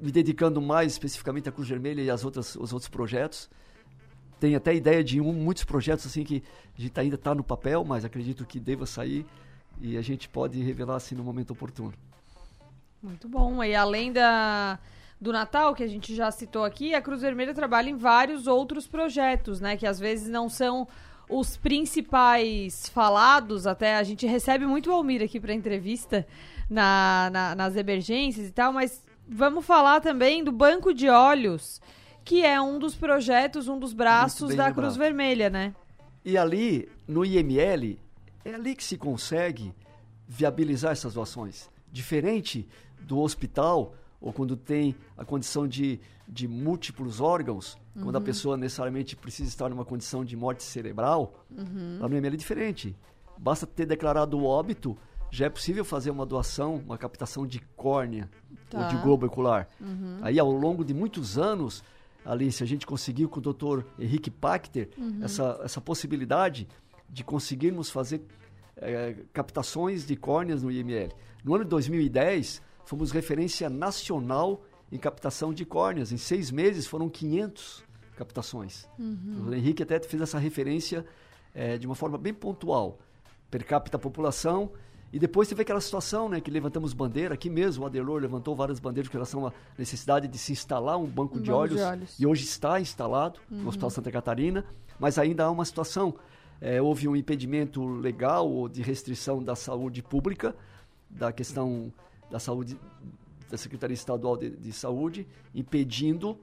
me 0.00 0.10
dedicando 0.10 0.60
mais 0.60 0.92
especificamente 0.92 1.48
à 1.48 1.52
Cruz 1.52 1.68
Vermelha 1.68 2.02
e 2.02 2.10
às 2.10 2.24
outras, 2.24 2.56
aos 2.56 2.72
outros 2.72 2.88
projetos. 2.88 3.48
Tenho 4.40 4.56
até 4.56 4.74
ideia 4.74 5.02
de 5.04 5.20
um, 5.20 5.32
muitos 5.32 5.64
projetos 5.64 6.06
assim 6.06 6.24
que 6.24 6.42
a 6.76 6.80
gente 6.80 6.98
ainda 6.98 7.14
está 7.14 7.34
no 7.34 7.44
papel, 7.44 7.84
mas 7.84 8.04
acredito 8.04 8.44
que 8.44 8.58
deva 8.58 8.86
sair 8.86 9.24
e 9.80 9.96
a 9.96 10.02
gente 10.02 10.28
pode 10.28 10.60
revelar 10.60 10.96
assim 10.96 11.14
no 11.14 11.22
momento 11.22 11.52
oportuno. 11.52 11.94
Muito 13.02 13.28
bom. 13.28 13.62
E 13.62 13.74
além 13.74 14.12
da, 14.12 14.78
do 15.20 15.32
Natal, 15.32 15.74
que 15.74 15.82
a 15.82 15.88
gente 15.88 16.14
já 16.14 16.30
citou 16.30 16.64
aqui, 16.64 16.94
a 16.94 17.00
Cruz 17.00 17.22
Vermelha 17.22 17.54
trabalha 17.54 17.88
em 17.88 17.96
vários 17.96 18.46
outros 18.46 18.86
projetos, 18.86 19.60
né? 19.60 19.76
Que 19.76 19.86
às 19.86 19.98
vezes 19.98 20.28
não 20.28 20.48
são 20.48 20.86
os 21.28 21.56
principais 21.56 22.88
falados, 22.88 23.66
até 23.66 23.96
a 23.96 24.02
gente 24.02 24.26
recebe 24.26 24.66
muito 24.66 24.90
o 24.90 24.92
Almir 24.92 25.22
aqui 25.22 25.40
para 25.40 25.54
entrevista 25.54 26.26
na, 26.72 27.30
na- 27.32 27.54
nas 27.54 27.76
emergências 27.76 28.48
e 28.48 28.50
tal, 28.52 28.72
mas 28.72 29.04
vamos 29.28 29.64
falar 29.64 30.00
também 30.00 30.42
do 30.42 30.50
Banco 30.50 30.92
de 30.94 31.08
Olhos, 31.08 31.80
que 32.24 32.44
é 32.44 32.60
um 32.60 32.78
dos 32.78 32.94
projetos, 32.94 33.68
um 33.68 33.78
dos 33.78 33.92
braços 33.92 34.54
da. 34.54 34.72
Cruz 34.72 34.96
Vermelha, 34.96 35.50
né? 35.50 35.74
E 36.24 36.38
ali, 36.38 36.88
no 37.06 37.24
IML, 37.24 37.98
é 38.44 38.54
ali 38.54 38.74
que 38.74 38.84
se 38.84 38.96
consegue 38.96 39.72
viabilizar 40.26 40.92
essas 40.92 41.14
doações. 41.14 41.68
Diferente 41.90 42.68
do 43.00 43.18
hospital, 43.20 43.94
ou 44.20 44.32
quando 44.32 44.56
tem 44.56 44.94
a 45.18 45.24
condição 45.24 45.66
de, 45.66 46.00
de 46.28 46.46
múltiplos 46.46 47.20
órgãos, 47.20 47.76
quando 48.00 48.14
a 48.16 48.18
Uhum. 48.18 48.24
pessoa 48.24 48.56
necessariamente 48.56 49.14
precisa 49.16 49.48
estar 49.48 49.68
numa 49.68 49.84
condição 49.84 50.24
de 50.24 50.36
morte 50.36 50.62
cerebral, 50.62 51.44
Uhum. 51.50 51.98
lá 52.00 52.08
no 52.08 52.14
IML 52.16 52.34
é 52.34 52.36
diferente. 52.36 52.96
Basta 53.36 53.66
ter 53.66 53.84
declarado 53.86 54.38
o 54.38 54.44
óbito, 54.44 54.96
já 55.32 55.46
é 55.46 55.48
possível 55.48 55.82
fazer 55.84 56.10
uma 56.10 56.26
doação, 56.26 56.76
uma 56.76 56.98
captação 56.98 57.46
de 57.46 57.58
córnea 57.74 58.30
ou 58.72 58.80
Tá. 58.80 58.88
de 58.88 58.96
globo 58.98 59.26
ocular. 59.26 59.66
Uhum. 59.80 60.18
Aí, 60.20 60.38
ao 60.38 60.50
longo 60.52 60.84
de 60.84 60.92
muitos 60.94 61.38
anos, 61.38 61.82
Alice, 62.24 62.62
a 62.62 62.66
gente 62.66 62.86
conseguiu 62.86 63.28
com 63.28 63.40
o 63.40 63.42
Dr. 63.42 63.84
Henrique 63.98 64.30
Pachter 64.30 64.90
Uhum. 64.96 65.20
essa, 65.22 65.58
essa 65.64 65.80
possibilidade 65.80 66.68
de 67.08 67.24
conseguirmos 67.24 67.90
fazer 67.90 68.22
eh, 68.76 69.16
captações 69.32 70.06
de 70.06 70.16
córneas 70.16 70.62
no 70.62 70.70
IML. 70.70 71.10
No 71.44 71.54
ano 71.54 71.64
de 71.64 71.70
2010, 71.70 72.60
fomos 72.84 73.10
referência 73.10 73.68
nacional 73.70 74.62
em 74.90 74.98
captação 74.98 75.52
de 75.52 75.64
córneas. 75.64 76.12
Em 76.12 76.16
seis 76.18 76.50
meses 76.50 76.86
foram 76.86 77.08
500 77.08 77.82
captações. 78.16 78.86
Uhum. 78.98 79.46
O 79.48 79.54
Henrique 79.54 79.82
até 79.82 79.98
fez 80.00 80.20
essa 80.22 80.38
referência 80.38 81.04
eh, 81.54 81.78
de 81.78 81.86
uma 81.86 81.94
forma 81.94 82.18
bem 82.18 82.34
pontual. 82.34 82.98
Per 83.50 83.64
capita 83.64 83.98
população. 83.98 84.70
E 85.12 85.18
depois 85.18 85.46
teve 85.46 85.60
aquela 85.60 85.80
situação 85.80 86.28
né, 86.28 86.40
que 86.40 86.50
levantamos 86.50 86.94
bandeira. 86.94 87.34
Aqui 87.34 87.50
mesmo 87.50 87.84
o 87.84 87.86
Adelor 87.86 88.20
levantou 88.20 88.56
várias 88.56 88.80
bandeiras 88.80 89.08
com 89.08 89.14
relação 89.14 89.46
à 89.46 89.52
necessidade 89.76 90.26
de 90.26 90.38
se 90.38 90.52
instalar 90.52 90.96
um 90.98 91.04
banco, 91.06 91.36
Um 91.36 91.42
de, 91.42 91.50
banco 91.50 91.60
olhos, 91.60 91.76
de 91.76 91.82
olhos. 91.82 92.18
E 92.20 92.26
hoje 92.26 92.44
está 92.44 92.80
instalado 92.80 93.38
Uhum. 93.50 93.58
no 93.58 93.68
Hospital 93.68 93.90
Santa 93.90 94.10
Catarina. 94.10 94.64
Mas 94.98 95.18
ainda 95.18 95.44
há 95.44 95.50
uma 95.50 95.64
situação. 95.66 96.14
Eh, 96.60 96.80
houve 96.80 97.06
um 97.08 97.14
impedimento 97.16 97.84
legal 97.84 98.48
ou 98.50 98.68
de 98.68 98.80
restrição 98.82 99.42
da 99.42 99.54
saúde 99.54 100.02
pública, 100.02 100.54
da 101.10 101.30
questão 101.32 101.92
da 102.30 102.38
saúde 102.38 102.78
da 103.50 103.58
Secretaria 103.58 103.92
Estadual 103.94 104.36
de, 104.38 104.48
de 104.48 104.72
Saúde, 104.72 105.26
impedindo 105.54 106.38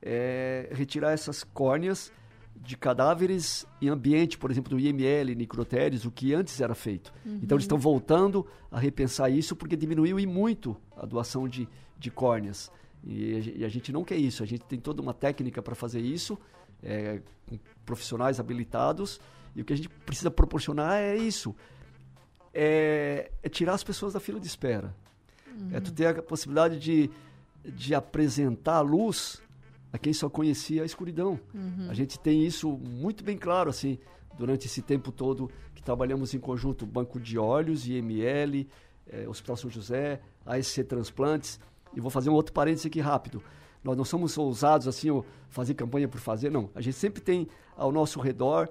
eh, 0.00 0.68
retirar 0.72 1.10
essas 1.12 1.42
córneas 1.42 2.12
de 2.56 2.76
cadáveres 2.76 3.66
em 3.80 3.88
ambiente, 3.88 4.38
por 4.38 4.50
exemplo, 4.50 4.70
do 4.70 4.78
IML, 4.78 5.34
necrotérios, 5.34 6.04
o 6.04 6.10
que 6.10 6.32
antes 6.32 6.60
era 6.60 6.74
feito. 6.74 7.12
Uhum. 7.24 7.40
Então 7.42 7.56
eles 7.56 7.64
estão 7.64 7.78
voltando 7.78 8.46
a 8.70 8.78
repensar 8.78 9.30
isso 9.30 9.56
porque 9.56 9.76
diminuiu 9.76 10.18
e 10.20 10.26
muito 10.26 10.76
a 10.96 11.04
doação 11.04 11.48
de, 11.48 11.68
de 11.98 12.10
córneas. 12.10 12.70
E, 13.04 13.54
e 13.56 13.64
a 13.64 13.68
gente 13.68 13.92
não 13.92 14.04
quer 14.04 14.16
isso, 14.16 14.42
a 14.42 14.46
gente 14.46 14.64
tem 14.64 14.78
toda 14.78 15.02
uma 15.02 15.12
técnica 15.12 15.60
para 15.60 15.74
fazer 15.74 16.00
isso, 16.00 16.38
eh, 16.82 17.20
com 17.48 17.58
profissionais 17.84 18.38
habilitados, 18.38 19.20
e 19.56 19.62
o 19.62 19.64
que 19.64 19.72
a 19.72 19.76
gente 19.76 19.88
precisa 19.88 20.30
proporcionar 20.30 20.98
é 20.98 21.16
isso, 21.16 21.54
é, 22.54 23.32
é 23.42 23.48
tirar 23.48 23.74
as 23.74 23.82
pessoas 23.82 24.12
da 24.12 24.20
fila 24.20 24.38
de 24.38 24.46
espera. 24.46 24.94
É 25.72 25.80
tu 25.80 25.92
ter 25.92 26.06
a 26.06 26.22
possibilidade 26.22 26.78
de, 26.78 27.10
de 27.62 27.94
apresentar 27.94 28.76
a 28.76 28.80
luz 28.80 29.41
a 29.92 29.98
quem 29.98 30.12
só 30.12 30.28
conhecia 30.28 30.82
a 30.82 30.86
escuridão. 30.86 31.38
Uhum. 31.54 31.86
A 31.88 31.94
gente 31.94 32.18
tem 32.18 32.44
isso 32.44 32.70
muito 32.70 33.22
bem 33.22 33.36
claro, 33.36 33.68
assim, 33.68 33.98
durante 34.38 34.66
esse 34.66 34.80
tempo 34.80 35.12
todo 35.12 35.50
que 35.74 35.82
trabalhamos 35.82 36.32
em 36.32 36.38
conjunto, 36.38 36.86
Banco 36.86 37.20
de 37.20 37.38
Olhos, 37.38 37.86
IML, 37.86 38.66
eh, 39.06 39.28
Hospital 39.28 39.56
São 39.56 39.70
José, 39.70 40.20
ASC 40.46 40.84
Transplantes. 40.84 41.60
E 41.94 42.00
vou 42.00 42.10
fazer 42.10 42.30
um 42.30 42.32
outro 42.32 42.54
parênteses 42.54 42.86
aqui 42.86 43.00
rápido. 43.00 43.42
Nós 43.84 43.96
não 43.96 44.04
somos 44.04 44.38
ousados 44.38 44.88
assim, 44.88 45.08
fazer 45.50 45.74
campanha 45.74 46.08
por 46.08 46.20
fazer, 46.20 46.50
não. 46.50 46.70
A 46.74 46.80
gente 46.80 46.96
sempre 46.96 47.20
tem 47.20 47.48
ao 47.76 47.92
nosso 47.92 48.20
redor, 48.20 48.70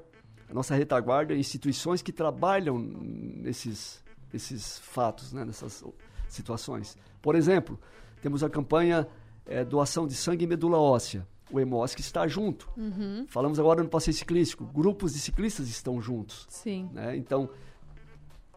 a 0.50 0.54
nossa 0.54 0.74
retaguarda, 0.74 1.36
instituições 1.36 2.02
que 2.02 2.12
trabalham 2.12 2.80
nesses, 2.80 4.04
nesses 4.34 4.80
fatos, 4.80 5.34
né, 5.34 5.46
nessas 5.46 5.84
situações. 6.28 6.98
Por 7.22 7.36
exemplo, 7.36 7.80
temos 8.22 8.44
a 8.44 8.50
campanha 8.50 9.08
eh, 9.52 9.66
doação 9.66 10.08
de 10.08 10.16
sangue 10.16 10.46
e 10.46 10.48
medula 10.48 10.78
óssea. 10.78 11.28
O 11.52 11.60
EMOSC 11.60 12.00
está 12.00 12.26
junto. 12.28 12.70
Uhum. 12.78 13.26
Falamos 13.28 13.60
agora 13.60 13.84
no 13.84 13.90
passeio 13.90 14.16
ciclístico. 14.16 14.64
Grupos 14.66 15.14
de 15.14 15.20
ciclistas 15.20 15.68
estão 15.68 16.02
juntos. 16.02 16.48
Sim. 16.50 16.90
né? 16.94 17.18
Então, 17.18 17.50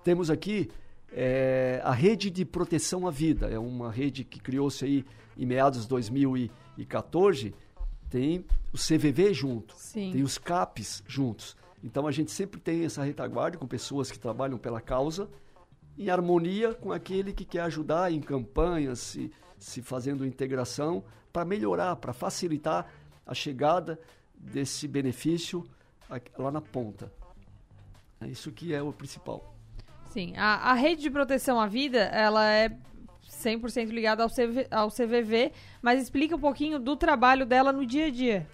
temos 0.04 0.30
aqui 0.30 0.70
eh, 1.10 1.80
a 1.82 1.92
rede 1.92 2.30
de 2.30 2.44
proteção 2.44 3.06
à 3.08 3.10
vida. 3.10 3.48
É 3.48 3.58
uma 3.58 3.90
rede 3.90 4.22
que 4.22 4.38
criou-se 4.38 4.84
aí 4.84 5.04
em 5.36 5.44
meados 5.44 5.82
de 5.82 5.88
2014. 5.88 7.52
Tem 8.08 8.44
o 8.72 8.78
CVV 8.78 9.34
junto. 9.34 9.74
Sim. 9.76 10.12
Tem 10.12 10.22
os 10.22 10.38
CAPs 10.38 11.02
juntos. 11.08 11.56
Então, 11.82 12.06
a 12.06 12.12
gente 12.12 12.30
sempre 12.30 12.60
tem 12.60 12.84
essa 12.84 13.02
retaguarda 13.02 13.58
com 13.58 13.66
pessoas 13.66 14.10
que 14.10 14.18
trabalham 14.18 14.56
pela 14.56 14.80
causa 14.80 15.28
em 15.98 16.10
harmonia 16.10 16.74
com 16.74 16.92
aquele 16.92 17.32
que 17.32 17.44
quer 17.44 17.60
ajudar 17.62 18.12
em 18.12 18.20
campanhas, 18.20 18.98
se, 18.98 19.30
se 19.64 19.80
fazendo 19.80 20.26
integração, 20.26 21.02
para 21.32 21.44
melhorar, 21.44 21.96
para 21.96 22.12
facilitar 22.12 22.86
a 23.26 23.34
chegada 23.34 23.98
desse 24.34 24.86
benefício 24.86 25.64
lá 26.38 26.50
na 26.50 26.60
ponta. 26.60 27.10
É 28.20 28.26
isso 28.26 28.52
que 28.52 28.74
é 28.74 28.82
o 28.82 28.92
principal. 28.92 29.54
Sim, 30.12 30.34
a, 30.36 30.70
a 30.70 30.74
rede 30.74 31.02
de 31.02 31.10
proteção 31.10 31.58
à 31.58 31.66
vida, 31.66 31.98
ela 31.98 32.46
é 32.46 32.68
100% 33.28 33.88
ligada 33.88 34.22
ao, 34.22 34.28
CV, 34.28 34.66
ao 34.70 34.90
CVV, 34.90 35.50
mas 35.80 36.02
explica 36.02 36.36
um 36.36 36.40
pouquinho 36.40 36.78
do 36.78 36.94
trabalho 36.94 37.46
dela 37.46 37.72
no 37.72 37.86
dia 37.86 38.06
a 38.06 38.10
dia. 38.10 38.46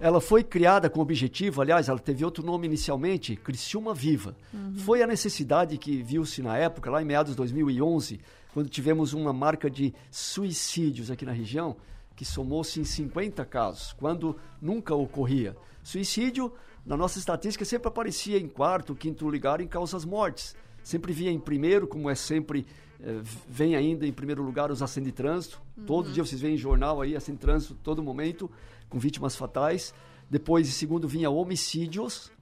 Ela 0.00 0.20
foi 0.20 0.42
criada 0.42 0.90
com 0.90 0.98
o 0.98 1.02
objetivo, 1.02 1.62
aliás, 1.62 1.88
ela 1.88 1.98
teve 1.98 2.24
outro 2.24 2.44
nome 2.44 2.66
inicialmente, 2.66 3.36
Criciúma 3.36 3.94
Viva. 3.94 4.36
Foi 4.84 5.00
a 5.00 5.06
necessidade 5.06 5.78
que 5.78 6.02
viu-se 6.02 6.42
na 6.42 6.58
época, 6.58 6.90
lá 6.90 7.00
em 7.00 7.04
meados 7.04 7.32
de 7.32 7.36
2011, 7.36 8.20
quando 8.56 8.70
tivemos 8.70 9.12
uma 9.12 9.34
marca 9.34 9.68
de 9.68 9.92
suicídios 10.10 11.10
aqui 11.10 11.26
na 11.26 11.32
região, 11.32 11.76
que 12.14 12.24
somou-se 12.24 12.80
em 12.80 12.84
50 12.84 13.44
casos, 13.44 13.92
quando 13.92 14.34
nunca 14.62 14.94
ocorria. 14.94 15.54
Suicídio, 15.82 16.50
na 16.82 16.96
nossa 16.96 17.18
estatística, 17.18 17.66
sempre 17.66 17.88
aparecia 17.88 18.38
em 18.38 18.48
quarto, 18.48 18.94
quinto 18.94 19.28
lugar 19.28 19.60
em 19.60 19.68
causas 19.68 20.06
mortes. 20.06 20.56
Sempre 20.82 21.12
via 21.12 21.30
em 21.30 21.38
primeiro, 21.38 21.86
como 21.86 22.08
é 22.08 22.14
sempre, 22.14 22.66
eh, 22.98 23.20
vem 23.46 23.76
ainda 23.76 24.06
em 24.06 24.12
primeiro 24.12 24.42
lugar 24.42 24.70
os 24.70 24.80
acidentes 24.80 25.12
de 25.12 25.16
trânsito. 25.18 25.60
Todo 25.86 26.10
dia 26.10 26.24
vocês 26.24 26.40
veem 26.40 26.54
em 26.54 26.56
jornal 26.56 27.02
aí, 27.02 27.14
acidente 27.14 27.40
de 27.40 27.46
trânsito, 27.46 27.74
todo 27.82 28.02
momento, 28.02 28.50
com 28.88 28.98
vítimas 28.98 29.36
fatais. 29.36 29.92
Depois, 30.30 30.66
em 30.66 30.72
segundo, 30.72 31.06
vinha 31.06 31.28
homicídios. 31.28 32.32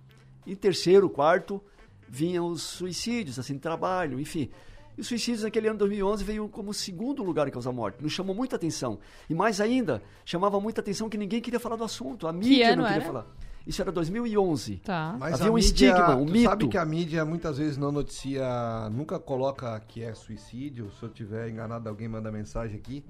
Em 0.47 0.55
terceiro, 0.55 1.11
quarto, 1.11 1.61
vinham 2.09 2.47
os 2.47 2.63
suicídios, 2.63 3.37
assim, 3.37 3.59
trabalho, 3.59 4.21
enfim. 4.21 4.49
E 4.97 5.01
os 5.01 5.07
suicídios 5.09 5.43
naquele 5.43 5.69
ano 5.69 5.79
2011 5.79 6.23
veio 6.25 6.49
como 6.49 6.73
segundo 6.73 7.23
lugar 7.23 7.49
em 7.49 7.51
causa 7.51 7.73
morte. 7.73 8.03
Nos 8.03 8.13
chamou 8.13 8.35
muita 8.35 8.57
atenção. 8.57 8.99
E 9.29 9.35
mais 9.35 9.61
ainda, 9.61 10.03
chamava 10.25 10.61
muita 10.61 10.81
atenção 10.81 11.09
que 11.09 11.19
ninguém 11.19 11.41
queria 11.41 11.59
falar 11.61 11.77
do 11.77 11.85
assunto. 11.85 12.27
A 12.29 12.33
mídia 12.33 12.69
ano 12.73 12.83
não 12.83 12.85
queria 12.85 12.97
era? 13.03 13.07
falar. 13.07 13.27
Isso 13.67 13.81
era 13.81 13.91
2011. 13.91 14.77
Tá. 14.85 15.17
Mas 15.19 15.35
Havia 15.41 15.51
um 15.51 15.55
mídia- 15.55 15.67
estigma, 15.69 16.17
um 16.17 16.27
tu 16.27 16.33
mito. 16.33 16.49
sabe 16.51 16.69
que 16.69 16.77
a 16.79 16.85
mídia 16.85 17.25
muitas 17.25 17.57
vezes 17.59 17.77
não 17.79 17.91
noticia, 17.91 18.45
nunca 18.93 19.19
coloca 19.19 19.81
que 19.89 20.03
é 20.03 20.15
suicídio. 20.15 20.91
Se 20.99 21.03
eu 21.03 21.09
tiver 21.09 21.49
enganado, 21.49 21.89
alguém 21.89 22.07
manda 22.07 22.31
mensagem 22.31 22.77
aqui 22.77 23.03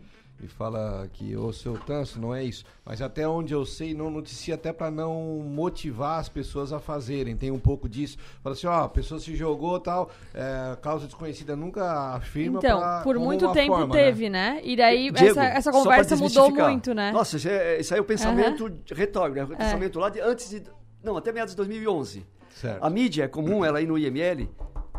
e 0.43 0.49
fala 0.49 1.09
que 1.13 1.35
o 1.37 1.53
seu 1.53 1.79
tanso 1.79 2.21
não 2.21 2.35
é 2.35 2.43
isso. 2.45 2.65
Mas 2.85 3.01
até 3.01 3.27
onde 3.27 3.55
eu 3.55 3.65
sei, 3.65 3.95
não 3.95 4.11
noticia 4.11 4.57
até 4.57 4.73
para 4.73 4.91
não 4.91 5.15
motivar 5.47 6.19
as 6.19 6.29
pessoas 6.29 6.73
a 6.73 6.79
fazerem. 6.81 7.37
Tem 7.37 7.51
um 7.51 7.59
pouco 7.59 7.89
disso. 7.89 8.19
Fala 8.43 8.55
assim, 8.55 8.67
ó, 8.67 8.85
a 8.85 8.89
pessoa 8.89 9.19
se 9.21 9.35
jogou 9.37 9.79
tal, 9.81 10.11
é, 10.35 10.77
causa 10.83 11.07
desconhecida, 11.07 11.55
nunca 11.57 12.15
afirma 12.15 12.59
Então, 12.59 12.79
pra- 12.81 13.01
por 13.03 13.19
muito 13.19 13.51
tempo 13.53 13.75
forma, 13.77 13.95
teve, 13.95 14.29
né? 14.29 14.61
E 14.65 14.77
daí 14.77 15.11
Diego, 15.11 15.39
essa, 15.39 15.45
essa 15.45 15.73
conversa 15.73 16.17
mudou 16.17 16.51
muito, 16.51 16.93
né? 16.93 17.11
Nossa, 17.13 17.37
isso, 17.37 17.49
é, 17.49 17.81
isso 17.81 17.95
aí 17.95 17.99
é 17.99 18.03
o 18.03 18.05
pensamento 18.05 18.71
retrógrado, 18.93 19.53
é 19.53 19.55
o 19.55 19.55
É. 19.55 19.65
pensamento 19.65 19.99
lá 19.99 20.11
de 20.11 20.21
antes 20.21 20.51
de. 20.51 20.63
Não, 21.03 21.17
até 21.17 21.33
meados 21.33 21.53
de 21.53 21.57
2011. 21.57 22.27
Certo. 22.51 22.83
A 22.85 22.91
mídia 22.91 23.25
é 23.25 23.29
comum, 23.29 23.65
ela 23.65 23.79
aí 23.79 23.87
no 23.87 23.97
IML, 23.99 24.49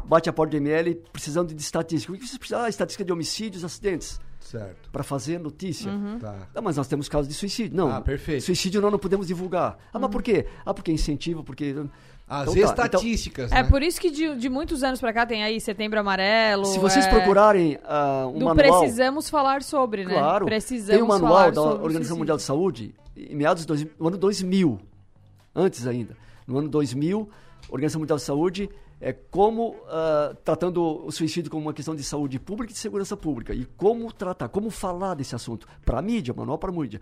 bate 0.06 0.30
a 0.30 0.34
porta 0.34 0.52
do 0.52 0.58
IML 0.58 0.96
precisando 1.12 1.54
de 1.54 1.62
estatística. 1.62 2.12
O 2.14 2.18
que 2.18 2.28
você 2.28 2.38
precisa? 2.38 2.64
Ah, 2.64 2.70
estatística 2.70 3.04
de 3.04 3.12
homicídios, 3.12 3.64
acidentes. 3.64 4.20
Certo. 4.46 4.92
Para 4.92 5.04
fazer 5.04 5.40
notícia. 5.40 5.92
Uhum. 5.92 6.20
Tá. 6.20 6.48
Ah, 6.54 6.62
mas 6.62 6.78
nós 6.78 6.88
temos 6.88 7.10
casos 7.10 7.28
de 7.28 7.34
suicídio. 7.34 7.76
Não. 7.76 7.90
Ah, 7.92 8.00
perfeito. 8.00 8.44
Suicídio 8.44 8.80
nós 8.80 8.92
não 8.92 9.00
podemos 9.00 9.26
divulgar. 9.26 9.76
Ah, 9.92 9.98
mas 9.98 10.12
por 10.12 10.22
quê? 10.22 10.46
Ah, 10.64 10.72
porque 10.74 10.92
é 10.92 10.94
incentivo, 10.94 11.44
porque. 11.44 11.76
As 12.28 12.50
Então 12.56 12.74
tá, 12.74 12.86
estatísticas, 12.86 13.52
É 13.52 13.62
né? 13.62 13.64
por 13.64 13.84
isso 13.84 14.02
que 14.02 14.10
de, 14.10 14.36
de 14.36 14.50
muitos 14.50 14.82
anos 14.84 15.00
pra 15.00 15.14
cá 15.14 15.26
tem 15.28 15.44
aí 15.44 15.60
Setembro 15.62 16.00
Amarelo. 16.00 16.66
Se 16.66 16.80
vocês 16.80 17.06
é, 17.06 17.10
procurarem 17.10 17.78
ah, 17.84 18.26
um 18.28 18.40
do 18.40 18.46
manual. 18.46 18.80
precisamos 18.80 19.30
falar 19.30 19.62
sobre, 19.62 20.06
né? 20.06 20.14
Claro. 20.14 20.46
Precisamos 20.46 20.96
Tem 20.96 21.04
um 21.04 21.08
manual 21.08 21.52
da 21.52 21.62
Organização. 21.62 22.18
Mundial 22.18 22.38
de 22.38 22.44
Saúde, 22.44 22.96
em 23.16 23.36
meados 23.36 23.66
do 23.66 23.74
ano 24.00 24.18
2000, 24.18 24.80
antes 25.56 25.86
ainda. 25.86 26.18
No 26.48 26.58
ano 26.58 26.70
2000, 26.70 27.30
a 27.70 27.72
Organização 27.72 28.00
Mundial 28.00 28.18
de 28.18 28.24
Saúde 28.24 28.70
é 29.06 29.14
como 29.14 29.76
ah, 29.88 30.36
tratando 30.44 31.06
o 31.06 31.12
suicídio 31.12 31.52
como 31.52 31.62
uma 31.68 31.74
questão 31.76 31.96
de 31.96 32.04
saúde 32.04 32.40
pública 32.40 32.72
e 32.72 32.74
de 32.74 32.80
segurança 32.80 33.16
pública 33.16 33.54
e 33.54 33.64
como 33.78 34.12
tratar, 34.12 34.50
como 34.50 34.72
falar 34.72 35.14
desse 35.14 35.36
assunto 35.36 35.68
para 35.86 36.00
a 36.00 36.02
mídia, 36.02 36.34
manual 36.36 36.58
para 36.58 36.72
a 36.72 36.74
mídia. 36.74 37.00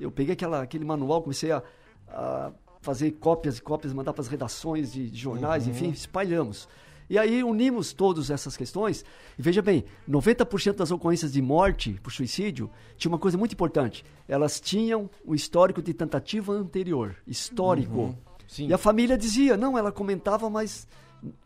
Eu 0.00 0.10
peguei 0.10 0.32
aquela, 0.32 0.60
aquele 0.60 0.84
manual, 0.84 1.22
comecei 1.22 1.52
a, 1.52 1.62
a 2.08 2.50
fazer 2.80 3.12
cópias 3.12 3.58
e 3.58 3.62
cópias, 3.62 3.92
mandar 3.92 4.12
para 4.12 4.22
as 4.22 4.26
redações 4.28 4.92
de, 4.92 5.08
de 5.08 5.16
jornais, 5.16 5.66
Uhum. 5.66 5.70
enfim, 5.70 5.90
espalhamos. 5.90 6.68
E 7.08 7.16
aí 7.16 7.44
unimos 7.44 7.92
todas 7.92 8.28
essas 8.28 8.56
questões. 8.56 9.04
E 9.38 9.40
veja 9.40 9.62
bem, 9.62 9.84
90% 10.10 10.74
das 10.74 10.90
ocorrências 10.90 11.32
de 11.32 11.40
morte 11.40 11.92
por 12.02 12.12
suicídio 12.12 12.68
tinha 12.96 13.08
uma 13.08 13.20
coisa 13.20 13.38
muito 13.38 13.52
importante. 13.52 14.04
Elas 14.26 14.60
tinham 14.60 15.08
o 15.24 15.32
histórico 15.32 15.80
de 15.80 15.94
tentativa 15.94 16.52
anterior. 16.52 17.14
Histórico. 17.24 17.96
Uhum. 18.00 18.16
Sim. 18.48 18.66
E 18.66 18.74
a 18.74 18.78
família 18.78 19.16
dizia, 19.16 19.56
não, 19.56 19.78
ela 19.78 19.92
comentava, 19.92 20.50
mas. 20.50 20.88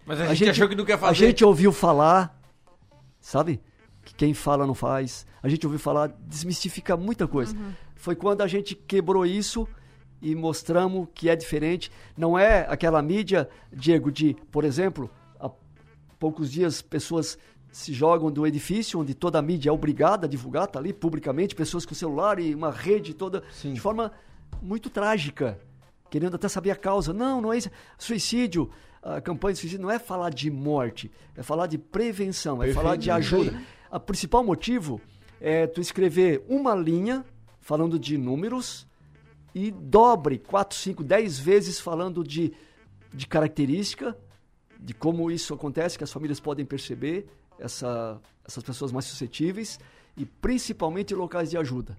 Mas 0.06 0.20
a 0.20 0.34
gente 0.34 0.50
achou 0.50 0.68
que 0.68 0.74
não 0.74 0.84
quer 0.84 0.94
A 0.94 0.98
fazer. 0.98 1.14
gente 1.14 1.44
ouviu 1.44 1.72
falar, 1.72 2.38
sabe? 3.20 3.60
Que 4.04 4.14
quem 4.14 4.34
fala 4.34 4.66
não 4.66 4.74
faz. 4.74 5.26
A 5.42 5.48
gente 5.48 5.66
ouviu 5.66 5.78
falar, 5.78 6.08
desmistifica 6.26 6.96
muita 6.96 7.26
coisa. 7.26 7.54
Foi 7.94 8.14
quando 8.16 8.42
a 8.42 8.46
gente 8.46 8.74
quebrou 8.74 9.24
isso 9.24 9.66
e 10.20 10.34
mostramos 10.34 11.08
que 11.14 11.28
é 11.28 11.36
diferente. 11.36 11.90
Não 12.16 12.38
é 12.38 12.66
aquela 12.68 13.00
mídia, 13.00 13.48
Diego, 13.72 14.10
de, 14.10 14.34
por 14.50 14.64
exemplo, 14.64 15.10
há 15.38 15.50
poucos 16.18 16.50
dias 16.50 16.82
pessoas 16.82 17.38
se 17.72 17.92
jogam 17.92 18.30
do 18.32 18.44
edifício 18.46 18.98
onde 18.98 19.14
toda 19.14 19.38
a 19.38 19.42
mídia 19.42 19.70
é 19.70 19.72
obrigada 19.72 20.26
a 20.26 20.28
divulgar, 20.28 20.66
tá 20.66 20.78
ali 20.80 20.92
publicamente, 20.92 21.54
pessoas 21.54 21.86
com 21.86 21.94
celular 21.94 22.40
e 22.40 22.52
uma 22.52 22.72
rede 22.72 23.14
toda 23.14 23.44
de 23.62 23.80
forma 23.80 24.10
muito 24.60 24.90
trágica, 24.90 25.56
querendo 26.10 26.34
até 26.34 26.48
saber 26.48 26.72
a 26.72 26.76
causa. 26.76 27.12
Não, 27.12 27.40
não 27.40 27.52
é 27.52 27.58
isso. 27.58 27.70
Suicídio, 27.96 28.70
a 29.02 29.20
campanha 29.20 29.54
de 29.54 29.60
suicídio 29.60 29.82
não 29.82 29.90
é 29.90 29.98
falar 29.98 30.30
de 30.30 30.50
morte, 30.50 31.10
é 31.36 31.42
falar 31.42 31.66
de 31.66 31.78
prevenção, 31.78 32.62
é 32.62 32.72
falar 32.72 32.96
de 32.96 33.10
ajuda. 33.10 33.60
O 33.90 33.98
principal 33.98 34.44
motivo 34.44 35.00
é 35.40 35.66
tu 35.66 35.80
escrever 35.80 36.44
uma 36.48 36.74
linha 36.74 37.24
falando 37.60 37.98
de 37.98 38.18
números 38.18 38.86
e 39.54 39.70
dobre 39.70 40.38
4, 40.38 40.76
5, 40.76 41.02
10 41.02 41.38
vezes 41.38 41.80
falando 41.80 42.22
de, 42.22 42.52
de 43.12 43.26
característica, 43.26 44.16
de 44.78 44.94
como 44.94 45.30
isso 45.30 45.52
acontece, 45.54 45.98
que 45.98 46.04
as 46.04 46.12
famílias 46.12 46.38
podem 46.38 46.64
perceber, 46.64 47.26
essa, 47.58 48.20
essas 48.46 48.62
pessoas 48.62 48.92
mais 48.92 49.04
suscetíveis, 49.06 49.78
e 50.16 50.24
principalmente 50.24 51.14
locais 51.14 51.50
de 51.50 51.56
ajuda. 51.56 51.96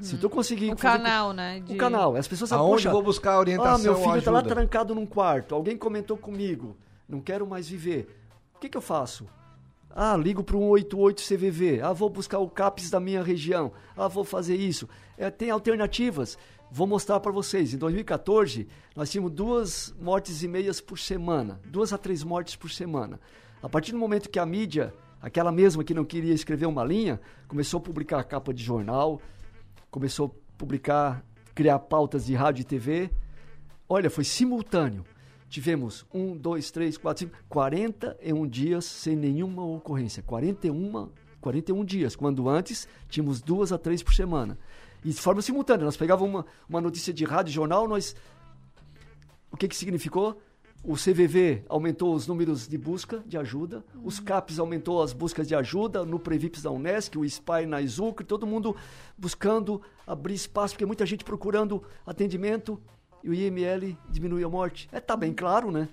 Se 0.00 0.16
tu 0.16 0.30
conseguir... 0.30 0.72
O 0.72 0.76
fazer 0.76 0.98
com- 0.98 1.04
canal, 1.04 1.32
né? 1.32 1.60
de- 1.60 1.74
O 1.74 1.76
canal. 1.76 2.14
As 2.16 2.28
pessoas 2.28 2.52
Aonde 2.52 2.72
"Poxa, 2.74 2.90
vou 2.90 3.02
buscar 3.02 3.38
orientação 3.38 3.74
Ah, 3.74 3.78
meu 3.78 3.94
filho 3.96 4.22
tá 4.22 4.30
lá 4.30 4.38
ajuda?" 4.38 4.54
trancado 4.54 4.94
num 4.94 5.06
quarto. 5.06 5.54
Alguém 5.54 5.76
comentou 5.76 6.16
comigo. 6.16 6.76
Não 7.08 7.20
quero 7.20 7.46
mais 7.46 7.68
viver. 7.68 8.08
O 8.54 8.58
que, 8.58 8.68
que 8.68 8.76
eu 8.76 8.80
faço? 8.82 9.26
Ah, 9.90 10.16
ligo 10.16 10.42
para 10.42 10.56
um 10.56 10.68
88 10.68 11.22
CVV. 11.22 11.80
Ah, 11.82 11.92
vou 11.92 12.08
buscar 12.08 12.38
o 12.38 12.48
CAPES 12.48 12.90
da 12.90 12.98
minha 13.00 13.22
região. 13.22 13.72
Ah, 13.96 14.08
vou 14.08 14.24
fazer 14.24 14.56
isso. 14.56 14.88
É, 15.18 15.30
tem 15.30 15.50
alternativas. 15.50 16.36
Vou 16.70 16.86
mostrar 16.86 17.20
para 17.20 17.30
vocês. 17.30 17.72
Em 17.74 17.78
2014, 17.78 18.66
nós 18.96 19.10
tínhamos 19.10 19.30
duas 19.32 19.94
mortes 20.00 20.42
e 20.42 20.48
meias 20.48 20.80
por 20.80 20.98
semana. 20.98 21.60
Duas 21.66 21.92
a 21.92 21.98
três 21.98 22.24
mortes 22.24 22.56
por 22.56 22.70
semana. 22.70 23.20
A 23.62 23.68
partir 23.68 23.92
do 23.92 23.98
momento 23.98 24.28
que 24.28 24.38
a 24.38 24.46
mídia, 24.46 24.92
aquela 25.22 25.52
mesma 25.52 25.84
que 25.84 25.94
não 25.94 26.04
queria 26.04 26.34
escrever 26.34 26.66
uma 26.66 26.82
linha, 26.84 27.20
começou 27.46 27.78
a 27.78 27.80
publicar 27.80 28.18
a 28.18 28.24
capa 28.24 28.52
de 28.52 28.64
jornal, 28.64 29.20
começou 29.94 30.26
a 30.26 30.58
publicar, 30.58 31.24
criar 31.54 31.78
pautas 31.78 32.26
de 32.26 32.34
rádio 32.34 32.62
e 32.62 32.64
TV. 32.64 33.12
Olha, 33.88 34.10
foi 34.10 34.24
simultâneo. 34.24 35.04
Tivemos 35.48 36.04
um, 36.12 36.36
dois, 36.36 36.72
três, 36.72 36.98
quatro, 36.98 37.26
cinco, 37.26 37.38
41 37.48 38.44
dias 38.48 38.84
sem 38.84 39.14
nenhuma 39.14 39.64
ocorrência. 39.64 40.20
41, 40.24 41.10
41 41.40 41.84
dias, 41.84 42.16
quando 42.16 42.48
antes 42.48 42.88
tínhamos 43.08 43.40
duas 43.40 43.70
a 43.70 43.78
três 43.78 44.02
por 44.02 44.12
semana. 44.12 44.58
E 45.04 45.10
de 45.10 45.20
forma 45.20 45.40
simultânea. 45.40 45.84
Nós 45.84 45.96
pegávamos 45.96 46.28
uma, 46.28 46.46
uma 46.68 46.80
notícia 46.80 47.14
de 47.14 47.24
rádio 47.24 47.52
jornal, 47.52 47.86
nós. 47.86 48.16
O 49.52 49.56
que, 49.56 49.68
que 49.68 49.76
significou? 49.76 50.42
O 50.84 50.94
CVV 50.96 51.64
aumentou 51.66 52.14
os 52.14 52.26
números 52.26 52.68
de 52.68 52.76
busca 52.76 53.22
de 53.26 53.38
ajuda, 53.38 53.82
os 54.02 54.20
CAPs 54.20 54.58
aumentou 54.58 55.02
as 55.02 55.14
buscas 55.14 55.48
de 55.48 55.54
ajuda, 55.54 56.04
no 56.04 56.18
Previps 56.18 56.60
da 56.62 56.70
Unesc, 56.70 57.16
o 57.16 57.24
SPY 57.28 57.64
na 57.66 57.80
Exucre, 57.80 58.24
todo 58.26 58.46
mundo 58.46 58.76
buscando 59.16 59.80
abrir 60.06 60.34
espaço, 60.34 60.74
porque 60.74 60.84
muita 60.84 61.06
gente 61.06 61.24
procurando 61.24 61.82
atendimento 62.06 62.78
e 63.22 63.30
o 63.30 63.32
IML 63.34 63.96
diminuiu 64.10 64.46
a 64.46 64.50
morte. 64.50 64.86
É, 64.92 65.00
tá 65.00 65.16
bem 65.16 65.32
claro, 65.32 65.70
né? 65.70 65.88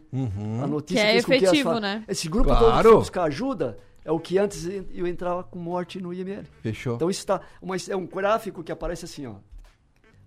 A 0.61 0.67
notícia 0.67 1.01
Que 1.01 1.07
é 1.07 1.11
fez 1.13 1.25
com 1.25 1.31
as 1.31 1.41
efetivo, 1.41 1.69
fa- 1.71 1.79
né? 1.79 2.03
Esse 2.05 2.27
grupo 2.27 2.49
todo 2.49 2.59
Claro. 2.59 2.83
que 2.83 2.89
foi 2.89 2.97
buscar 2.99 3.23
ajuda 3.23 3.77
é 4.03 4.11
o 4.11 4.19
que 4.19 4.37
antes 4.37 4.65
eu 4.93 5.07
entrava 5.07 5.41
com 5.41 5.57
morte 5.57 6.01
no 6.01 6.13
IML. 6.13 6.43
Fechou. 6.61 6.95
Então 6.95 7.09
isso 7.09 7.25
tá, 7.25 7.39
uma, 7.61 7.77
é 7.89 7.95
um 7.95 8.05
gráfico 8.05 8.61
que 8.61 8.73
aparece 8.73 9.05
assim, 9.05 9.25
ó. 9.25 9.35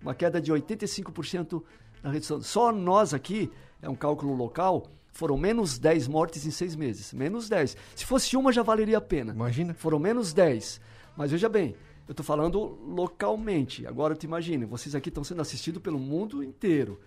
Uma 0.00 0.14
queda 0.14 0.40
de 0.40 0.50
85% 0.50 1.62
na 2.02 2.10
redução. 2.10 2.40
Só 2.40 2.72
nós 2.72 3.12
aqui, 3.12 3.50
é 3.80 3.88
um 3.88 3.94
cálculo 3.94 4.34
local, 4.34 4.86
foram 5.14 5.36
menos 5.36 5.78
10 5.78 6.08
mortes 6.08 6.44
em 6.44 6.50
seis 6.50 6.74
meses. 6.74 7.12
Menos 7.12 7.48
10. 7.48 7.76
Se 7.94 8.04
fosse 8.04 8.36
uma, 8.36 8.52
já 8.52 8.62
valeria 8.62 8.98
a 8.98 9.00
pena. 9.00 9.32
Imagina. 9.32 9.72
Foram 9.72 9.98
menos 9.98 10.32
10. 10.32 10.80
Mas 11.16 11.30
veja 11.30 11.48
bem, 11.48 11.76
eu 12.08 12.12
estou 12.12 12.24
falando 12.24 12.78
localmente. 12.84 13.86
Agora 13.86 14.16
tu 14.16 14.24
imagina, 14.24 14.66
vocês 14.66 14.94
aqui 14.94 15.08
estão 15.08 15.22
sendo 15.22 15.40
assistidos 15.40 15.80
pelo 15.80 15.98
mundo 15.98 16.42
inteiro. 16.42 17.00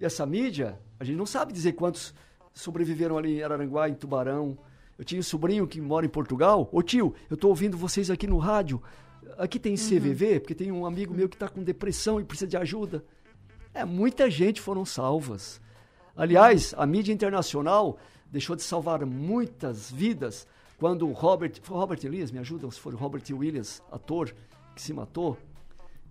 E 0.00 0.04
essa 0.04 0.24
mídia, 0.24 0.80
a 0.98 1.04
gente 1.04 1.16
não 1.16 1.26
sabe 1.26 1.52
dizer 1.52 1.72
quantos 1.72 2.14
sobreviveram 2.54 3.18
ali 3.18 3.38
em 3.38 3.42
Araranguá, 3.42 3.90
em 3.90 3.94
Tubarão. 3.94 4.56
Eu 4.98 5.04
tinha 5.04 5.20
um 5.20 5.22
sobrinho 5.22 5.66
que 5.66 5.80
mora 5.80 6.06
em 6.06 6.08
Portugal. 6.08 6.68
Ô 6.72 6.82
tio, 6.82 7.14
eu 7.28 7.34
estou 7.34 7.50
ouvindo 7.50 7.76
vocês 7.76 8.10
aqui 8.10 8.26
no 8.26 8.38
rádio. 8.38 8.82
Aqui 9.36 9.58
tem 9.58 9.74
CVV, 9.74 10.40
porque 10.40 10.54
tem 10.54 10.72
um 10.72 10.86
amigo 10.86 11.12
meu 11.12 11.28
que 11.28 11.36
está 11.36 11.48
com 11.48 11.62
depressão 11.62 12.18
e 12.18 12.24
precisa 12.24 12.48
de 12.48 12.56
ajuda. 12.56 13.04
É, 13.74 13.84
muita 13.84 14.30
gente 14.30 14.60
foram 14.60 14.84
salvas. 14.84 15.60
Aliás, 16.16 16.74
a 16.76 16.86
mídia 16.86 17.12
internacional 17.12 17.98
deixou 18.30 18.54
de 18.56 18.62
salvar 18.62 19.04
muitas 19.04 19.90
vidas 19.90 20.46
quando 20.78 21.08
o 21.08 21.12
Robert, 21.12 21.52
foi 21.62 21.76
o 21.76 21.80
Robert 21.80 22.00
Elias, 22.04 22.30
me 22.30 22.38
ajuda, 22.38 22.70
se 22.70 22.80
for 22.80 22.94
o 22.94 22.96
Robert 22.96 23.22
Williams, 23.30 23.82
ator 23.90 24.34
que 24.74 24.82
se 24.82 24.92
matou, 24.92 25.38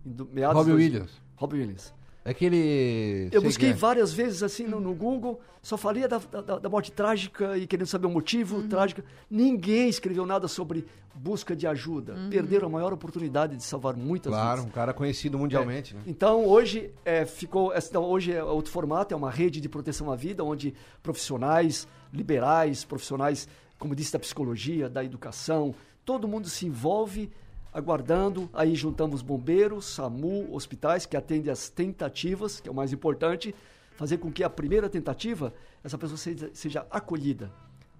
em 0.06 0.12
do- 0.12 0.26
meados 0.26 0.56
Williams. 0.74 1.22
Robbie 1.36 1.60
Williams. 1.60 1.94
É 2.26 2.32
aquele. 2.32 3.28
Eu 3.32 3.42
busquei 3.42 3.72
é. 3.72 3.74
várias 3.74 4.14
vezes 4.14 4.44
assim 4.44 4.66
no, 4.66 4.80
no 4.80 4.94
Google, 4.94 5.42
só 5.62 5.76
falei 5.76 6.08
da, 6.08 6.18
da, 6.18 6.60
da 6.60 6.70
morte 6.70 6.92
trágica 6.92 7.58
e 7.58 7.68
querendo 7.68 7.88
saber 7.88 8.08
o 8.08 8.10
motivo 8.10 8.64
trágico. 8.64 9.04
Ninguém 9.30 9.90
escreveu 9.90 10.26
nada 10.26 10.48
sobre 10.48 10.86
busca 11.14 11.56
de 11.56 11.68
ajuda. 11.68 12.16
Perderam 12.30 12.68
a 12.68 12.72
maior 12.72 12.94
oportunidade 12.94 13.58
de 13.58 13.64
salvar 13.64 13.96
muitas 13.96 14.32
Claro, 14.32 14.62
vidas. 14.62 14.66
um 14.66 14.74
cara 14.74 14.94
conhecido 14.94 15.38
mundialmente, 15.38 15.94
né? 15.96 16.02
Então 16.08 16.46
hoje 16.46 16.92
é, 17.04 17.26
ficou, 17.26 17.74
então, 17.76 18.04
hoje 18.04 18.32
é 18.32 18.44
outro 18.44 18.72
formato, 18.72 19.14
é 19.14 19.18
uma 19.18 19.30
rede 19.30 19.60
de 19.60 19.68
proteção 19.68 20.10
à 20.10 20.16
vida, 20.16 20.44
onde 20.44 20.74
profissionais 21.02 21.88
liberais, 22.12 22.86
profissionais, 22.86 23.48
como 23.78 23.96
disse, 23.96 24.14
da 24.14 24.20
psicologia, 24.20 24.90
da 24.90 25.04
educação, 25.04 25.76
todo 26.06 26.28
mundo 26.28 26.48
se 26.48 26.66
envolve 26.66 27.30
aguardando. 27.74 28.50
Aí 28.54 28.76
juntamos 28.76 29.22
bombeiros, 29.22 29.86
SAMU, 29.86 30.54
hospitais 30.54 31.06
que 31.06 31.18
atendem 31.18 31.52
as 31.52 31.70
tentativas, 31.70 32.60
que 32.60 32.70
é 32.70 32.72
o 32.72 32.76
mais 32.76 32.94
importante, 32.94 33.54
fazer 33.96 34.18
com 34.18 34.32
que 34.32 34.44
a 34.44 34.50
primeira 34.50 34.90
tentativa 34.90 35.54
essa 35.84 35.98
pessoa 35.98 36.18
seja, 36.18 36.50
seja 36.54 36.88
acolhida, 36.90 37.52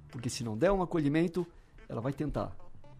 porque 0.10 0.30
se 0.30 0.44
não 0.44 0.58
der 0.58 0.72
um 0.72 0.82
acolhimento, 0.82 1.46
ela 1.90 2.02
vai 2.02 2.14
tentar. 2.14 2.56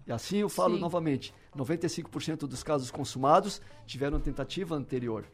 E 0.06 0.12
assim 0.12 0.38
eu 0.38 0.50
falo 0.50 0.76
Sim. 0.76 0.82
novamente, 0.82 1.34
95% 1.56 2.40
dos 2.40 2.62
casos 2.62 2.92
consumados 2.92 3.62
tiveram 3.86 4.20
tentativa 4.20 4.76
anterior. 4.76 5.26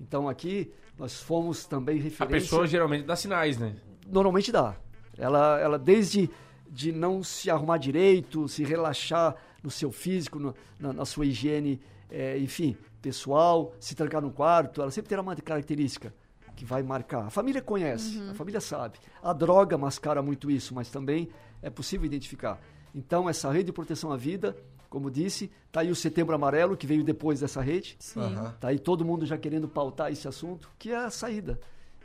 Então 0.00 0.28
aqui 0.28 0.70
nós 0.98 1.20
fomos 1.20 1.64
também 1.64 1.98
A 1.98 2.02
referência. 2.02 2.40
pessoa 2.40 2.66
geralmente 2.66 3.06
dá 3.06 3.16
sinais, 3.16 3.56
né? 3.56 3.76
Normalmente 4.06 4.52
dá. 4.52 4.76
Ela, 5.16 5.58
ela 5.58 5.78
desde 5.78 6.30
de 6.70 6.92
não 6.92 7.22
se 7.22 7.50
arrumar 7.50 7.78
direito, 7.78 8.46
se 8.46 8.62
relaxar 8.62 9.34
no 9.62 9.70
seu 9.70 9.90
físico, 9.90 10.38
no- 10.38 10.54
na, 10.78 10.92
na 10.92 11.04
sua 11.04 11.26
higiene, 11.26 11.80
eh, 12.10 12.38
enfim, 12.38 12.76
pessoal, 13.02 13.72
se 13.80 13.94
trancar 13.94 14.20
no 14.22 14.30
quarto, 14.30 14.80
ela 14.82 14.90
sempre 14.90 15.08
terá 15.08 15.22
uma 15.22 15.34
característica 15.36 16.12
que 16.56 16.64
vai 16.64 16.82
marcar. 16.82 17.26
A 17.26 17.30
família 17.30 17.62
conhece, 17.62 18.20
a 18.30 18.34
família 18.34 18.60
sabe. 18.60 18.98
A 19.22 19.32
droga 19.32 19.78
mascara 19.78 20.20
muito 20.22 20.50
isso, 20.50 20.74
mas 20.74 20.90
também 20.90 21.28
é 21.62 21.70
possível 21.70 22.04
identificar. 22.06 22.60
Então, 22.94 23.28
essa 23.28 23.50
rede 23.50 23.66
de 23.66 23.72
proteção 23.72 24.10
à 24.10 24.16
vida, 24.16 24.56
como 24.90 25.10
disse, 25.10 25.50
tá 25.70 25.80
aí 25.82 25.90
o 25.90 25.94
Setembro 25.94 26.34
Amarelo, 26.34 26.76
que 26.76 26.86
veio 26.86 27.04
depois 27.04 27.38
dessa 27.40 27.60
rede. 27.60 27.94
Sim. 28.00 28.20
Aham. 28.20 28.54
Tá 28.58 28.68
aí 28.68 28.78
todo 28.78 29.04
mundo 29.04 29.24
já 29.26 29.36
querendo 29.38 29.68
pautar 29.68 30.10
esse 30.10 30.26
assunto, 30.26 30.68
que 30.78 30.90
é 30.90 30.96
a 30.96 31.10
saída. 31.10 31.60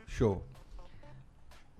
Show. 0.06 0.44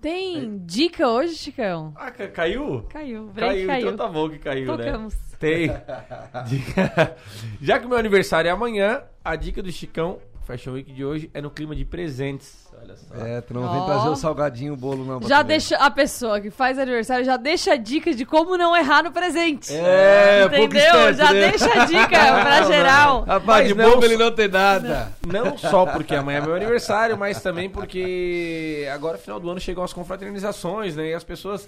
Tem 0.05 0.59
dica 0.63 1.07
hoje, 1.07 1.33
Chicão? 1.33 1.91
Ah, 1.95 2.11
ca- 2.11 2.27
caiu? 2.27 2.85
Caiu. 2.89 3.31
Caiu, 3.35 3.65
caiu. 3.65 3.87
então 3.87 4.05
tá 4.05 4.07
bom 4.07 4.29
que 4.29 4.37
caiu, 4.37 4.67
Tocamos. 4.67 5.15
né? 5.15 5.19
Tem. 5.39 5.67
Dica- 6.47 7.17
Já 7.59 7.79
que 7.79 7.87
o 7.87 7.89
meu 7.89 7.97
aniversário 7.97 8.47
é 8.47 8.51
amanhã, 8.51 9.01
a 9.23 9.35
dica 9.35 9.63
do 9.63 9.71
Chicão 9.71 10.19
Fashion 10.45 10.73
Week 10.73 10.91
de 10.93 11.03
hoje 11.03 11.29
é 11.33 11.41
no 11.41 11.49
clima 11.49 11.75
de 11.75 11.83
presentes. 11.83 12.65
Olha 12.81 12.95
só. 12.95 13.15
É, 13.15 13.41
tu 13.41 13.53
não 13.53 13.61
vem 13.71 13.81
Ó. 13.81 13.85
trazer 13.85 14.09
o 14.09 14.15
salgadinho, 14.15 14.73
o 14.73 14.77
bolo, 14.77 15.03
não. 15.05 15.27
Já 15.27 15.41
ver. 15.41 15.47
deixa 15.47 15.75
a 15.77 15.89
pessoa 15.89 16.39
que 16.39 16.51
faz 16.51 16.77
aniversário 16.77 17.25
já 17.25 17.35
deixa 17.37 17.75
dicas 17.77 18.15
de 18.15 18.25
como 18.25 18.57
não 18.57 18.75
errar 18.75 19.03
no 19.03 19.11
presente. 19.11 19.73
É, 19.73 20.41
pouco 20.47 20.65
entendeu? 20.65 20.85
esperto, 20.85 21.17
Já 21.17 21.33
né? 21.33 21.49
deixa 21.49 21.81
a 21.81 21.85
dica 21.85 22.07
pra 22.09 22.61
geral. 22.69 23.23
Rapaz, 23.23 23.67
de 23.67 23.73
Mas 23.73 23.85
não 23.85 23.91
bobo 23.93 24.01
só- 24.05 24.07
ele 24.13 24.17
não 24.23 24.31
tem 24.31 24.47
nada. 24.47 25.11
Não 25.25 25.57
só 25.57 25.85
porque 25.87 26.13
amanhã 26.15 26.37
é 26.37 26.41
meu 26.41 26.53
aniversário, 26.55 27.17
mas 27.17 27.41
também 27.41 27.67
porque 27.69 28.87
agora, 28.93 29.17
final 29.17 29.39
do 29.39 29.49
ano, 29.49 29.59
chegam 29.59 29.83
as 29.83 29.91
confraternizações, 29.93 30.95
né? 30.95 31.09
E 31.09 31.13
as 31.13 31.23
pessoas 31.23 31.67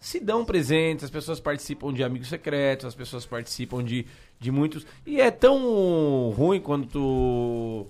se 0.00 0.18
dão 0.18 0.44
presentes, 0.44 1.04
as 1.04 1.10
pessoas 1.10 1.38
participam 1.38 1.92
de 1.92 2.02
amigos 2.02 2.28
secretos, 2.28 2.86
as 2.86 2.94
pessoas 2.94 3.24
participam 3.26 3.84
de, 3.84 4.06
de 4.40 4.50
muitos. 4.50 4.84
E 5.06 5.20
é 5.20 5.30
tão 5.30 6.30
ruim 6.36 6.60
quando 6.60 6.86
tu. 6.86 7.86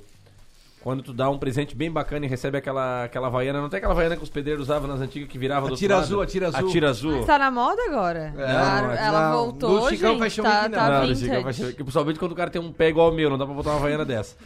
Quando 0.82 1.02
tu 1.02 1.12
dá 1.12 1.28
um 1.28 1.36
presente 1.38 1.76
bem 1.76 1.90
bacana 1.90 2.24
e 2.24 2.28
recebe 2.28 2.56
aquela, 2.56 3.04
aquela 3.04 3.28
vaiana. 3.28 3.60
Não 3.60 3.68
tem 3.68 3.76
aquela 3.78 3.92
vaiana 3.92 4.16
que 4.16 4.22
os 4.22 4.30
pedreiros 4.30 4.62
usavam 4.64 4.88
nas 4.88 5.00
antigas 5.00 5.28
que 5.28 5.36
virava 5.38 5.66
do 5.66 5.72
outro 5.72 5.94
azul, 5.94 6.18
lado? 6.18 6.26
atira 6.28 6.48
azul. 6.48 6.68
Atira 6.68 6.88
azul. 6.88 7.16
Mas 7.18 7.26
tá 7.26 7.38
na 7.38 7.50
moda 7.50 7.82
agora. 7.86 8.32
É, 8.34 8.42
Claro, 8.44 8.86
não, 8.86 8.92
ela 8.94 9.30
não. 9.30 9.36
voltou, 9.38 9.80
No 9.82 9.88
Chicão 9.90 10.10
gente. 10.12 10.18
Fashion 10.20 10.42
Tá, 10.42 10.60
Week, 10.62 10.70
tá 10.74 10.88
Não, 10.88 10.94
no 10.94 11.00
vintage. 11.08 11.20
Chicão 11.26 11.42
Fashion 11.42 11.64
Week, 11.66 11.76
Principalmente 11.82 12.18
quando 12.18 12.32
o 12.32 12.34
cara 12.34 12.48
tem 12.50 12.62
um 12.62 12.72
pé 12.72 12.88
igual 12.88 13.08
ao 13.08 13.12
meu, 13.12 13.28
não 13.28 13.36
dá 13.36 13.44
pra 13.44 13.54
botar 13.54 13.70
uma 13.72 13.78
vaiana 13.80 14.06
dessa. 14.06 14.36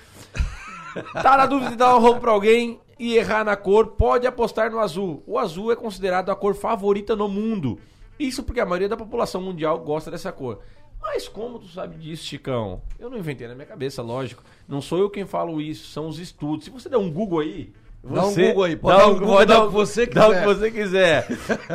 tá 1.22 1.36
na 1.36 1.46
dúvida 1.46 1.70
de 1.70 1.76
dar 1.76 1.90
uma 1.90 2.00
roupa 2.00 2.20
pra 2.20 2.30
alguém 2.32 2.80
e 2.98 3.16
errar 3.16 3.44
na 3.44 3.56
cor, 3.56 3.88
pode 3.92 4.26
apostar 4.26 4.70
no 4.70 4.78
azul. 4.80 5.22
O 5.26 5.38
azul 5.38 5.70
é 5.72 5.76
considerado 5.76 6.30
a 6.30 6.36
cor 6.36 6.54
favorita 6.54 7.14
no 7.16 7.28
mundo. 7.28 7.78
Isso 8.18 8.42
porque 8.42 8.60
a 8.60 8.64
maioria 8.66 8.88
da 8.88 8.96
população 8.96 9.40
mundial 9.40 9.78
gosta 9.80 10.10
dessa 10.10 10.30
cor. 10.32 10.60
Mas 11.04 11.28
como 11.28 11.58
tu 11.58 11.68
sabe 11.68 11.96
disso, 11.98 12.24
Chicão? 12.24 12.80
Eu 12.98 13.08
não 13.10 13.18
inventei 13.18 13.46
na 13.46 13.54
minha 13.54 13.66
cabeça, 13.66 14.02
lógico. 14.02 14.42
Não 14.66 14.80
sou 14.80 14.98
eu 14.98 15.10
quem 15.10 15.26
falo 15.26 15.60
isso, 15.60 15.86
são 15.92 16.08
os 16.08 16.18
estudos. 16.18 16.64
Se 16.64 16.70
você 16.70 16.88
der 16.88 16.96
um 16.96 17.10
Google 17.12 17.40
aí, 17.40 17.72
Dá 18.02 18.24
um 18.24 18.30
você- 18.30 18.48
Google 18.48 18.64
aí, 18.64 18.76
pode 18.76 18.96
dá 18.98 19.04
dar 19.04 19.10
um 19.10 19.18
Google, 19.18 19.46
dá 19.46 19.62
o 19.64 19.66
que 19.68 19.72
você 19.74 20.06
Dá 20.06 20.28
o 20.28 20.32
que 20.32 20.40
quiser. 20.40 20.44
você 20.46 20.70
quiser. 20.70 21.26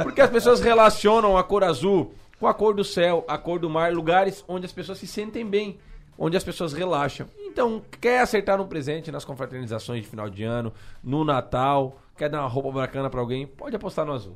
Porque 0.03 0.21
as 0.21 0.29
pessoas 0.29 0.59
relacionam 0.59 1.37
a 1.37 1.43
cor 1.43 1.63
azul 1.63 2.13
com 2.39 2.47
a 2.47 2.53
cor 2.53 2.73
do 2.73 2.83
céu, 2.83 3.23
a 3.27 3.37
cor 3.37 3.59
do 3.59 3.69
mar, 3.69 3.93
lugares 3.93 4.43
onde 4.47 4.65
as 4.65 4.71
pessoas 4.71 4.97
se 4.97 5.05
sentem 5.07 5.45
bem, 5.45 5.77
onde 6.17 6.35
as 6.35 6.43
pessoas 6.43 6.73
relaxam. 6.73 7.27
Então, 7.39 7.81
quer 8.01 8.19
acertar 8.21 8.59
um 8.59 8.67
presente 8.67 9.11
nas 9.11 9.23
confraternizações 9.25 10.03
de 10.03 10.07
final 10.09 10.29
de 10.29 10.43
ano, 10.43 10.73
no 11.03 11.23
Natal, 11.23 11.99
quer 12.17 12.29
dar 12.29 12.41
uma 12.41 12.47
roupa 12.49 12.71
bacana 12.71 13.09
pra 13.09 13.19
alguém, 13.21 13.45
pode 13.47 13.75
apostar 13.75 14.05
no 14.05 14.11
azul. 14.13 14.35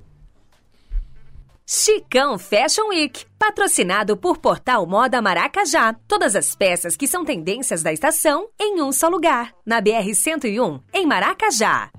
Chicão 1.66 2.38
Fashion 2.38 2.90
Week, 2.90 3.26
patrocinado 3.40 4.18
por 4.18 4.38
Portal 4.38 4.86
Moda 4.86 5.22
Maracajá. 5.22 5.96
Todas 6.08 6.36
as 6.36 6.54
peças 6.56 6.98
que 6.98 7.08
são 7.08 7.24
tendências 7.24 7.82
da 7.82 7.94
estação 7.94 8.50
em 8.60 8.82
um 8.82 8.92
só 8.92 9.08
lugar. 9.08 9.54
Na 9.66 9.82
BR-101, 9.82 10.82
em 10.94 11.06
Maracajá. 11.08 11.90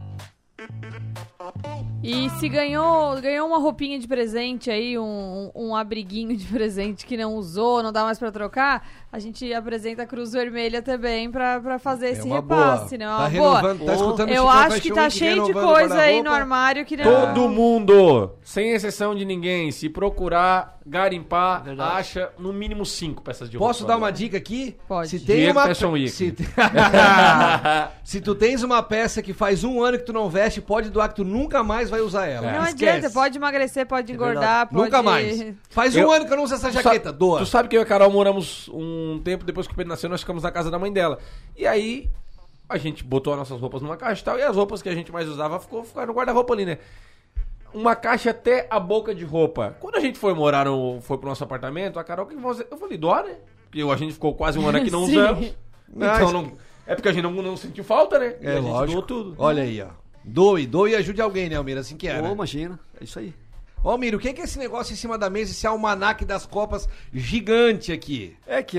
E 2.04 2.28
se 2.38 2.48
ganhou, 2.48 3.18
ganhou 3.20 3.48
uma 3.48 3.58
roupinha 3.58 3.98
de 3.98 4.06
presente 4.06 4.70
aí, 4.70 4.98
um, 4.98 5.50
um 5.54 5.74
abriguinho 5.74 6.36
de 6.36 6.44
presente 6.46 7.06
que 7.06 7.16
não 7.16 7.34
usou, 7.34 7.82
não 7.82 7.90
dá 7.92 8.04
mais 8.04 8.18
pra 8.18 8.30
trocar, 8.30 8.86
a 9.10 9.18
gente 9.18 9.52
apresenta 9.54 10.02
a 10.02 10.06
Cruz 10.06 10.32
Vermelha 10.32 10.82
também 10.82 11.30
pra, 11.30 11.60
pra 11.60 11.78
fazer 11.78 12.08
esse 12.10 12.22
uma 12.22 12.36
repasse, 12.36 12.98
boa. 12.98 12.98
né? 12.98 13.06
Tá 13.06 13.16
Uma 13.16 13.28
renovando, 13.28 13.78
boa. 13.78 13.90
tá 13.90 13.96
escutando 13.96 14.28
Eu 14.30 14.48
acho 14.48 14.80
que 14.80 14.92
tá 14.92 15.08
cheio 15.08 15.44
de 15.44 15.52
renovando 15.52 15.72
coisa 15.72 15.98
aí 16.00 16.22
no 16.22 16.30
armário 16.30 16.84
que 16.84 16.96
não... 16.96 17.04
Todo 17.04 17.48
mundo, 17.48 18.32
sem 18.42 18.72
exceção 18.72 19.14
de 19.14 19.24
ninguém, 19.24 19.70
se 19.70 19.88
procurar, 19.88 20.78
garimpar, 20.86 21.64
acha 21.78 22.30
no 22.38 22.52
mínimo 22.52 22.84
cinco 22.84 23.22
peças 23.22 23.48
de 23.48 23.56
roupa. 23.56 23.70
Posso 23.72 23.86
dar 23.86 23.96
uma 23.96 24.10
dica 24.12 24.36
aqui? 24.36 24.76
Pode. 24.86 25.08
Se 25.08 25.20
tem 25.20 25.36
Diego 25.36 25.58
uma 25.58 25.66
Fashion 25.66 25.92
Week. 25.92 26.10
Se, 26.10 26.32
te- 26.32 26.44
se 28.04 28.20
tu 28.20 28.34
tens 28.34 28.62
uma 28.62 28.82
peça 28.82 29.22
que 29.22 29.32
faz 29.32 29.64
um 29.64 29.82
ano 29.82 29.98
que 29.98 30.04
tu 30.04 30.12
não 30.12 30.28
veste, 30.28 30.60
pode 30.60 30.90
doar 30.90 31.08
que 31.08 31.16
tu 31.16 31.24
nunca 31.24 31.62
mais 31.62 31.88
vai 31.94 32.00
usar 32.06 32.26
ela. 32.26 32.50
Não 32.52 32.64
Esquece. 32.66 32.84
adianta, 32.90 33.10
pode 33.10 33.36
emagrecer, 33.38 33.86
pode 33.86 34.12
engordar, 34.12 34.68
pode... 34.68 34.84
Nunca 34.84 35.02
mais. 35.02 35.54
Faz 35.70 35.94
um 35.96 36.00
Eu- 36.00 36.12
ano 36.12 36.26
que 36.26 36.32
eu 36.32 36.36
não 36.36 36.44
uso 36.44 36.54
essa 36.54 36.68
Tu 36.70 36.74
jaqueta, 36.74 37.06
sabe- 37.10 37.18
doa. 37.18 37.38
Tu 37.40 37.46
sabe 37.46 37.68
que 37.68 37.76
eu 37.76 37.80
e 37.80 37.82
a 37.82 37.86
Carol 37.86 38.10
moramos 38.10 38.68
um 38.72 39.20
tempo 39.24 39.44
depois 39.44 39.66
que 39.66 39.72
o 39.72 39.76
Pedro 39.76 39.90
nasceu, 39.90 40.08
nós 40.10 40.20
ficamos 40.20 40.42
na 40.42 40.50
casa 40.50 40.70
da 40.70 40.78
mãe 40.78 40.92
dela. 40.92 41.18
E 41.56 41.66
aí, 41.66 42.10
a 42.68 42.76
gente 42.78 43.02
botou 43.04 43.32
as 43.32 43.38
nossas 43.38 43.60
roupas 43.60 43.82
numa 43.82 43.96
caixa 43.96 44.20
e 44.22 44.24
tal, 44.24 44.38
e 44.38 44.42
as 44.42 44.56
roupas 44.56 44.80
que 44.82 44.88
a 44.88 44.94
gente 44.94 45.12
mais 45.12 45.28
usava 45.28 45.58
ficou, 45.60 45.84
ficaram 45.84 46.08
no 46.08 46.14
guarda-roupa 46.14 46.52
ali, 46.54 46.64
né? 46.66 46.78
Uma 47.72 47.96
caixa 47.96 48.30
até 48.30 48.66
a 48.70 48.78
boca 48.78 49.12
de 49.14 49.24
roupa. 49.24 49.76
Quando 49.80 49.96
a 49.96 50.00
gente 50.00 50.16
foi 50.18 50.32
morar 50.32 50.66
no. 50.66 51.00
foi 51.00 51.18
pro 51.18 51.28
nosso 51.28 51.42
apartamento, 51.42 51.98
a 51.98 52.04
Carol 52.04 52.24
que 52.26 52.36
você. 52.36 52.64
Eu 52.70 52.76
falei, 52.76 52.96
doa, 52.96 53.22
né? 53.24 53.34
Porque 53.68 53.82
a 53.82 53.96
gente 53.96 54.12
ficou 54.12 54.32
quase 54.34 54.58
um 54.60 54.68
ano 54.68 54.78
aqui 54.78 54.90
não 54.92 55.02
usamos. 55.04 55.52
Então 55.92 56.32
não. 56.32 56.52
É 56.86 56.94
porque 56.94 57.08
a 57.08 57.12
gente 57.12 57.24
não, 57.24 57.32
não 57.32 57.56
sentiu 57.56 57.82
falta, 57.82 58.16
né? 58.18 58.36
E 58.40 58.46
É 58.46 58.50
a 58.52 58.54
gente 58.60 58.64
lógico. 58.70 58.92
doou 58.92 59.02
tudo. 59.24 59.34
Olha 59.38 59.62
aí, 59.64 59.82
ó. 59.82 59.88
Doe, 60.24 60.66
doe 60.66 60.92
e 60.92 60.96
ajude 60.96 61.20
alguém, 61.20 61.48
né, 61.48 61.56
Almir? 61.56 61.76
Assim 61.76 61.96
que 61.96 62.08
é, 62.08 62.20
Ô, 62.20 62.32
imagina, 62.32 62.80
é 63.00 63.04
isso 63.04 63.18
aí. 63.18 63.34
Ô, 63.82 63.90
Almir, 63.90 64.14
o 64.14 64.18
que 64.18 64.28
é, 64.28 64.32
que 64.32 64.40
é 64.40 64.44
esse 64.44 64.58
negócio 64.58 64.94
em 64.94 64.96
cima 64.96 65.18
da 65.18 65.28
mesa, 65.28 65.52
esse 65.52 65.66
almanaque 65.66 66.24
das 66.24 66.46
copas 66.46 66.88
gigante 67.12 67.92
aqui? 67.92 68.34
É 68.46 68.62
que 68.62 68.78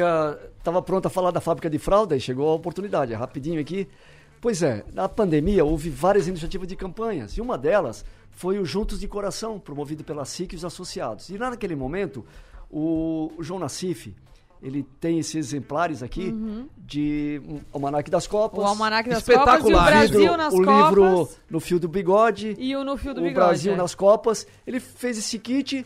estava 0.58 0.82
pronto 0.82 1.06
a 1.06 1.10
falar 1.10 1.30
da 1.30 1.40
fábrica 1.40 1.70
de 1.70 1.78
fralda 1.78 2.16
e 2.16 2.20
chegou 2.20 2.50
a 2.50 2.54
oportunidade, 2.56 3.14
é 3.14 3.16
rapidinho 3.16 3.62
aqui. 3.62 3.88
Pois 4.42 4.64
é, 4.64 4.84
na 4.94 5.08
pandemia 5.08 5.64
houve 5.64 5.90
várias 5.90 6.28
iniciativas 6.28 6.68
de 6.68 6.76
campanhas 6.76 7.34
e 7.34 7.42
uma 7.42 7.58
delas 7.58 8.04
foi 8.32 8.60
o 8.60 8.66
Juntos 8.66 9.00
de 9.00 9.08
Coração, 9.08 9.60
promovido 9.60 10.04
pela 10.04 10.26
SIC 10.26 10.54
e 10.54 10.56
os 10.56 10.66
associados. 10.66 11.30
E 11.30 11.38
lá 11.38 11.50
naquele 11.50 11.76
momento, 11.76 12.26
o 12.70 13.32
João 13.40 13.60
Nassif, 13.60 14.14
ele 14.66 14.84
tem 15.00 15.20
esses 15.20 15.36
exemplares 15.36 16.02
aqui 16.02 16.34
de 16.78 17.42
um 17.48 17.60
Almanaque 17.72 18.10
das 18.10 18.26
Copas. 18.28 18.60
Uhum. 18.60 18.66
O 18.66 18.68
Almanaque 18.68 19.10
das 19.10 19.20
Espetacular. 19.20 19.58
Copas 19.60 19.70
e 19.70 19.74
o 19.74 19.82
Brasil 19.86 20.20
livro- 20.22 20.38
nas 20.38 20.54
o 20.54 20.58
Copas. 20.64 20.90
livro 20.90 21.30
No 21.50 21.60
Fio 21.60 21.80
do 21.80 21.88
Bigode 21.88 22.56
E 22.58 22.76
o 22.76 22.84
No 22.84 22.98
Fio 22.98 23.14
do 23.14 23.20
o 23.22 23.24
Bigode. 23.24 23.36
Brasil 23.46 23.74
é. 23.74 23.76
nas 23.78 23.94
Copas. 23.94 24.48
Ele 24.66 24.80
fez 24.80 25.18
esse 25.18 25.38
kit 25.40 25.86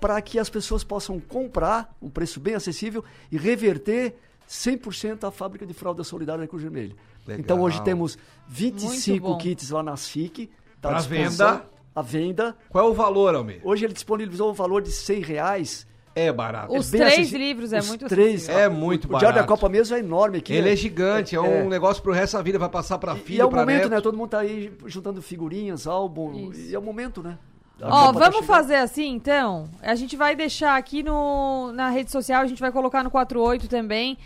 para 0.00 0.20
que 0.22 0.38
as 0.38 0.48
pessoas 0.50 0.82
possam 0.82 1.20
comprar 1.20 1.94
um 2.00 2.08
preço 2.10 2.40
bem 2.40 2.54
acessível 2.54 3.04
e 3.30 3.36
reverter 3.36 4.14
100% 4.48 5.24
a 5.26 5.30
fábrica 5.30 5.64
de 5.66 5.72
fralda 5.72 6.02
solidária 6.04 6.42
da 6.42 6.48
Cruz 6.48 6.62
Vermelha. 6.62 6.94
Legal. 7.26 7.40
Então 7.40 7.60
hoje 7.62 7.82
temos 7.82 8.16
Muito 8.16 8.80
25 8.80 9.28
bom. 9.28 9.38
kits 9.38 9.70
lá 9.70 9.82
na 9.82 9.96
SIC. 9.96 10.50
Tá 10.80 10.96
à 10.96 11.00
venda. 11.00 11.64
À 11.94 12.02
venda. 12.02 12.56
Qual 12.68 12.86
é 12.86 12.90
o 12.90 12.92
valor, 12.92 13.34
Almir? 13.34 13.60
Hoje 13.64 13.84
ele 13.84 13.94
disponibilizou 13.94 14.50
o 14.50 14.52
valor 14.52 14.82
de 14.82 14.90
100 14.92 15.20
reais. 15.22 15.86
É 16.16 16.32
barato. 16.32 16.72
Os 16.76 16.90
bem 16.90 17.00
três 17.00 17.32
livros 17.32 17.72
é 17.72 17.80
Os 17.80 17.88
muito 17.88 18.06
três, 18.06 18.48
É 18.48 18.68
muito 18.68 19.04
o, 19.06 19.16
O 19.16 19.18
Diário 19.18 19.34
da 19.34 19.42
barato. 19.42 19.48
Copa 19.48 19.68
mesmo 19.68 19.96
é 19.96 19.98
enorme 19.98 20.38
aqui. 20.38 20.52
Ele 20.52 20.66
né? 20.68 20.72
é 20.72 20.76
gigante, 20.76 21.34
é, 21.34 21.40
um 21.40 21.68
negócio 21.68 22.00
pro 22.02 22.12
resto 22.12 22.36
da 22.36 22.42
vida, 22.42 22.58
vai 22.58 22.68
passar 22.68 22.98
pra 22.98 23.16
filho, 23.16 23.38
E 23.38 23.40
é 23.40 23.44
o 23.44 23.50
momento, 23.50 23.82
neto. 23.82 23.90
né? 23.90 24.00
Todo 24.00 24.16
mundo 24.16 24.30
tá 24.30 24.38
aí 24.38 24.72
juntando 24.86 25.20
figurinhas, 25.20 25.86
álbum. 25.88 26.50
Isso. 26.52 26.70
E 26.70 26.74
é 26.74 26.78
o 26.78 26.82
momento, 26.82 27.20
né? 27.22 27.36
Ó, 27.82 27.88
tá 27.88 28.12
vamos 28.12 28.24
chegando. 28.36 28.44
fazer 28.44 28.76
assim, 28.76 29.10
então. 29.10 29.68
A 29.82 29.96
gente 29.96 30.16
vai 30.16 30.36
deixar 30.36 30.76
aqui 30.76 31.02
no, 31.02 31.72
na 31.72 31.90
rede 31.90 32.12
social, 32.12 32.42
a 32.42 32.46
gente 32.46 32.60
vai 32.60 32.70
colocar 32.70 33.02
no 33.02 33.10
48 33.10 33.66
também. 33.68 34.16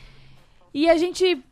E 0.75 0.91
a 0.91 0.99
gente 0.99 1.43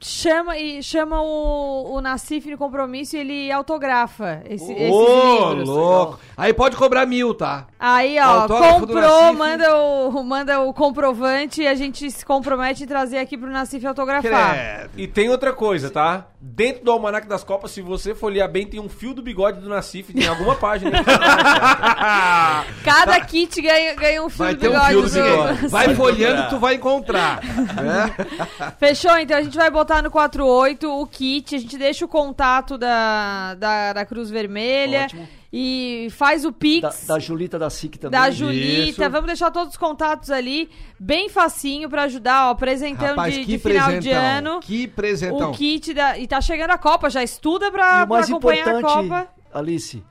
chama 0.00 0.58
e 0.58 0.82
chama 0.82 1.20
o, 1.22 1.94
o 1.94 2.00
Nassif 2.00 2.50
no 2.50 2.58
compromisso 2.58 3.16
e 3.16 3.20
ele 3.20 3.52
autografa 3.52 4.42
esse, 4.48 4.70
esses 4.72 4.90
Ô, 4.92 5.48
livros. 5.52 5.68
louco. 5.68 6.18
Aí 6.36 6.52
pode 6.52 6.76
cobrar 6.76 7.06
mil, 7.06 7.34
tá? 7.34 7.66
Aí, 7.86 8.18
ó, 8.18 8.22
Autógrafo 8.42 8.86
do 8.86 8.94
comprou, 8.94 9.34
manda 9.34 9.76
o, 9.76 10.24
manda 10.24 10.60
o 10.60 10.72
comprovante 10.72 11.60
e 11.60 11.66
a 11.66 11.74
gente 11.74 12.10
se 12.10 12.24
compromete 12.24 12.82
em 12.82 12.86
trazer 12.86 13.18
aqui 13.18 13.36
pro 13.36 13.50
Nassif 13.50 13.84
autografar. 13.86 14.54
Credo. 14.54 14.90
E 14.96 15.06
tem 15.06 15.28
outra 15.28 15.52
coisa, 15.52 15.90
tá? 15.90 16.24
Dentro 16.40 16.82
do 16.82 16.90
Almanac 16.90 17.26
das 17.26 17.44
Copas, 17.44 17.72
se 17.72 17.82
você 17.82 18.14
folhear 18.14 18.48
bem, 18.50 18.66
tem 18.66 18.80
um 18.80 18.88
fio 18.88 19.12
do 19.12 19.20
bigode 19.22 19.60
do 19.60 19.68
Nassif, 19.68 20.14
tem 20.14 20.26
alguma 20.26 20.54
página. 20.54 20.92
Cada 22.84 23.20
kit 23.20 23.60
ganha, 23.60 23.94
ganha 23.94 24.22
um 24.24 24.28
fio 24.28 24.38
Vai 24.44 24.54
do 24.54 24.60
ter 24.60 24.68
um 24.68 24.72
bigode. 24.72 24.88
fio 24.88 25.02
do 25.02 25.08
do- 25.08 25.22
bigode. 25.22 25.68
Vai 25.68 25.86
Vai 25.86 25.94
folhando, 25.94 26.32
encontrar. 26.40 26.48
tu 26.50 26.58
vai 26.58 26.74
encontrar. 26.74 27.40
né? 27.44 28.14
Fechou? 28.80 29.16
Então 29.18 29.36
a 29.36 29.42
gente 29.42 29.56
vai 29.56 29.70
botar 29.70 30.02
no 30.02 30.10
48 30.10 30.88
o 30.90 31.06
kit, 31.06 31.54
a 31.54 31.58
gente 31.58 31.76
deixa 31.76 32.04
o 32.04 32.08
contato 32.08 32.76
da, 32.78 33.54
da, 33.54 33.92
da 33.92 34.04
Cruz 34.06 34.30
Vermelha 34.30 35.04
Ótimo. 35.04 35.28
E 35.56 36.08
faz 36.10 36.44
o 36.44 36.50
Da, 36.50 36.56
Pix. 36.58 37.06
da 37.06 37.16
Julita 37.20 37.56
da 37.60 37.70
SIC 37.70 37.96
também. 37.96 38.18
Da 38.18 38.28
Julita, 38.28 39.02
Isso. 39.04 39.10
vamos 39.10 39.26
deixar 39.26 39.52
todos 39.52 39.74
os 39.74 39.76
contatos 39.78 40.32
ali, 40.32 40.68
bem 40.98 41.28
facinho 41.28 41.88
pra 41.88 42.02
ajudar, 42.02 42.50
ó, 42.50 42.54
presentão 42.56 43.10
Rapaz, 43.10 43.34
de, 43.34 43.44
de 43.44 43.58
final 43.60 44.00
de 44.00 44.10
ano. 44.10 44.58
Que 44.58 44.88
presentão. 44.88 45.52
O 45.52 45.54
kit 45.54 45.94
da. 45.94 46.18
E 46.18 46.26
tá 46.26 46.40
chegando 46.40 46.72
a 46.72 46.78
Copa, 46.78 47.08
já 47.08 47.22
estuda 47.22 47.70
pra, 47.70 48.00
E 48.00 48.04
o 48.04 48.08
mais 48.08 48.26
pra 48.26 48.36
acompanhar 48.36 48.66
a 48.66 48.78
importante, 48.80 49.08
Copa. 49.08 49.28
Alice, 49.52 50.02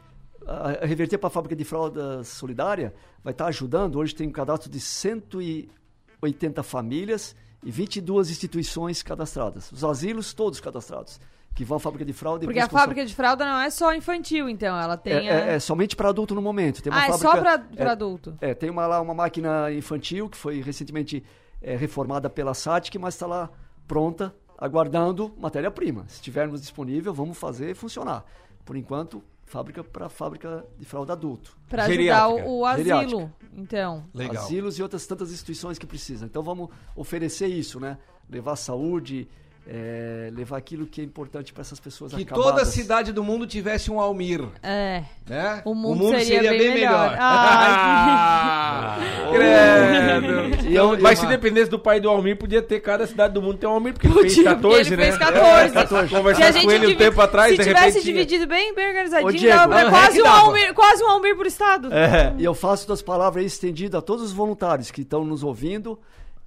a, 0.48 0.70
a 0.84 0.86
reverter 0.86 1.18
para 1.18 1.28
a 1.28 1.32
fábrica 1.32 1.58
de 1.58 1.66
fralda 1.66 2.24
solidária 2.24 2.94
vai 3.22 3.34
estar 3.34 3.48
ajudando. 3.48 3.98
Hoje 3.98 4.16
tem 4.16 4.30
um 4.30 4.32
cadastro 4.32 4.70
de 4.72 4.80
180 4.80 6.64
famílias 6.64 7.36
e 7.62 7.70
22 7.70 8.30
instituições 8.30 9.04
cadastradas. 9.04 9.70
Os 9.74 9.84
asilos 9.84 10.34
todos 10.34 10.62
cadastrados, 10.62 11.20
que 11.56 11.64
vão 11.64 11.78
à 11.78 11.80
fábrica 11.80 12.04
de 12.04 12.14
fralda 12.14 12.44
e 12.44 12.48
Porque 12.48 12.60
a 12.60 12.68
fábrica 12.68 13.06
de 13.06 13.14
fralda 13.14 13.46
não 13.46 13.62
é 13.62 13.70
só 13.70 13.94
infantil, 13.94 14.50
então, 14.50 14.76
ela 14.76 14.96
só- 14.96 14.98
tem. 14.98 15.28
é, 15.28 15.32
a- 15.32 15.46
é- 15.52 15.56
é 15.56 15.60
somente 15.60 15.96
para 15.96 16.10
adulto 16.10 16.34
no 16.34 16.42
momento. 16.42 16.82
Tem 16.82 16.92
uma 16.92 17.00
ah, 17.00 17.06
é 17.06 17.12
fábrica, 17.12 17.30
só 17.32 17.40
pra, 17.42 17.60
pra 17.60 17.86
é, 17.86 17.90
adulto. 17.92 18.38
É, 18.42 18.54
tem 18.54 18.70
uma, 18.70 18.88
lá 18.88 19.00
uma 19.02 19.14
máquina 19.14 19.72
infantil 19.72 20.30
que 20.30 20.38
foi 20.38 20.62
recentemente 20.62 21.24
é, 21.62 21.76
reformada 21.76 22.30
pela 22.30 22.54
SATIC, 22.54 22.98
mas 22.98 23.14
está 23.14 23.28
lá 23.28 23.50
pronta, 23.88 24.34
aguardando 24.58 25.32
matéria-prima. 25.38 26.06
Se 26.08 26.22
tivermos 26.22 26.60
disponível, 26.62 27.14
vamos 27.14 27.38
fazer 27.38 27.76
funcionar. 27.76 28.26
Por 28.66 28.76
enquanto, 28.76 29.24
fábrica 29.46 29.84
para 29.84 30.10
fábrica 30.10 30.66
de 30.80 30.86
fralda 30.86 31.14
adulto. 31.14 31.56
Pra 31.70 31.84
ajudar 31.84 31.96
Geriátrica. 31.96 32.50
o, 32.50 32.60
o 32.60 32.66
asilo. 32.66 32.84
Geriátrica. 32.86 33.32
Então. 33.56 34.06
Legal. 34.14 34.44
Asilos 34.44 34.80
e 34.80 34.84
outras 34.84 35.06
tantas 35.06 35.32
instituições 35.32 35.78
que 35.78 35.86
precisam. 35.86 36.26
Então 36.28 36.42
vamos 36.42 36.70
oferecer 36.96 37.48
isso, 37.48 37.80
né? 37.80 37.98
Levar 38.30 38.56
saúde, 38.56 39.28
é, 39.68 40.30
levar 40.36 40.58
aquilo 40.58 40.86
que 40.86 41.00
é 41.00 41.04
importante 41.04 41.54
para 41.54 41.62
essas 41.62 41.80
pessoas 41.80 42.14
Que 42.14 42.24
acabadas. 42.24 42.52
toda 42.52 42.66
cidade 42.66 43.12
do 43.14 43.24
mundo 43.24 43.48
tivesse 43.48 43.90
um 43.90 44.00
Almir. 44.00 44.46
É. 44.62 45.04
Né? 45.26 45.62
O 45.64 45.74
mundo 45.74 46.10
seria 46.20 46.52
bem 46.52 46.74
melhor. 46.74 47.16
Ah, 47.20 48.98
credo. 49.32 50.68
E 50.70 50.76
eu- 50.76 50.98
Mas 51.00 51.18
eu- 51.20 51.26
se 51.26 51.28
dependesse 51.28 51.70
do 51.70 51.80
pai 51.80 52.00
do 52.00 52.10
Almir, 52.10 52.38
podia 52.38 52.62
ter 52.62 52.80
cada 52.82 53.08
cidade 53.08 53.34
do 53.34 53.42
mundo 53.42 53.58
ter 53.58 53.68
um 53.68 53.72
Almir, 53.72 53.94
porque 53.94 54.08
ele 54.08 54.14
Podia, 54.14 54.34
fez 54.34 54.44
14, 54.46 54.94
ele 54.94 54.98
né? 54.98 55.04
fez 55.04 55.18
14. 55.18 55.44
É, 55.44 55.70
14. 55.72 56.08
Se 56.10 56.16
a 56.16 56.18
Conversar 56.20 56.52
gente 56.52 56.66
com 56.66 56.72
ele 56.72 56.88
um 56.88 56.96
tempo 56.98 57.22
atrás, 57.22 57.52
se 57.52 57.58
de 57.58 57.64
tivesse 57.64 57.86
repente... 58.00 58.04
dividido 58.06 58.48
bem, 58.48 58.74
bem 58.76 58.88
organizadinho, 58.90 59.30
Ô, 59.30 59.32
Diego, 59.32 59.58
dava- 59.58 59.80
é 59.82 59.90
quase, 59.90 60.22
um. 60.22 60.28
Almir, 60.28 60.74
quase 60.74 61.04
um 61.04 61.10
Almir 61.10 61.36
por 61.36 61.46
estado. 61.46 61.94
É, 61.94 62.34
e 62.38 62.44
eu 62.44 62.54
faço 62.54 62.88
das 62.88 63.02
palavras 63.02 63.42
aí 63.42 63.48
estendido 63.48 63.98
a 63.98 64.02
todos 64.02 64.24
os 64.26 64.32
voluntários 64.34 64.92
que 64.92 65.02
estão 65.02 65.24
nos 65.24 65.44
ouvindo. 65.44 65.98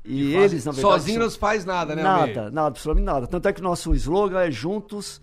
E, 0.06 0.34
eles, 0.34 0.64
na 0.64 0.72
verdade. 0.72 0.94
sozinho 0.94 1.20
não 1.20 1.28
se 1.30 1.38
faz 1.38 1.64
nada, 1.64 1.94
né, 1.96 2.02
Nada, 2.02 2.20
Almir? 2.22 2.52
nada, 2.52 2.66
absolutamente 2.68 3.04
nada. 3.06 3.26
Tanto 3.26 3.48
é 3.48 3.52
que 3.52 3.60
o 3.60 3.64
nosso 3.64 3.92
slogan 3.94 4.40
é 4.40 4.50
juntos. 4.50 5.20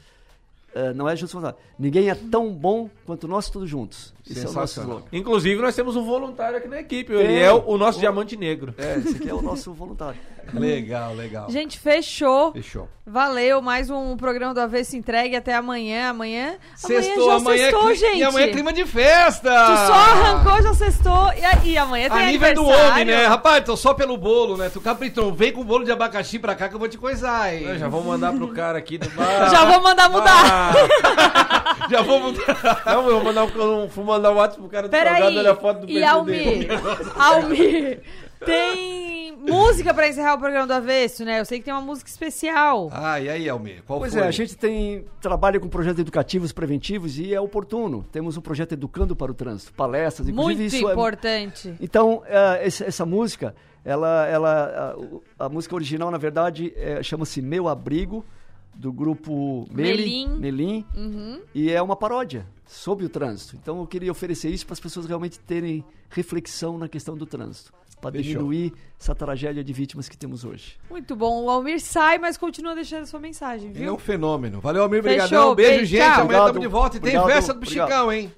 é, 0.75 0.93
não 0.93 1.07
é 1.07 1.15
juntos, 1.15 1.35
nada. 1.41 1.55
Ninguém 1.79 2.09
é 2.09 2.15
tão 2.15 2.51
bom 2.51 2.89
quanto 3.05 3.27
nós 3.27 3.49
todos 3.49 3.69
juntos. 3.69 4.13
Esse 4.29 4.39
é 4.39 4.41
o 4.41 4.43
nosso 4.45 4.53
Sensacional. 4.53 4.89
slogan. 4.99 5.07
Inclusive, 5.11 5.61
nós 5.61 5.75
temos 5.75 5.95
um 5.95 6.03
voluntário 6.05 6.57
aqui 6.57 6.67
na 6.67 6.79
equipe. 6.79 7.11
Ele 7.13 7.39
é 7.39 7.51
o, 7.51 7.63
o 7.67 7.77
nosso 7.77 7.99
diamante 7.99 8.37
negro. 8.37 8.73
É, 8.77 8.97
esse 8.99 9.17
aqui 9.17 9.29
é 9.29 9.33
o 9.33 9.41
nosso 9.41 9.73
voluntário. 9.73 10.19
Legal, 10.53 11.13
legal. 11.15 11.49
Gente, 11.49 11.79
fechou. 11.79 12.51
Fechou. 12.51 12.89
Valeu, 13.07 13.61
mais 13.61 13.89
um 13.89 14.17
programa 14.17 14.53
do 14.53 14.59
Avesso 14.59 14.95
entregue 14.97 15.37
até 15.37 15.55
amanhã. 15.55 16.09
Amanhã. 16.09 16.57
Sextou, 16.75 17.31
amanhã 17.31 17.31
já 17.31 17.35
amanhã, 17.37 17.55
é 17.55 17.57
sextou, 17.71 17.85
cli- 17.87 17.95
gente. 17.95 18.17
E 18.17 18.23
amanhã 18.23 18.45
é 18.45 18.49
clima 18.49 18.73
de 18.73 18.85
festa! 18.85 19.49
Tu 19.49 19.87
só 19.87 19.93
arrancou, 19.93 20.61
já 20.61 20.73
sextou. 20.73 21.31
E, 21.63 21.69
e 21.69 21.77
amanhã 21.77 22.09
tem 22.09 22.19
A 22.21 22.25
nível 22.25 22.53
do 22.55 22.61
aniversário. 22.61 22.91
homem, 22.91 23.05
né? 23.05 23.25
Rapaz, 23.25 23.63
tô 23.63 23.77
só 23.77 23.93
pelo 23.93 24.17
bolo, 24.17 24.57
né? 24.57 24.69
Tu 24.69 24.81
capritrão, 24.81 25.33
vem 25.33 25.53
com 25.53 25.61
o 25.61 25.65
bolo 25.65 25.85
de 25.85 25.91
abacaxi 25.93 26.37
pra 26.37 26.55
cá 26.55 26.67
que 26.67 26.75
eu 26.75 26.79
vou 26.79 26.89
te 26.89 26.97
coisar, 26.97 27.53
hein? 27.53 27.63
Eu 27.63 27.77
já 27.79 27.87
vou 27.87 28.03
mandar 28.03 28.33
pro 28.33 28.49
cara 28.49 28.77
aqui 28.77 28.97
do 28.97 29.09
bar. 29.15 29.49
Já 29.49 29.63
vou 29.65 29.81
mandar 29.81 30.09
mudar. 30.09 30.73
já 31.89 32.01
vou 32.01 32.19
mudar. 32.19 32.81
Não, 32.85 33.07
eu 33.09 33.15
vou 33.15 33.23
mandar 33.23 33.43
um, 33.45 33.87
vou 33.87 34.05
mandar 34.05 34.31
um 34.31 34.35
WhatsApp 34.35 34.61
pro 34.61 34.69
cara 34.69 34.87
do 34.87 34.91
Peraí. 34.91 35.13
salgado, 35.21 35.37
olha 35.39 35.51
a 35.51 35.55
foto 35.55 35.85
do 35.85 35.91
E 35.91 36.03
Almir? 36.03 36.67
Almir, 37.17 38.01
tem 38.45 39.35
música 39.37 39.93
pra 39.93 40.07
encerrar 40.07 40.35
o 40.35 40.37
programa 40.39 40.65
do 40.67 40.73
Avesso, 40.73 41.23
né? 41.25 41.39
Eu 41.39 41.45
sei 41.45 41.59
que 41.59 41.65
tem 41.65 41.73
uma 41.73 41.81
música 41.81 42.09
especial. 42.09 42.89
Ah, 42.93 43.19
e 43.19 43.29
aí, 43.29 43.49
Almir? 43.49 43.83
Qual 43.85 43.99
Pois 43.99 44.13
foi? 44.13 44.21
é, 44.21 44.27
a 44.27 44.31
gente 44.31 44.55
tem 44.57 45.05
trabalha 45.21 45.59
com 45.59 45.67
projetos 45.67 45.99
educativos 45.99 46.51
preventivos 46.51 47.17
e 47.19 47.33
é 47.33 47.39
oportuno. 47.39 48.05
Temos 48.11 48.37
um 48.37 48.41
projeto 48.41 48.73
Educando 48.73 49.15
para 49.15 49.31
o 49.31 49.35
Trânsito, 49.35 49.73
palestras, 49.73 50.27
inclusive 50.29 50.61
Muito 50.61 50.75
isso 50.75 50.87
é- 50.87 50.91
importante. 50.91 51.73
Então, 51.79 52.23
esse- 52.61 52.83
essa 52.83 53.05
música, 53.05 53.53
ela, 53.85 54.25
ela, 54.27 54.93
a, 54.93 54.97
o- 54.99 55.23
a 55.37 55.49
música 55.49 55.75
original, 55.75 56.09
na 56.09 56.17
verdade, 56.17 56.73
é, 56.75 57.01
chama-se 57.03 57.41
Meu 57.41 57.67
Abrigo, 57.67 58.25
do 58.73 58.91
grupo 58.91 59.67
Melim, 59.71 60.37
Melim 60.37 60.85
uhum. 60.95 61.41
e 61.53 61.71
é 61.71 61.81
uma 61.81 61.95
paródia 61.95 62.45
sobre 62.65 63.05
o 63.05 63.09
trânsito. 63.09 63.55
Então 63.55 63.79
eu 63.79 63.87
queria 63.87 64.11
oferecer 64.11 64.49
isso 64.49 64.65
para 64.65 64.73
as 64.73 64.79
pessoas 64.79 65.05
realmente 65.05 65.39
terem 65.39 65.83
reflexão 66.09 66.77
na 66.77 66.87
questão 66.87 67.15
do 67.15 67.25
trânsito, 67.25 67.73
para 68.01 68.21
diminuir 68.21 68.73
essa 68.99 69.13
tragédia 69.15 69.63
de 69.63 69.73
vítimas 69.73 70.09
que 70.09 70.17
temos 70.17 70.43
hoje. 70.43 70.77
Muito 70.89 71.15
bom. 71.15 71.43
O 71.43 71.49
Almir 71.49 71.79
sai, 71.79 72.17
mas 72.17 72.37
continua 72.37 72.75
deixando 72.75 73.05
sua 73.05 73.19
mensagem, 73.19 73.69
é 73.69 73.73
viu? 73.73 73.89
É 73.89 73.91
um 73.91 73.99
fenômeno. 73.99 74.59
Valeu, 74.59 74.83
Almir. 74.83 74.99
Obrigadão. 74.99 75.55
Beijo, 75.55 75.71
beijo, 75.71 75.85
gente. 75.85 76.01
Tchau. 76.01 76.21
Amanhã 76.21 76.39
estamos 76.39 76.61
de 76.61 76.67
volta 76.67 76.97
e 76.97 76.99
obrigado, 76.99 77.25
tem 77.25 77.33
festa 77.35 77.53
do 77.53 77.65
Chicão, 77.65 78.11
hein? 78.11 78.31